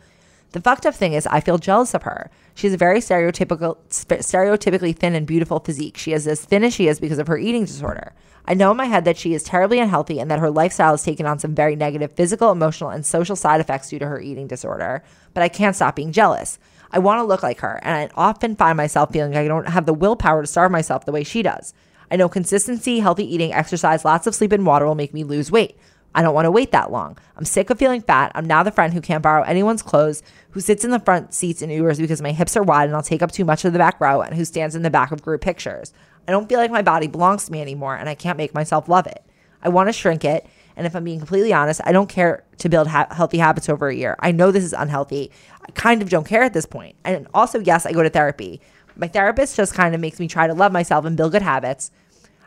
The 0.51 0.61
fucked 0.61 0.85
up 0.85 0.93
thing 0.93 1.13
is, 1.13 1.25
I 1.27 1.39
feel 1.39 1.57
jealous 1.57 1.93
of 1.93 2.03
her. 2.03 2.29
She 2.53 2.67
has 2.67 2.73
a 2.73 2.77
very 2.77 2.99
stereotypical, 2.99 3.77
stereotypically 3.89 4.95
thin 4.95 5.15
and 5.15 5.25
beautiful 5.25 5.59
physique. 5.59 5.97
She 5.97 6.11
is 6.11 6.27
as 6.27 6.43
thin 6.43 6.63
as 6.63 6.73
she 6.73 6.87
is 6.87 6.99
because 6.99 7.17
of 7.17 7.27
her 7.27 7.37
eating 7.37 7.65
disorder. 7.65 8.13
I 8.45 8.55
know 8.55 8.71
in 8.71 8.77
my 8.77 8.85
head 8.85 9.05
that 9.05 9.17
she 9.17 9.33
is 9.33 9.41
terribly 9.41 9.79
unhealthy 9.79 10.19
and 10.19 10.29
that 10.29 10.39
her 10.39 10.51
lifestyle 10.51 10.91
has 10.91 11.03
taken 11.03 11.25
on 11.25 11.39
some 11.39 11.55
very 11.55 11.75
negative 11.75 12.11
physical, 12.11 12.51
emotional, 12.51 12.89
and 12.89 13.05
social 13.05 13.35
side 13.35 13.61
effects 13.61 13.89
due 13.89 13.99
to 13.99 14.07
her 14.07 14.19
eating 14.19 14.47
disorder, 14.47 15.01
but 15.33 15.41
I 15.41 15.49
can't 15.49 15.75
stop 15.75 15.95
being 15.95 16.11
jealous. 16.11 16.59
I 16.93 16.99
want 16.99 17.19
to 17.19 17.23
look 17.23 17.41
like 17.41 17.59
her, 17.61 17.79
and 17.81 17.95
I 17.95 18.09
often 18.15 18.55
find 18.55 18.77
myself 18.77 19.11
feeling 19.11 19.33
like 19.33 19.45
I 19.45 19.47
don't 19.47 19.67
have 19.67 19.87
the 19.87 19.93
willpower 19.93 20.41
to 20.41 20.47
starve 20.47 20.71
myself 20.71 21.05
the 21.05 21.11
way 21.11 21.23
she 21.23 21.41
does. 21.41 21.73
I 22.11 22.15
know 22.15 22.29
consistency, 22.29 22.99
healthy 22.99 23.25
eating, 23.33 23.51
exercise, 23.51 24.05
lots 24.05 24.27
of 24.27 24.35
sleep, 24.35 24.51
and 24.51 24.63
water 24.65 24.85
will 24.85 24.93
make 24.93 25.13
me 25.13 25.23
lose 25.23 25.51
weight. 25.51 25.75
I 26.13 26.21
don't 26.21 26.35
want 26.35 26.45
to 26.45 26.51
wait 26.51 26.71
that 26.71 26.91
long. 26.91 27.17
I'm 27.35 27.45
sick 27.45 27.71
of 27.71 27.79
feeling 27.79 28.01
fat. 28.01 28.31
I'm 28.35 28.45
now 28.45 28.61
the 28.61 28.71
friend 28.71 28.93
who 28.93 29.01
can't 29.01 29.23
borrow 29.23 29.41
anyone's 29.41 29.81
clothes, 29.81 30.21
who 30.51 30.59
sits 30.59 30.85
in 30.85 30.91
the 30.91 30.99
front 30.99 31.33
seats 31.33 31.63
in 31.63 31.71
Ubers 31.71 31.97
because 31.97 32.21
my 32.21 32.31
hips 32.31 32.55
are 32.55 32.61
wide 32.61 32.87
and 32.87 32.95
I'll 32.95 33.01
take 33.01 33.23
up 33.23 33.31
too 33.31 33.43
much 33.43 33.65
of 33.65 33.73
the 33.73 33.79
back 33.79 33.99
row, 33.99 34.21
and 34.21 34.35
who 34.35 34.45
stands 34.45 34.75
in 34.75 34.83
the 34.83 34.91
back 34.91 35.11
of 35.11 35.23
group 35.23 35.41
pictures. 35.41 35.91
I 36.27 36.31
don't 36.31 36.47
feel 36.47 36.59
like 36.59 36.69
my 36.69 36.83
body 36.83 37.07
belongs 37.07 37.45
to 37.45 37.51
me 37.51 37.61
anymore, 37.61 37.95
and 37.95 38.07
I 38.07 38.13
can't 38.13 38.37
make 38.37 38.53
myself 38.53 38.87
love 38.87 39.07
it. 39.07 39.25
I 39.63 39.69
want 39.69 39.89
to 39.89 39.93
shrink 39.93 40.23
it. 40.23 40.45
And 40.75 40.87
if 40.87 40.95
I'm 40.95 41.03
being 41.03 41.19
completely 41.19 41.53
honest, 41.53 41.81
I 41.83 41.91
don't 41.91 42.09
care 42.09 42.43
to 42.57 42.69
build 42.69 42.87
ha- 42.87 43.07
healthy 43.11 43.37
habits 43.37 43.69
over 43.69 43.89
a 43.89 43.95
year. 43.95 44.15
I 44.19 44.31
know 44.31 44.51
this 44.51 44.63
is 44.63 44.73
unhealthy. 44.73 45.31
I 45.61 45.71
kind 45.71 46.01
of 46.01 46.09
don't 46.09 46.25
care 46.25 46.43
at 46.43 46.53
this 46.53 46.65
point. 46.65 46.95
And 47.03 47.27
also, 47.33 47.59
yes, 47.59 47.85
I 47.85 47.91
go 47.91 48.03
to 48.03 48.09
therapy. 48.09 48.59
My 48.95 49.07
therapist 49.07 49.55
just 49.55 49.73
kind 49.73 49.93
of 49.95 50.01
makes 50.01 50.19
me 50.19 50.27
try 50.27 50.47
to 50.47 50.53
love 50.53 50.71
myself 50.71 51.05
and 51.05 51.17
build 51.17 51.31
good 51.31 51.41
habits. 51.41 51.91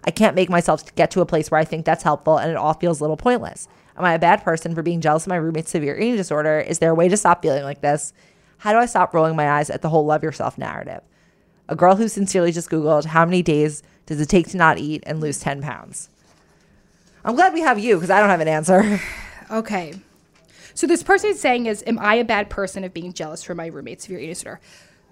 I 0.05 0.11
can't 0.11 0.37
make 0.37 0.49
myself 0.49 0.95
get 0.95 1.11
to 1.13 1.21
a 1.21 1.27
place 1.27 1.51
where 1.51 1.61
I 1.61 1.65
think 1.65 1.85
that's 1.85 2.05
helpful 2.05 2.39
and 2.39 2.51
it 2.51 2.57
all 2.57 2.75
feels 2.75 3.01
a 3.01 3.03
little 3.03 3.17
pointless. 3.17 3.69
Am 3.97 4.05
I 4.05 4.15
a 4.15 4.19
bad 4.19 4.45
person 4.45 4.75
for 4.75 4.83
being 4.83 5.01
jealous 5.01 5.25
of 5.25 5.31
my 5.31 5.37
roommate's 5.37 5.71
severe 5.71 5.99
eating 5.99 6.17
disorder? 6.17 6.61
Is 6.61 6.79
there 6.79 6.91
a 6.91 6.95
way 6.95 7.09
to 7.09 7.17
stop 7.17 7.43
feeling 7.43 7.65
like 7.65 7.81
this? 7.81 8.13
How 8.59 8.73
do 8.73 8.79
I 8.79 8.87
stop 8.87 9.15
rolling 9.15 9.37
my 9.37 9.51
eyes 9.51 9.71
at 9.71 9.83
the 9.83 9.89
whole 9.89 10.05
love 10.05 10.23
yourself 10.23 10.59
narrative? 10.59 11.03
A 11.69 11.75
girl 11.75 11.97
who 11.97 12.09
sincerely 12.09 12.53
just 12.53 12.71
Googled 12.71 13.07
how 13.07 13.25
many 13.25 13.43
days 13.43 13.83
does 14.07 14.21
it 14.21 14.29
take 14.29 14.49
to 14.49 14.57
not 14.57 14.79
eat 14.79 15.03
and 15.07 15.21
lose 15.21 15.41
10 15.41 15.63
pounds? 15.63 16.09
I'm 17.27 17.35
glad 17.35 17.53
we 17.53 17.61
have 17.61 17.77
you 17.77 17.97
because 17.97 18.09
I 18.09 18.21
don't 18.21 18.31
have 18.31 18.41
an 18.41 18.49
answer. 18.49 19.01
Okay. 19.49 19.95
So 20.75 20.89
this 20.89 21.05
person 21.05 21.31
is 21.31 21.41
saying 21.41 21.67
is, 21.67 21.85
am 21.87 22.01
I 22.01 22.17
a 22.17 22.25
bad 22.25 22.51
person 22.51 22.83
of 22.83 22.93
being 22.93 23.13
jealous 23.13 23.45
for 23.45 23.55
my 23.55 23.67
roommate's 23.67 24.03
severe 24.03 24.19
eating 24.19 24.31
disorder? 24.31 24.61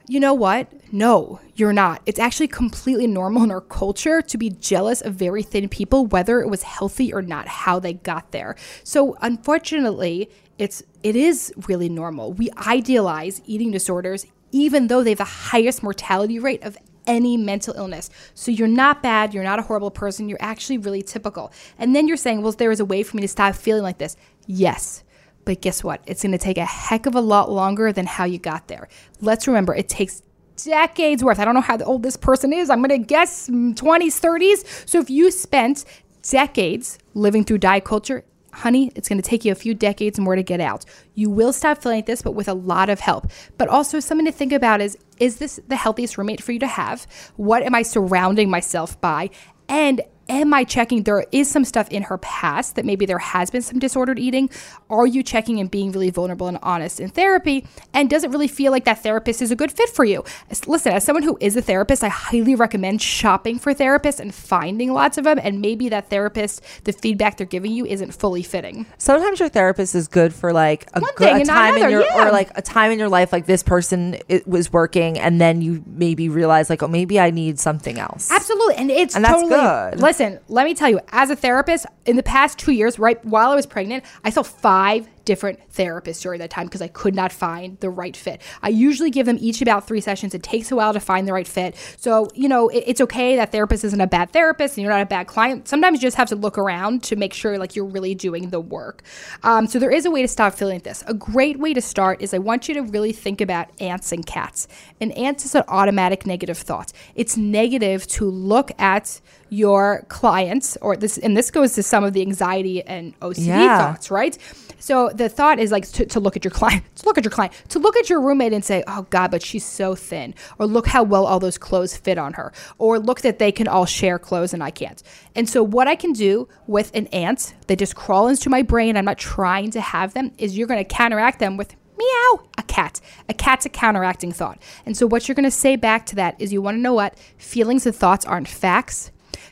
You 0.08 0.18
know 0.18 0.34
what? 0.34 0.72
No, 0.92 1.38
you're 1.54 1.72
not. 1.72 2.02
It's 2.04 2.18
actually 2.18 2.48
completely 2.48 3.06
normal 3.06 3.44
in 3.44 3.52
our 3.52 3.60
culture 3.60 4.20
to 4.20 4.36
be 4.36 4.50
jealous 4.50 5.02
of 5.02 5.14
very 5.14 5.44
thin 5.44 5.68
people, 5.68 6.06
whether 6.06 6.40
it 6.40 6.48
was 6.48 6.64
healthy 6.64 7.14
or 7.14 7.22
not, 7.22 7.46
how 7.46 7.78
they 7.78 7.92
got 7.92 8.32
there. 8.32 8.56
So 8.82 9.16
unfortunately, 9.22 10.28
it's 10.58 10.82
it 11.04 11.14
is 11.14 11.54
really 11.68 11.88
normal. 11.88 12.32
We 12.32 12.50
idealize 12.66 13.40
eating 13.46 13.70
disorders, 13.70 14.26
even 14.50 14.88
though 14.88 15.04
they 15.04 15.10
have 15.10 15.18
the 15.18 15.24
highest 15.24 15.84
mortality 15.84 16.40
rate 16.40 16.64
of 16.64 16.76
any 17.07 17.36
mental 17.36 17.74
illness. 17.74 18.11
So 18.34 18.50
you're 18.50 18.68
not 18.68 19.02
bad, 19.02 19.34
you're 19.34 19.44
not 19.44 19.59
a 19.59 19.62
horrible 19.62 19.90
person, 19.90 20.28
you're 20.28 20.38
actually 20.40 20.78
really 20.78 21.02
typical. 21.02 21.52
And 21.78 21.94
then 21.94 22.09
you're 22.09 22.16
saying, 22.16 22.42
well, 22.42 22.52
there 22.52 22.70
is 22.70 22.80
a 22.80 22.84
way 22.84 23.02
for 23.02 23.16
me 23.16 23.22
to 23.22 23.28
stop 23.28 23.55
feeling 23.55 23.82
like 23.82 23.98
this. 23.98 24.16
Yes. 24.46 25.02
But 25.44 25.61
guess 25.61 25.84
what? 25.84 26.02
It's 26.07 26.22
going 26.22 26.32
to 26.32 26.38
take 26.38 26.59
a 26.59 26.64
heck 26.64 27.07
of 27.07 27.14
a 27.14 27.20
lot 27.20 27.50
longer 27.50 27.92
than 27.92 28.07
how 28.07 28.24
you 28.24 28.38
got 28.38 28.68
there. 28.68 28.88
Let's 29.20 29.46
remember, 29.46 29.74
it 29.74 29.88
takes 29.88 30.22
decades 30.57 31.22
worth. 31.22 31.38
I 31.38 31.44
don't 31.44 31.55
know 31.55 31.61
how 31.61 31.78
old 31.82 32.02
this 32.02 32.16
person 32.16 32.52
is. 32.52 32.70
I'm 32.70 32.78
going 32.78 33.00
to 33.00 33.07
guess 33.07 33.48
mm, 33.48 33.74
20s, 33.74 34.20
30s. 34.20 34.88
So 34.88 35.00
if 35.00 35.11
you 35.11 35.30
spent 35.30 35.84
decades 36.22 36.98
living 37.12 37.44
through 37.44 37.59
diet 37.59 37.84
culture, 37.84 38.24
honey, 38.55 38.90
it's 38.94 39.09
going 39.09 39.20
to 39.20 39.28
take 39.28 39.44
you 39.44 39.52
a 39.52 39.57
few 39.57 39.74
decades 39.74 40.18
more 40.18 40.36
to 40.36 40.42
get 40.42 40.61
out. 40.61 40.84
You 41.14 41.30
will 41.30 41.52
stop 41.52 41.82
feeling 41.82 41.98
like 41.98 42.07
this, 42.07 42.22
but 42.22 42.32
with 42.32 42.48
a 42.48 42.55
lot 42.55 42.88
of 42.88 43.00
help. 43.00 43.30
But 43.59 43.68
also, 43.68 44.00
something 44.00 44.26
to 44.26 44.32
think 44.32 44.52
about 44.52 44.80
is 44.80 44.96
is 45.18 45.36
this 45.36 45.61
the 45.68 45.76
healthiest 45.76 46.18
roommate 46.18 46.42
for 46.42 46.52
you 46.52 46.59
to 46.59 46.66
have? 46.66 47.07
What 47.36 47.62
am 47.62 47.74
I 47.74 47.82
surrounding 47.82 48.50
myself 48.50 49.00
by? 49.00 49.30
And 49.68 50.02
am 50.29 50.55
I 50.55 50.64
checking 50.64 51.03
there 51.03 51.27
is 51.33 51.51
some 51.51 51.64
stuff 51.64 51.89
in 51.91 52.05
her 52.05 52.18
past 52.18 52.77
that 52.77 52.85
maybe 52.85 53.07
there 53.07 53.18
has 53.18 53.51
been 53.51 53.62
some 53.62 53.79
disordered 53.79 54.18
eating? 54.18 54.51
Are 54.91 55.07
you 55.07 55.22
checking 55.22 55.61
and 55.61 55.70
being 55.70 55.93
really 55.93 56.11
vulnerable 56.11 56.49
and 56.49 56.59
honest 56.62 57.01
in 57.01 57.11
therapy? 57.11 57.66
And 57.93 58.09
does 58.09 58.25
it 58.25 58.31
really 58.31 58.49
feel 58.49 58.72
like 58.72 58.85
that 58.85 59.03
therapist 59.03 59.43
is 59.43 59.51
a 59.51 59.57
good 59.57 59.72
fit 59.72 59.89
for 59.89 60.05
you? 60.05 60.25
Listen, 60.66 60.93
as 60.93 61.05
someone 61.05 61.22
who 61.22 61.37
is 61.41 61.57
a 61.57 61.62
therapist, 61.62 62.03
I 62.03 62.09
highly 62.09 62.55
recommend 62.55 63.03
shopping 63.03 63.59
for 63.59 63.75
therapists 63.75 64.20
and 64.20 64.35
finding 64.35 64.93
lots 64.93 65.18
of 65.18 65.25
them. 65.25 65.39
And 65.43 65.61
maybe 65.61 65.89
that 65.91 66.11
therapist, 66.11 66.62
the 66.85 66.93
feedback 66.93 67.37
they're 67.37 67.47
giving 67.47 67.72
you 67.72 67.87
isn't 67.87 68.12
fully 68.12 68.43
fitting. 68.43 68.87
Sometimes 68.99 69.41
your 69.41 69.49
therapist 69.49 69.95
is 69.95 70.09
good 70.09 70.35
for 70.35 70.53
like 70.53 70.89
a, 70.95 71.01
One 71.01 71.14
thing 71.14 71.43
a 71.43 71.45
time 71.45 71.77
in 71.77 71.91
your 71.91 72.03
yeah. 72.03 72.29
or 72.29 72.33
like 72.33 72.51
a 72.57 72.62
time 72.62 72.91
in 72.91 72.99
your 72.99 73.09
life 73.09 73.33
like 73.33 73.47
this 73.47 73.62
person 73.62 74.16
it 74.29 74.47
was 74.47 74.72
working 74.72 75.18
and 75.18 75.41
then 75.41 75.62
you 75.62 75.83
maybe 75.87 76.29
realize 76.29 76.70
like 76.70 76.83
oh 76.83 76.89
maybe 76.89 77.18
I 77.20 77.31
need 77.31 77.59
something 77.59 77.99
else. 77.99 78.31
Absolutely. 78.31 78.77
And 78.77 78.91
it's 78.91 79.14
And 79.14 79.25
that's 79.25 79.43
totally 79.43 79.51
good. 79.61 80.01
Listen, 80.14 80.38
let 80.46 80.64
me 80.64 80.74
tell 80.74 80.88
you, 80.88 81.00
as 81.08 81.28
a 81.28 81.34
therapist, 81.34 81.86
in 82.06 82.14
the 82.14 82.22
past 82.22 82.56
two 82.56 82.70
years, 82.70 83.00
right 83.00 83.22
while 83.24 83.50
I 83.50 83.56
was 83.56 83.66
pregnant, 83.66 84.04
I 84.22 84.30
saw 84.30 84.44
five 84.44 85.08
different 85.24 85.58
therapists 85.72 86.20
during 86.20 86.38
that 86.38 86.50
time 86.50 86.66
because 86.66 86.82
I 86.82 86.88
could 86.88 87.14
not 87.14 87.32
find 87.32 87.78
the 87.80 87.90
right 87.90 88.16
fit. 88.16 88.42
I 88.62 88.68
usually 88.68 89.10
give 89.10 89.26
them 89.26 89.38
each 89.40 89.62
about 89.62 89.86
three 89.86 90.00
sessions. 90.00 90.34
It 90.34 90.42
takes 90.42 90.70
a 90.70 90.76
while 90.76 90.92
to 90.92 91.00
find 91.00 91.26
the 91.26 91.32
right 91.32 91.48
fit. 91.48 91.76
So, 91.96 92.28
you 92.34 92.48
know, 92.48 92.68
it, 92.68 92.84
it's 92.86 93.00
okay 93.00 93.36
that 93.36 93.50
therapist 93.50 93.84
isn't 93.84 94.00
a 94.00 94.06
bad 94.06 94.32
therapist 94.32 94.76
and 94.76 94.82
you're 94.82 94.92
not 94.92 95.00
a 95.00 95.06
bad 95.06 95.26
client. 95.26 95.66
Sometimes 95.66 96.00
you 96.00 96.06
just 96.06 96.16
have 96.16 96.28
to 96.28 96.36
look 96.36 96.58
around 96.58 97.02
to 97.04 97.16
make 97.16 97.32
sure 97.32 97.58
like 97.58 97.74
you're 97.74 97.86
really 97.86 98.14
doing 98.14 98.50
the 98.50 98.60
work. 98.60 99.02
Um, 99.42 99.66
so 99.66 99.78
there 99.78 99.90
is 99.90 100.04
a 100.04 100.10
way 100.10 100.22
to 100.22 100.28
stop 100.28 100.54
feeling 100.54 100.80
this. 100.80 101.02
A 101.06 101.14
great 101.14 101.58
way 101.58 101.72
to 101.72 101.80
start 101.80 102.20
is 102.20 102.34
I 102.34 102.38
want 102.38 102.68
you 102.68 102.74
to 102.74 102.82
really 102.82 103.12
think 103.12 103.40
about 103.40 103.68
ants 103.80 104.12
and 104.12 104.24
cats. 104.24 104.68
And 105.00 105.10
ants 105.12 105.44
is 105.44 105.54
an 105.54 105.64
automatic 105.68 106.26
negative 106.26 106.58
thought. 106.58 106.92
It's 107.14 107.36
negative 107.36 108.06
to 108.08 108.26
look 108.26 108.70
at 108.78 109.20
your 109.55 110.05
clients 110.09 110.76
or 110.80 110.96
this 110.96 111.18
and 111.18 111.36
this 111.36 111.50
goes 111.50 111.74
to 111.74 111.82
some 111.82 112.02
of 112.05 112.12
the 112.12 112.20
anxiety 112.22 112.82
and 112.82 113.18
OCD 113.20 113.46
Yeah. 113.46 113.78
thoughts, 113.78 114.11
right? 114.11 114.36
So 114.80 115.09
the 115.14 115.28
thought 115.28 115.59
is 115.59 115.70
like 115.72 115.86
to, 115.92 116.05
to 116.07 116.20
look 116.20 116.36
at 116.36 116.44
your 116.44 116.50
client, 116.50 116.82
to 116.96 117.07
look 117.07 117.16
at 117.16 117.24
your 117.24 117.30
client, 117.30 117.55
to 117.70 117.78
look 117.78 117.96
at 117.96 118.11
your 118.11 118.20
roommate 118.20 118.52
and 118.52 118.64
say, 118.64 118.82
"Oh 118.86 119.07
God, 119.11 119.30
but 119.30 119.42
she's 119.42 119.64
so 119.64 119.94
thin," 119.94 120.34
or 120.59 120.66
"Look 120.66 120.86
how 120.88 121.02
well 121.02 121.26
all 121.26 121.38
those 121.40 121.57
clothes 121.57 121.96
fit 121.96 122.18
on 122.18 122.34
her," 122.34 122.52
or 122.78 122.98
"Look 122.98 123.20
that 123.22 123.38
they 123.38 123.52
can 123.52 123.66
all 123.68 123.86
share 123.86 124.18
clothes 124.18 124.52
and 124.52 124.62
I 124.62 124.70
can't." 124.70 125.02
And 125.34 125.48
so 125.48 125.62
what 125.62 125.88
I 125.88 125.96
can 125.96 126.12
do 126.12 126.48
with 126.66 126.90
an 126.94 127.07
ant 127.09 127.55
that 127.68 127.78
just 127.78 127.94
crawl 127.94 128.28
into 128.28 128.50
my 128.50 128.62
brain, 128.62 128.96
I'm 128.96 129.05
not 129.07 129.18
trying 129.18 129.70
to 129.70 129.80
have 129.80 130.12
them, 130.14 130.32
is 130.38 130.57
you're 130.59 130.66
going 130.68 130.84
to 130.84 130.94
counteract 130.96 131.38
them 131.38 131.57
with 131.57 131.74
meow, 131.96 132.44
a 132.59 132.62
cat. 132.64 133.00
A 133.28 133.34
cat's 133.34 133.64
a 133.66 133.68
counteracting 133.70 134.32
thought. 134.32 134.59
And 134.84 134.96
so 134.96 135.07
what 135.07 135.28
you're 135.28 135.34
going 135.36 135.44
to 135.44 135.50
say 135.64 135.76
back 135.76 136.05
to 136.07 136.16
that 136.16 136.34
is 136.40 136.52
you 136.52 136.61
want 136.61 136.76
to 136.76 136.80
know 136.80 136.92
what 136.94 137.16
feelings 137.38 137.86
and 137.86 137.94
thoughts 137.94 138.26
aren't 138.26 138.48
facts. 138.48 139.11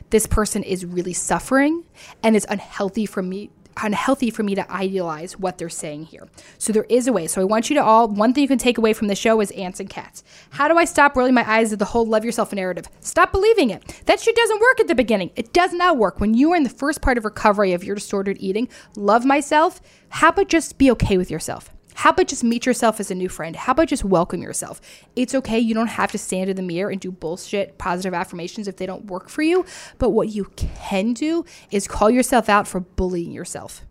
This 0.09 0.27
person 0.27 0.63
is 0.63 0.85
really 0.85 1.13
suffering 1.13 1.83
and 2.21 2.35
it's 2.35 2.45
unhealthy 2.49 3.05
for 3.05 3.21
me 3.21 3.49
unhealthy 3.81 4.29
for 4.29 4.43
me 4.43 4.55
to 4.55 4.71
idealize 4.71 5.37
what 5.37 5.57
they're 5.57 5.69
saying 5.69 6.05
here. 6.05 6.27
So 6.57 6.73
there 6.73 6.85
is 6.89 7.07
a 7.07 7.13
way. 7.13 7.27
So 7.27 7.41
I 7.41 7.45
want 7.45 7.69
you 7.69 7.75
to 7.75 7.83
all 7.83 8.07
one 8.07 8.33
thing 8.33 8.43
you 8.43 8.47
can 8.47 8.57
take 8.57 8.77
away 8.77 8.93
from 8.93 9.07
the 9.07 9.15
show 9.15 9.41
is 9.41 9.51
ants 9.51 9.79
and 9.79 9.89
cats. 9.89 10.23
How 10.51 10.67
do 10.67 10.77
I 10.77 10.85
stop 10.85 11.15
rolling 11.15 11.33
my 11.33 11.49
eyes 11.49 11.73
at 11.73 11.79
the 11.79 11.85
whole 11.85 12.05
love 12.05 12.25
yourself 12.25 12.53
narrative? 12.53 12.87
Stop 12.99 13.31
believing 13.31 13.69
it. 13.69 14.01
That 14.05 14.19
shit 14.19 14.35
doesn't 14.35 14.61
work 14.61 14.79
at 14.79 14.87
the 14.87 14.95
beginning. 14.95 15.31
It 15.35 15.53
does 15.53 15.73
not 15.73 15.97
work. 15.97 16.19
When 16.19 16.33
you 16.33 16.51
are 16.53 16.55
in 16.55 16.63
the 16.63 16.69
first 16.69 17.01
part 17.01 17.17
of 17.17 17.25
recovery 17.25 17.73
of 17.73 17.83
your 17.83 17.95
disordered 17.95 18.37
eating, 18.39 18.69
love 18.95 19.25
myself, 19.25 19.81
how 20.09 20.29
about 20.29 20.49
just 20.49 20.77
be 20.77 20.91
okay 20.91 21.17
with 21.17 21.31
yourself? 21.31 21.69
How 21.95 22.11
about 22.11 22.27
just 22.27 22.43
meet 22.43 22.65
yourself 22.65 22.99
as 22.99 23.11
a 23.11 23.15
new 23.15 23.29
friend? 23.29 23.55
How 23.55 23.71
about 23.71 23.87
just 23.87 24.03
welcome 24.03 24.41
yourself? 24.41 24.81
It's 25.15 25.35
okay. 25.35 25.59
You 25.59 25.73
don't 25.73 25.87
have 25.87 26.11
to 26.11 26.17
stand 26.17 26.49
in 26.49 26.55
the 26.55 26.61
mirror 26.61 26.89
and 26.89 26.99
do 26.99 27.11
bullshit 27.11 27.77
positive 27.77 28.13
affirmations 28.13 28.67
if 28.67 28.77
they 28.77 28.85
don't 28.85 29.05
work 29.05 29.29
for 29.29 29.41
you. 29.41 29.65
But 29.97 30.11
what 30.11 30.29
you 30.29 30.45
can 30.55 31.13
do 31.13 31.45
is 31.71 31.87
call 31.87 32.09
yourself 32.09 32.49
out 32.49 32.67
for 32.67 32.79
bullying 32.79 33.31
yourself. 33.31 33.85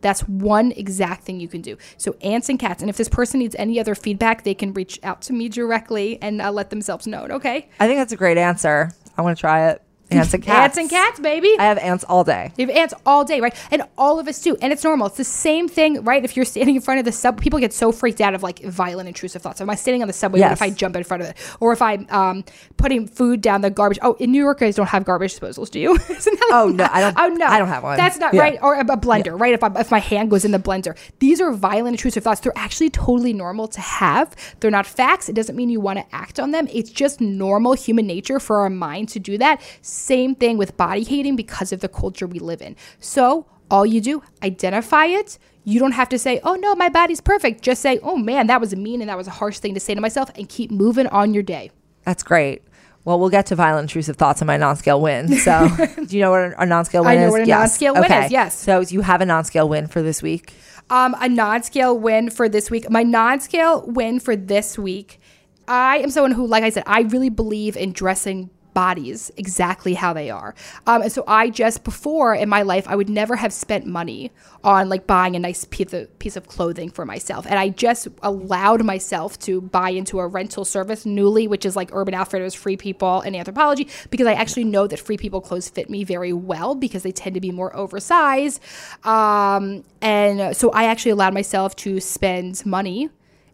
That's 0.00 0.22
one 0.22 0.72
exact 0.72 1.24
thing 1.24 1.40
you 1.40 1.48
can 1.48 1.62
do. 1.62 1.78
So, 1.96 2.16
ants 2.22 2.48
and 2.48 2.58
cats. 2.58 2.82
And 2.82 2.90
if 2.90 2.96
this 2.96 3.08
person 3.08 3.38
needs 3.38 3.54
any 3.56 3.78
other 3.78 3.94
feedback, 3.94 4.42
they 4.42 4.54
can 4.54 4.72
reach 4.72 4.98
out 5.04 5.22
to 5.22 5.32
me 5.32 5.48
directly 5.48 6.20
and 6.20 6.42
uh, 6.42 6.50
let 6.50 6.70
themselves 6.70 7.06
know. 7.06 7.26
Okay. 7.30 7.68
I 7.78 7.86
think 7.86 8.00
that's 8.00 8.12
a 8.12 8.16
great 8.16 8.36
answer. 8.36 8.90
I 9.16 9.22
want 9.22 9.36
to 9.36 9.40
try 9.40 9.70
it. 9.70 9.82
Ants 10.18 10.34
and 10.34 10.42
cats. 10.42 10.76
Ants 10.76 10.78
and 10.78 10.90
cats, 10.90 11.20
baby. 11.20 11.54
I 11.58 11.64
have 11.64 11.78
ants 11.78 12.04
all 12.08 12.24
day. 12.24 12.52
You 12.56 12.66
have 12.66 12.76
ants 12.76 12.94
all 13.06 13.24
day, 13.24 13.40
right? 13.40 13.54
And 13.70 13.82
all 13.98 14.18
of 14.18 14.28
us 14.28 14.40
do. 14.40 14.56
And 14.62 14.72
it's 14.72 14.84
normal. 14.84 15.06
It's 15.08 15.16
the 15.16 15.24
same 15.24 15.68
thing, 15.68 16.02
right? 16.04 16.24
If 16.24 16.36
you're 16.36 16.44
standing 16.44 16.76
in 16.76 16.82
front 16.82 16.98
of 16.98 17.04
the 17.04 17.12
sub, 17.12 17.40
people 17.40 17.58
get 17.58 17.72
so 17.72 17.92
freaked 17.92 18.20
out 18.20 18.34
of 18.34 18.42
like 18.42 18.60
violent, 18.62 19.08
intrusive 19.08 19.42
thoughts. 19.42 19.60
Am 19.60 19.70
I 19.70 19.74
standing 19.74 20.02
on 20.02 20.08
the 20.08 20.14
subway? 20.14 20.40
What 20.40 20.46
Yes. 20.50 20.58
if 20.58 20.62
I 20.62 20.70
jump 20.70 20.96
in 20.96 21.04
front 21.04 21.22
of 21.22 21.28
it? 21.30 21.36
Or 21.60 21.72
if 21.72 21.80
I'm 21.82 22.06
um, 22.10 22.44
putting 22.76 23.06
food 23.06 23.40
down 23.40 23.60
the 23.60 23.70
garbage? 23.70 23.98
Oh, 24.02 24.14
in 24.18 24.32
New 24.32 24.42
York, 24.42 24.60
guys 24.60 24.74
don't 24.76 24.86
have 24.88 25.04
garbage 25.04 25.38
disposals, 25.38 25.70
do 25.70 25.78
you? 25.80 25.94
Isn't 26.08 26.38
that 26.38 26.50
Oh, 26.52 26.68
no, 26.68 26.86
I 26.90 27.00
don't- 27.00 27.14
Oh, 27.18 27.28
no. 27.28 27.46
I 27.46 27.58
don't 27.58 27.68
have 27.68 27.82
one. 27.82 27.96
That's 27.96 28.18
not 28.18 28.34
Yeah. 28.34 28.40
right. 28.40 28.58
Or 28.62 28.74
a, 28.74 28.84
blender, 28.84 29.38
right? 29.38 29.54
If, 29.54 29.62
I, 29.64 29.70
if 29.80 29.90
my 29.90 29.98
hand 29.98 30.30
goes 30.30 30.44
in 30.44 30.50
the 30.50 30.58
blender. 30.58 30.96
These 31.18 31.40
are 31.40 31.50
violent, 31.52 31.94
intrusive 31.94 32.22
thoughts. 32.24 32.40
They're 32.40 32.52
actually 32.56 32.90
totally 32.90 33.32
normal 33.32 33.68
to 33.68 33.80
have. 33.80 34.34
They're 34.60 34.70
not 34.70 34.86
facts. 34.86 35.28
It 35.28 35.34
doesn't 35.34 35.56
mean 35.56 35.68
you 35.70 35.80
want 35.80 35.98
to 35.98 36.04
act 36.14 36.38
on 36.40 36.50
them. 36.50 36.68
It's 36.72 36.90
just 36.90 37.20
normal 37.20 37.72
human 37.74 38.06
nature 38.06 38.38
for 38.40 38.60
our 38.60 38.70
mind 38.70 39.08
to 39.10 39.18
do 39.18 39.38
that. 39.38 39.60
Same 40.02 40.34
thing 40.34 40.58
with 40.58 40.76
body 40.76 41.04
hating 41.04 41.36
because 41.36 41.72
of 41.72 41.78
the 41.78 41.88
culture 41.88 42.26
we 42.26 42.40
live 42.40 42.60
in. 42.60 42.74
So, 42.98 43.46
all 43.70 43.86
you 43.86 44.00
do, 44.00 44.22
identify 44.42 45.06
it. 45.06 45.38
You 45.62 45.78
don't 45.78 45.92
have 45.92 46.08
to 46.08 46.18
say, 46.18 46.40
oh 46.42 46.56
no, 46.56 46.74
my 46.74 46.88
body's 46.88 47.20
perfect. 47.20 47.62
Just 47.62 47.80
say, 47.80 48.00
oh 48.02 48.16
man, 48.16 48.48
that 48.48 48.60
was 48.60 48.74
mean 48.74 49.00
and 49.00 49.08
that 49.08 49.16
was 49.16 49.28
a 49.28 49.30
harsh 49.30 49.60
thing 49.60 49.74
to 49.74 49.80
say 49.80 49.94
to 49.94 50.00
myself, 50.00 50.28
and 50.34 50.48
keep 50.48 50.72
moving 50.72 51.06
on 51.06 51.34
your 51.34 51.44
day. 51.44 51.70
That's 52.02 52.24
great. 52.24 52.62
Well, 53.04 53.20
we'll 53.20 53.30
get 53.30 53.46
to 53.46 53.54
violent 53.54 53.84
intrusive 53.84 54.16
thoughts 54.16 54.42
on 54.42 54.46
my 54.46 54.56
non-scale 54.56 55.00
win. 55.00 55.36
So, 55.38 55.68
do 56.06 56.16
you 56.16 56.20
know 56.20 56.32
what 56.32 56.54
a 56.58 56.66
non-scale 56.66 57.04
win 57.04 57.10
I 57.12 57.16
know 57.20 57.26
is? 57.26 57.32
what 57.32 57.40
a 57.42 57.46
non-scale 57.46 57.94
win 57.94 58.12
is, 58.12 58.32
yes. 58.32 58.58
So, 58.58 58.80
you 58.80 59.02
have 59.02 59.20
a 59.20 59.26
non-scale 59.26 59.68
win 59.68 59.86
for 59.86 60.02
this 60.02 60.20
week. 60.20 60.52
Um, 60.90 61.14
a 61.20 61.28
non-scale 61.28 61.96
win 61.96 62.28
for 62.28 62.48
this 62.48 62.72
week. 62.72 62.90
My 62.90 63.04
non-scale 63.04 63.86
win 63.86 64.18
for 64.18 64.34
this 64.34 64.76
week. 64.76 65.20
I 65.68 65.98
am 65.98 66.10
someone 66.10 66.32
who, 66.32 66.44
like 66.44 66.64
I 66.64 66.70
said, 66.70 66.82
I 66.86 67.02
really 67.02 67.30
believe 67.30 67.76
in 67.76 67.92
dressing 67.92 68.50
bodies 68.74 69.30
exactly 69.36 69.94
how 69.94 70.12
they 70.12 70.30
are. 70.30 70.54
Um, 70.86 71.02
and 71.02 71.12
so 71.12 71.24
I 71.26 71.50
just 71.50 71.84
before 71.84 72.34
in 72.34 72.48
my 72.48 72.62
life 72.62 72.86
I 72.88 72.96
would 72.96 73.08
never 73.08 73.36
have 73.36 73.52
spent 73.52 73.86
money 73.86 74.32
on 74.64 74.88
like 74.88 75.06
buying 75.06 75.36
a 75.36 75.38
nice 75.38 75.64
piece 75.64 75.92
of 75.92 76.18
piece 76.18 76.36
of 76.36 76.46
clothing 76.46 76.90
for 76.90 77.04
myself. 77.04 77.46
And 77.46 77.58
I 77.58 77.68
just 77.68 78.08
allowed 78.22 78.84
myself 78.84 79.38
to 79.40 79.60
buy 79.60 79.90
into 79.90 80.20
a 80.20 80.26
rental 80.26 80.64
service, 80.64 81.04
Nuuly, 81.04 81.48
which 81.48 81.64
is 81.64 81.76
like 81.76 81.90
Urban 81.92 82.14
Outfitters, 82.14 82.54
Free 82.54 82.76
People, 82.76 83.20
and 83.20 83.34
Anthropologie, 83.34 83.90
because 84.10 84.26
I 84.26 84.34
actually 84.34 84.64
know 84.64 84.86
that 84.86 84.98
Free 84.98 85.16
People 85.16 85.40
clothes 85.40 85.68
fit 85.68 85.90
me 85.90 86.04
very 86.04 86.32
well 86.32 86.74
because 86.74 87.02
they 87.02 87.12
tend 87.12 87.34
to 87.34 87.40
be 87.40 87.50
more 87.50 87.74
oversized. 87.76 88.60
Um, 89.04 89.84
and 90.00 90.56
so 90.56 90.70
I 90.70 90.84
actually 90.84 91.12
allowed 91.12 91.34
myself 91.34 91.76
to 91.76 92.00
spend 92.00 92.64
money 92.64 93.08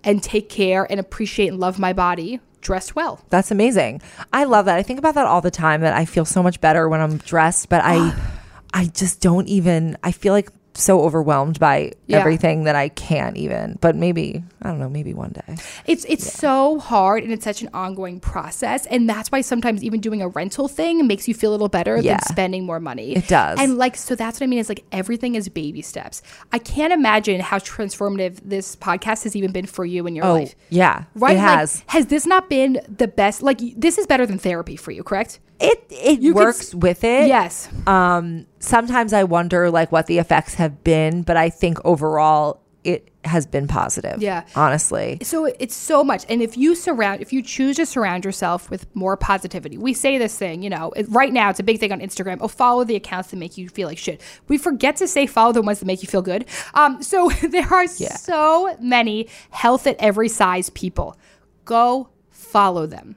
and 0.05 0.23
take 0.23 0.49
care 0.49 0.87
and 0.91 1.01
appreciate 1.01 1.49
and 1.49 1.59
love 1.59 1.79
my 1.79 1.93
body 1.93 2.41
dressed 2.61 2.95
well. 2.97 3.25
That's 3.31 3.51
amazing. 3.51 4.01
I 4.33 4.45
love 4.45 4.67
that. 4.67 4.77
I 4.77 4.83
think 4.83 4.99
about 4.99 5.15
that 5.15 5.27
all 5.27 5.41
the 5.41 5.51
time 5.51 5.81
that 5.83 5.95
I 5.95 6.05
feel 6.05 6.25
so 6.25 6.43
much 6.43 6.61
better 6.61 6.89
when 6.89 7.01
I'm 7.01 7.19
dressed, 7.19 7.69
but 7.69 7.83
I 7.85 8.15
I 8.75 8.87
just 8.87 9.21
don't 9.21 9.49
even 9.49 9.97
I 10.03 10.13
feel 10.13 10.33
like 10.33 10.51
so 10.79 11.03
overwhelmed 11.03 11.59
by 11.59 11.93
Yeah. 12.07 12.19
everything 12.19 12.65
that 12.65 12.77
I 12.77 12.89
can't 12.89 13.37
even. 13.37 13.79
But 13.81 13.97
maybe, 13.97 14.43
I 14.63 14.69
don't 14.69 14.79
know, 14.79 14.89
maybe 14.89 15.13
one 15.13 15.31
day. 15.33 15.57
It's 15.87 16.05
it's 16.09 16.31
so 16.33 16.79
hard 16.79 17.23
and 17.25 17.33
it's 17.33 17.45
such 17.45 17.63
an 17.63 17.69
ongoing 17.75 18.21
process, 18.21 18.87
and 18.87 19.09
that's 19.09 19.31
why 19.31 19.41
sometimes 19.41 19.83
even 19.85 20.01
doing 20.01 20.23
a 20.23 20.29
rental 20.29 20.69
thing 20.69 21.07
makes 21.07 21.27
you 21.29 21.35
feel 21.35 21.51
a 21.51 21.53
little 21.53 21.69
better 21.69 21.97
Yeah. 21.99 22.13
than 22.19 22.21
spending 22.23 22.65
more 22.65 22.81
money. 22.81 23.17
It 23.17 23.29
does. 23.29 23.59
and 23.61 23.77
like 23.77 23.97
so 23.97 24.15
that's 24.15 24.41
what 24.41 24.45
I 24.45 24.49
mean 24.49 24.59
is 24.61 24.69
like 24.69 24.85
everything 24.93 25.35
is 25.35 25.49
baby 25.49 25.83
steps. 25.83 26.23
I 26.53 26.59
can't 26.59 26.93
imagine 26.93 27.41
how 27.41 27.59
transformative 27.59 28.39
this 28.45 28.77
podcast 28.77 29.25
has 29.25 29.35
even 29.37 29.53
been 29.53 29.67
for 29.67 29.85
you 29.85 30.07
in 30.07 30.15
your 30.15 30.25
Oh, 30.27 30.35
life. 30.35 30.55
yeah. 30.71 31.05
Right? 31.15 31.33
It 31.37 31.39
Like, 31.41 31.59
has. 31.59 31.83
has 31.89 32.07
this 32.07 32.27
not 32.27 32.49
been 32.49 32.81
the 32.89 33.09
best? 33.09 33.43
Like 33.43 33.61
this 33.77 33.99
is 33.99 34.07
better 34.07 34.27
than 34.27 34.39
therapy 34.39 34.77
for 34.77 34.91
you, 34.93 35.03
correct? 35.03 35.41
It 35.61 35.85
it 35.91 36.21
You 36.21 36.35
works 36.35 36.75
with 36.75 37.05
it. 37.05 37.29
Yes. 37.29 37.69
Um 37.87 38.47
sometimes 38.59 39.13
I 39.13 39.25
wonder 39.25 39.71
like 39.71 39.91
what 39.93 40.07
the 40.07 40.19
effects 40.19 40.55
have 40.55 40.85
been, 40.85 41.23
but 41.23 41.37
I 41.37 41.51
think 41.51 41.79
overall 41.85 42.61
it 42.85 43.11
has 43.25 43.47
been 43.47 43.69
positive. 43.69 44.23
Yeah. 44.23 44.45
Honestly. 44.55 45.19
So 45.23 45.45
it's 45.45 45.75
so 45.75 46.03
much. 46.03 46.25
And 46.29 46.41
if 46.41 46.57
you 46.57 46.75
surround, 46.75 47.21
if 47.21 47.33
you 47.33 47.43
choose 47.43 47.77
to 47.77 47.87
surround 47.87 48.25
yourself 48.25 48.71
with 48.71 48.87
more 48.95 49.17
positivity, 49.17 49.77
we 49.77 49.93
say 49.93 50.17
this 50.17 50.39
thing, 50.39 50.63
you 50.63 50.71
know, 50.71 50.93
it, 50.97 51.07
right 51.11 51.33
now 51.33 51.51
it's 51.51 51.61
a 51.61 51.63
big 51.63 51.81
thing 51.81 51.93
on 51.93 52.01
Instagram. 52.01 52.39
Oh, 52.41 52.49
follow 52.49 52.85
the 52.85 52.97
accounts 52.97 53.31
that 53.31 53.37
make 53.37 53.59
you 53.59 53.69
feel 53.69 53.89
like 53.89 53.99
shit. 53.99 54.23
We 54.49 54.57
forget 54.59 54.97
to 54.97 55.09
say 55.09 55.27
follow 55.27 55.53
the 55.53 55.61
ones 55.61 55.81
that 55.81 55.87
make 55.87 56.03
you 56.03 56.09
feel 56.09 56.23
good. 56.23 56.47
Um, 56.75 57.03
so 57.13 57.29
there 57.51 57.67
are 57.71 57.87
so 57.87 58.77
many 58.81 59.29
health 59.51 59.87
at 59.87 59.97
every 59.99 60.29
size 60.29 60.71
people. 60.71 61.19
Go 61.65 62.09
follow 62.31 62.87
them. 62.87 63.17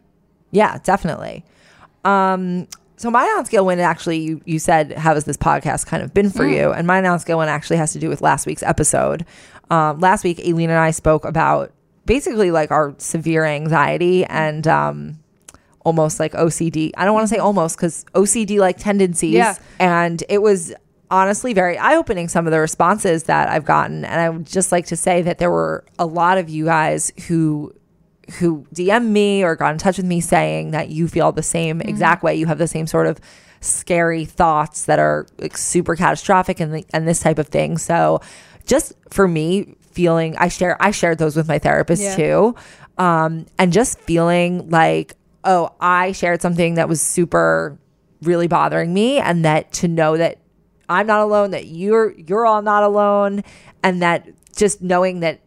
Yeah, 0.52 0.80
definitely. 0.84 1.46
Um, 2.04 2.68
so 2.98 3.10
my 3.10 3.26
non-scale 3.26 3.66
win 3.66 3.80
actually, 3.80 4.20
you, 4.20 4.42
you 4.46 4.60
said, 4.60 4.92
how 4.92 5.16
has 5.16 5.26
this 5.26 5.38
podcast 5.38 5.88
kind 5.88 6.04
of 6.04 6.14
been 6.14 6.30
for 6.30 6.48
you? 6.48 6.72
And 6.72 6.86
my 6.86 7.02
non-scale 7.02 7.40
win 7.40 7.50
actually 7.50 7.78
has 7.78 7.94
to 7.94 8.00
do 8.00 8.10
with 8.10 8.22
last 8.22 8.46
week's 8.46 8.62
episode. 8.62 9.26
Um, 9.72 10.00
last 10.00 10.24
week, 10.24 10.40
Aileen 10.40 10.70
and 10.70 10.78
I 10.78 10.92
spoke 10.92 11.26
about 11.26 11.72
basically 12.06 12.52
like 12.52 12.70
our 12.70 12.94
severe 13.00 13.44
anxiety 13.44 14.24
and 14.26 14.68
um, 14.68 15.20
almost 15.84 16.20
like 16.20 16.34
OCD. 16.34 16.92
I 16.96 17.06
don't 17.06 17.14
want 17.16 17.28
to 17.28 17.34
say 17.34 17.40
almost 17.40 17.78
because 17.78 18.06
OCD 18.14 18.60
like 18.60 18.78
tendencies. 18.78 19.34
Yeah. 19.34 19.56
And 19.80 20.24
it 20.30 20.42
was 20.44 20.74
honestly 21.10 21.54
very 21.54 21.78
eye-opening 21.78 22.28
some 22.28 22.46
of 22.48 22.52
the 22.52 22.60
responses 22.60 23.24
that 23.24 23.50
I've 23.50 23.66
gotten. 23.66 24.06
And 24.06 24.22
I 24.22 24.30
would 24.30 24.46
just 24.46 24.72
like 24.72 24.86
to 24.88 24.96
say 24.96 25.22
that 25.24 25.40
there 25.40 25.52
were 25.52 25.84
a 25.98 26.06
lot 26.06 26.38
of 26.38 26.50
you 26.50 26.66
guys 26.66 27.12
who 27.28 27.74
who 28.40 28.66
DM 28.74 29.08
me 29.08 29.44
or 29.44 29.56
got 29.56 29.72
in 29.74 29.78
touch 29.78 29.98
with 29.98 30.06
me 30.06 30.22
saying 30.22 30.72
that 30.72 30.90
you 30.90 31.08
feel 31.08 31.32
the 31.32 31.44
same 31.44 31.82
exact 31.82 32.24
way. 32.24 32.36
You 32.36 32.46
have 32.48 32.58
the 32.58 32.68
same 32.68 32.88
sort 32.88 33.08
of 33.08 33.20
scary 33.60 34.26
thoughts 34.26 34.86
that 34.86 35.00
are 35.00 35.28
like 35.38 35.56
super 35.58 35.96
catastrophic 35.96 36.60
and 36.60 36.74
the, 36.74 36.86
and 36.94 37.08
this 37.08 37.20
type 37.20 37.38
of 37.40 37.48
thing. 37.48 37.78
So 37.78 38.22
just 38.66 38.94
for 39.10 39.28
me 39.28 39.76
feeling 39.92 40.36
I 40.38 40.48
share 40.48 40.82
I 40.82 40.92
shared 40.92 41.18
those 41.18 41.36
with 41.36 41.48
my 41.48 41.60
therapist 41.60 42.02
Yeah. 42.02 42.16
too. 42.16 42.56
Um 42.98 43.46
and 43.60 43.72
just 43.72 44.00
feeling 44.02 44.70
like 44.70 45.14
oh, 45.44 45.74
I 45.80 46.12
shared 46.12 46.42
something 46.42 46.76
that 46.76 46.88
was 46.88 47.02
super 47.02 47.78
really 48.22 48.48
bothering 48.48 48.94
me 48.94 49.18
and 49.18 49.44
that 49.46 49.72
to 49.74 49.88
know 49.88 50.16
that 50.18 50.38
I'm 50.88 51.08
not 51.08 51.22
alone, 51.22 51.52
that 51.52 51.68
you're 51.68 52.12
you're 52.12 52.46
all 52.46 52.62
not 52.62 52.84
alone, 52.84 53.44
and 53.84 54.02
that 54.02 54.28
just 54.56 54.82
knowing 54.82 55.22
that 55.22 55.40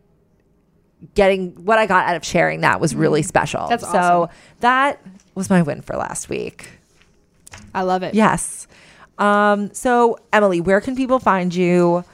getting 1.15 1.51
what 1.65 1.79
I 1.79 1.87
got 1.87 2.07
out 2.07 2.17
of 2.17 2.25
sharing 2.25 2.61
that 2.63 2.81
was 2.81 2.95
really 2.95 3.23
special. 3.23 3.61
Mm-hmm. 3.61 3.71
That's 3.71 3.91
so 3.91 3.99
awesome. 3.99 4.37
that 4.61 5.01
was 5.35 5.51
my 5.51 5.63
win 5.63 5.83
for 5.83 5.97
last 5.97 6.29
week. 6.29 6.71
I 7.75 7.83
love 7.83 8.03
it. 8.03 8.15
Yes. 8.15 8.67
Um, 9.19 9.73
so 9.73 10.19
Emily, 10.33 10.61
where 10.61 10.81
can 10.81 10.97
people 10.97 11.19
find 11.19 11.55
you? 11.55 12.05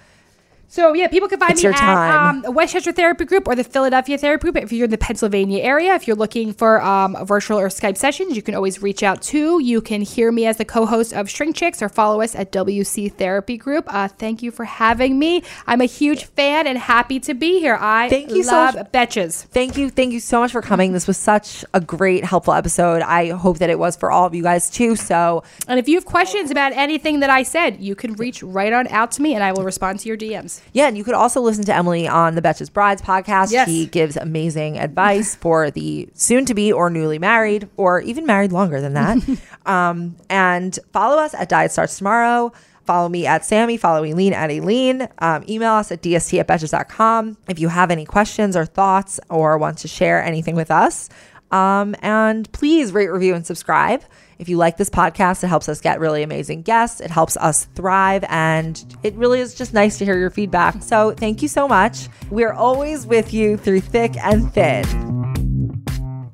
So 0.71 0.95
yeah, 0.95 1.09
people 1.09 1.29
can 1.29 1.41
find 1.41 1.51
It's 1.51 1.65
me 1.65 1.69
at 1.71 2.29
um, 2.29 2.45
Westchester 2.55 2.93
Therapy 2.93 3.25
Group 3.25 3.49
or 3.49 3.57
the 3.57 3.65
Philadelphia 3.65 4.17
Therapy 4.17 4.43
Group. 4.43 4.57
If 4.57 4.73
you're 4.73 4.85
in 4.85 4.93
the 4.93 4.99
Pennsylvania 4.99 5.65
area, 5.65 5.95
if 5.97 6.07
you're 6.07 6.17
looking 6.17 6.53
for 6.53 6.81
um, 6.81 7.17
virtual 7.27 7.59
or 7.59 7.67
Skype 7.71 7.97
sessions, 7.97 8.37
you 8.37 8.43
can 8.43 8.55
always 8.55 8.81
reach 8.81 9.03
out 9.03 9.21
to. 9.23 9.61
You 9.61 9.81
can 9.81 10.01
hear 10.01 10.31
me 10.31 10.47
as 10.47 10.59
the 10.59 10.65
co-host 10.65 11.13
of 11.13 11.29
Shrink 11.29 11.57
Chicks 11.57 11.83
or 11.83 11.89
follow 11.89 12.21
us 12.21 12.37
at 12.37 12.53
WC 12.53 13.13
Therapy 13.13 13.57
Group. 13.57 13.93
Uh, 13.93 14.07
thank 14.07 14.45
you 14.45 14.53
for 14.53 14.65
having 14.65 15.19
me. 15.19 15.43
I'm 15.67 15.81
a 15.81 15.87
huge 15.87 16.27
fan 16.27 16.69
and 16.69 16.79
happy 16.79 17.19
to 17.19 17.35
be 17.35 17.59
here. 17.59 17.77
I 17.81 18.09
Thank 18.09 18.31
you 18.31 18.45
so 18.45 18.53
love 18.53 18.75
much. 18.77 18.93
betches. 18.93 19.47
Thank 19.47 19.77
you. 19.77 19.91
Thank 19.91 20.13
you 20.13 20.21
so 20.21 20.39
much 20.39 20.53
for 20.53 20.63
coming. 20.63 20.93
This 20.93 21.09
was 21.09 21.17
such 21.17 21.65
a 21.75 21.81
great, 21.81 22.23
helpful 22.25 22.55
episode. 22.55 23.03
I 23.03 23.31
hope 23.31 23.59
that 23.59 23.71
it 23.71 23.79
was 23.81 23.97
for 23.97 24.13
all 24.13 24.25
of 24.25 24.37
you 24.37 24.45
guys 24.45 24.71
too. 24.71 24.95
So 24.95 25.43
And 25.67 25.81
if 25.81 25.89
you 25.89 25.97
have 25.97 26.05
questions 26.05 26.53
about 26.53 26.75
anything 26.75 27.19
that 27.21 27.31
I 27.31 27.43
said, 27.43 27.81
you 27.81 27.97
can 27.97 28.13
reach 28.13 28.41
right 28.45 28.73
on 28.73 28.87
out 28.87 29.11
to 29.13 29.23
me, 29.23 29.35
and 29.35 29.43
I 29.43 29.51
will 29.51 29.65
respond 29.65 29.99
to 29.99 30.09
your 30.09 30.17
DMs. 30.17 30.60
Yeah, 30.73 30.87
and 30.87 30.97
you 30.97 31.05
could 31.05 31.15
also 31.15 31.41
listen 31.41 31.65
to 31.65 31.75
Emily 31.75 32.07
on 32.07 32.35
the 32.35 32.43
Betches 32.43 32.73
Brides 32.73 33.03
podcast. 33.03 33.53
Yes. 33.53 33.69
She 33.69 33.87
gives 33.87 34.17
amazing 34.17 34.79
advice 34.79 35.35
for 35.41 35.71
the 35.71 36.09
soon 36.15 36.45
to 36.47 36.55
be 36.55 36.73
or 36.73 36.91
newly 36.91 37.19
married 37.19 37.69
or 37.77 38.01
even 38.01 38.27
married 38.27 38.53
longer 38.53 38.81
than 38.81 38.95
that. 38.95 39.19
um, 39.67 40.17
and 40.29 40.79
follow 40.93 41.21
us 41.21 41.35
at 41.35 41.49
Diet 41.49 41.73
Starts 41.73 41.99
Tomorrow. 41.99 42.53
Follow 42.85 43.09
me 43.09 43.27
at 43.27 43.45
Sammy. 43.45 43.77
Follow 43.77 44.05
Aileen 44.05 44.33
at 44.33 44.51
Aileen. 44.51 45.09
Um, 45.19 45.45
email 45.49 45.75
us 45.75 45.93
at 45.93 46.03
dst 46.03 46.41
at 46.41 46.49
betches.com 46.49 47.37
if 47.49 47.59
you 47.59 47.69
have 47.69 47.91
any 47.91 48.05
questions 48.05 48.57
or 48.57 48.65
thoughts 48.67 49.21
or 49.29 49.59
want 49.59 49.79
to 49.79 49.89
share 49.89 50.23
anything 50.23 50.57
with 50.57 50.71
us. 50.71 51.09
Um, 51.51 51.95
and 52.01 52.51
please 52.53 52.93
rate, 52.93 53.09
review, 53.09 53.35
and 53.35 53.47
subscribe. 53.47 54.03
If 54.41 54.49
you 54.49 54.57
like 54.57 54.79
this 54.79 54.89
podcast, 54.89 55.45
it 55.45 55.49
helps 55.49 55.69
us 55.69 55.83
get 55.83 56.01
really 56.01 56.23
amazing 56.23 56.63
guests. 56.63 57.03
It 57.03 57.11
helps 57.11 57.37
us 57.37 57.67
thrive. 57.75 58.25
And 58.31 58.83
it 59.03 59.15
really 59.15 59.39
is 59.41 59.55
just 59.55 59.75
nice 59.75 59.99
to 59.99 60.07
hear 60.07 60.19
your 60.19 60.31
feedback. 60.31 60.83
So 60.83 61.13
thank 61.13 61.43
you 61.43 61.49
so 61.49 61.69
much. 61.69 62.09
We're 62.31 62.55
always 62.55 63.07
with 63.07 63.35
you 63.35 63.59
through 63.59 63.83
thick 63.83 64.17
and 64.17 64.51
thin. 64.51 64.85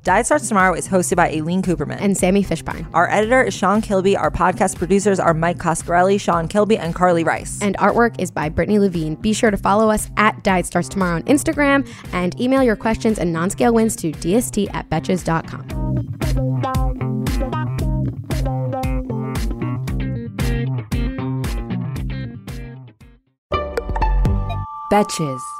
Diet 0.03 0.25
Starts 0.25 0.47
Tomorrow 0.47 0.73
is 0.75 0.87
hosted 0.87 1.17
by 1.17 1.29
Aileen 1.29 1.61
Cooperman. 1.61 1.97
and 1.99 2.15
Sammy 2.17 2.45
Fishbein. 2.45 2.87
our 2.93 3.11
editor 3.11 3.43
is 3.43 3.53
Sean 3.53 3.81
Kilby. 3.81 4.15
Our 4.15 4.31
podcast 4.31 4.77
producers 4.77 5.19
are 5.19 5.33
Mike 5.33 5.57
Coscarelli, 5.57 6.17
Sean 6.17 6.47
Kilby, 6.47 6.77
and 6.77 6.95
Carly 6.95 7.25
Rice. 7.25 7.59
And 7.61 7.77
artwork 7.77 8.15
is 8.21 8.31
by 8.31 8.47
Brittany 8.47 8.79
Levine. 8.79 9.15
Be 9.15 9.33
sure 9.33 9.51
to 9.51 9.57
follow 9.57 9.89
us 9.89 10.09
at 10.15 10.45
Diet 10.45 10.65
Starts 10.65 10.87
Tomorrow 10.87 11.17
on 11.17 11.23
Instagram 11.23 11.85
and 12.13 12.39
email 12.39 12.63
your 12.63 12.77
questions 12.77 13.19
and 13.19 13.33
non 13.33 13.49
scale 13.49 13.73
wins 13.73 13.97
to 13.97 14.13
dst 14.13 14.73
at 14.73 14.89
betches.com. 14.89 16.76
Betches. 24.89 25.56